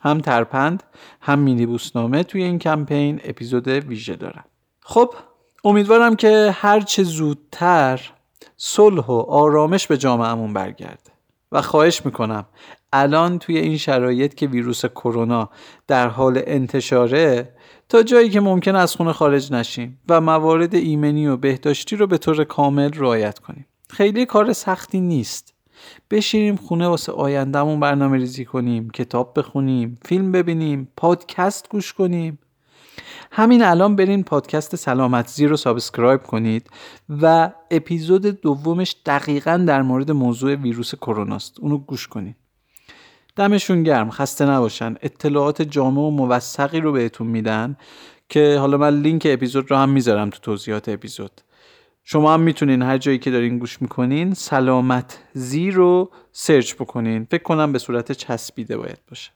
هم 0.00 0.20
ترپند 0.20 0.82
هم 1.20 1.38
مینی 1.38 1.66
بوسنامه 1.66 2.22
توی 2.22 2.42
این 2.42 2.58
کمپین 2.58 3.20
اپیزود 3.24 3.68
ویژه 3.68 4.16
دارن. 4.16 4.44
خب 4.80 5.14
امیدوارم 5.64 6.16
که 6.16 6.54
هر 6.54 6.80
چه 6.80 7.02
زودتر 7.02 8.10
صلح 8.56 9.06
و 9.06 9.12
آرامش 9.12 9.86
به 9.86 9.96
جامعهمون 9.96 10.52
برگرده. 10.52 11.10
و 11.52 11.62
خواهش 11.62 12.04
می‌کنم 12.04 12.46
الان 12.92 13.38
توی 13.38 13.58
این 13.58 13.76
شرایط 13.76 14.34
که 14.34 14.46
ویروس 14.46 14.86
کرونا 14.86 15.50
در 15.86 16.08
حال 16.08 16.42
انتشاره 16.46 17.54
تا 17.88 18.02
جایی 18.02 18.30
که 18.30 18.40
ممکن 18.40 18.76
از 18.76 18.94
خونه 18.94 19.12
خارج 19.12 19.52
نشیم 19.52 20.00
و 20.08 20.20
موارد 20.20 20.74
ایمنی 20.74 21.26
و 21.26 21.36
بهداشتی 21.36 21.96
رو 21.96 22.06
به 22.06 22.18
طور 22.18 22.44
کامل 22.44 22.90
رعایت 22.94 23.38
کنیم. 23.38 23.66
خیلی 23.90 24.26
کار 24.26 24.52
سختی 24.52 25.00
نیست. 25.00 25.54
بشینیم 26.10 26.56
خونه 26.56 26.88
واسه 26.88 27.12
آیندهمون 27.12 27.80
برنامه 27.80 28.16
ریزی 28.16 28.44
کنیم 28.44 28.90
کتاب 28.90 29.38
بخونیم 29.38 29.98
فیلم 30.04 30.32
ببینیم 30.32 30.88
پادکست 30.96 31.68
گوش 31.70 31.92
کنیم. 31.92 32.38
همین 33.32 33.62
الان 33.62 33.96
برین 33.96 34.22
پادکست 34.22 34.76
سلامت 34.76 35.28
زی 35.28 35.46
رو 35.46 35.56
subscribe 35.56 36.22
کنید 36.22 36.70
و 37.22 37.50
اپیزود 37.70 38.26
دومش 38.26 38.96
دقیقا 39.06 39.64
در 39.66 39.82
مورد 39.82 40.10
موضوع 40.10 40.54
ویروس 40.54 40.94
کروناست. 40.94 41.60
اونو 41.60 41.78
گوش 41.78 42.08
کنید 42.08 42.36
دمشون 43.36 43.82
گرم 43.82 44.10
خسته 44.10 44.46
نباشن. 44.46 44.94
اطلاعات 45.02 45.62
جامع 45.62 46.00
و 46.00 46.10
موثقی 46.10 46.80
رو 46.80 46.92
بهتون 46.92 47.26
میدن 47.26 47.76
که 48.28 48.56
حالا 48.58 48.76
من 48.76 49.00
لینک 49.00 49.26
اپیزود 49.30 49.70
رو 49.70 49.76
هم 49.76 49.88
می‌ذارم 49.88 50.30
تو 50.30 50.38
توضیحات 50.38 50.88
اپیزود. 50.88 51.40
شما 52.12 52.34
هم 52.34 52.40
می‌تونین 52.40 52.82
هر 52.82 52.98
جایی 52.98 53.18
که 53.18 53.30
دارین 53.30 53.58
گوش 53.58 53.82
می‌کنین 53.82 54.34
سلامت 54.34 55.24
زی 55.32 55.70
رو 55.70 56.10
سرچ 56.32 56.74
بکنین. 56.74 57.24
فکر 57.30 57.42
کنم 57.42 57.72
به 57.72 57.78
صورت 57.78 58.12
چسبیده 58.12 58.76
باید 58.76 58.98
باشه. 59.08 59.30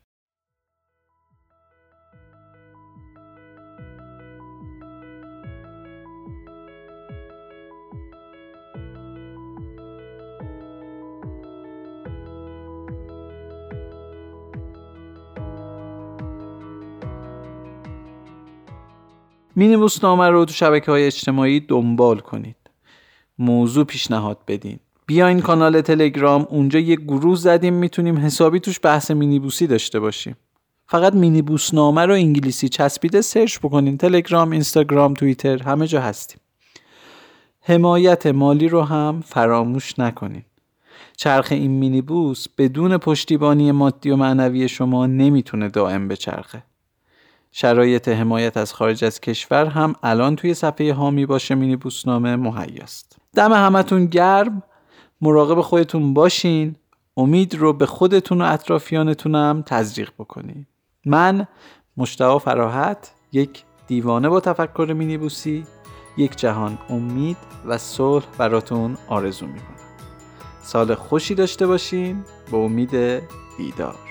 مینیبوس 19.56 20.04
نامه 20.04 20.28
رو 20.28 20.44
تو 20.44 20.52
شبکه 20.52 20.90
های 20.90 21.06
اجتماعی 21.06 21.60
دنبال 21.60 22.18
کنید. 22.18 22.63
موضوع 23.38 23.84
پیشنهاد 23.84 24.38
بدین. 24.48 24.78
بیاین 25.06 25.40
کانال 25.40 25.80
تلگرام 25.80 26.46
اونجا 26.50 26.78
یه 26.78 26.96
گروه 26.96 27.36
زدیم 27.36 27.74
می‌تونیم 27.74 28.18
حسابی 28.18 28.60
توش 28.60 28.80
بحث 28.82 29.10
مینیبوسی 29.10 29.66
داشته 29.66 30.00
باشیم. 30.00 30.36
فقط 30.86 31.14
مینیبوس 31.14 31.74
نامه 31.74 32.06
رو 32.06 32.14
انگلیسی 32.14 32.68
چسبیده 32.68 33.20
سرچ 33.20 33.58
بکنین. 33.58 33.98
تلگرام 33.98 34.50
اینستاگرام 34.50 35.14
توییتر 35.14 35.62
همه 35.62 35.86
جا 35.86 36.00
هستیم. 36.00 36.40
حمایت 37.60 38.26
مالی 38.26 38.68
رو 38.68 38.82
هم 38.82 39.22
فراموش 39.26 39.98
نکنین. 39.98 40.42
چرخ 41.16 41.48
این 41.50 41.70
مینیبوس 41.70 42.46
بدون 42.58 42.98
پشتیبانی 42.98 43.72
مادی 43.72 44.10
و 44.10 44.16
معنوی 44.16 44.68
شما 44.68 45.06
نمی‌تونه 45.06 45.68
دائم 45.68 46.08
به 46.08 46.16
چرخه 46.16 46.62
شرایط 47.52 48.08
حمایت 48.08 48.56
از 48.56 48.72
خارج 48.72 49.04
از 49.04 49.20
کشور 49.20 49.66
هم 49.66 49.94
الان 50.02 50.36
توی 50.36 50.54
صفحه 50.54 50.92
هامی 50.92 51.26
باشه 51.26 51.54
مینی 51.54 51.76
بوسنامه 51.76 52.36
مهیاست. 52.36 53.16
دم 53.34 53.52
همتون 53.52 54.06
گرم. 54.06 54.62
مراقب 55.20 55.60
خودتون 55.60 56.14
باشین. 56.14 56.76
امید 57.16 57.54
رو 57.54 57.72
به 57.72 57.86
خودتون 57.86 58.42
و 58.42 58.44
اطرافیانتونم 58.44 59.62
تزریق 59.66 60.10
بکنین. 60.18 60.66
من 61.06 61.46
مشتاق 61.96 62.42
فراحت 62.42 63.12
یک 63.32 63.64
دیوانه 63.86 64.28
با 64.28 64.40
تفکر 64.40 64.92
مینی 64.96 65.18
بوسی 65.18 65.66
یک 66.16 66.36
جهان 66.36 66.78
امید 66.90 67.36
و 67.66 67.78
صلح 67.78 68.24
براتون 68.38 68.96
آرزو 69.08 69.46
می‌کنم. 69.46 69.74
سال 70.62 70.94
خوشی 70.94 71.34
داشته 71.34 71.66
باشین. 71.66 72.24
به 72.50 72.56
امید 72.56 72.90
دیدار 73.56 74.03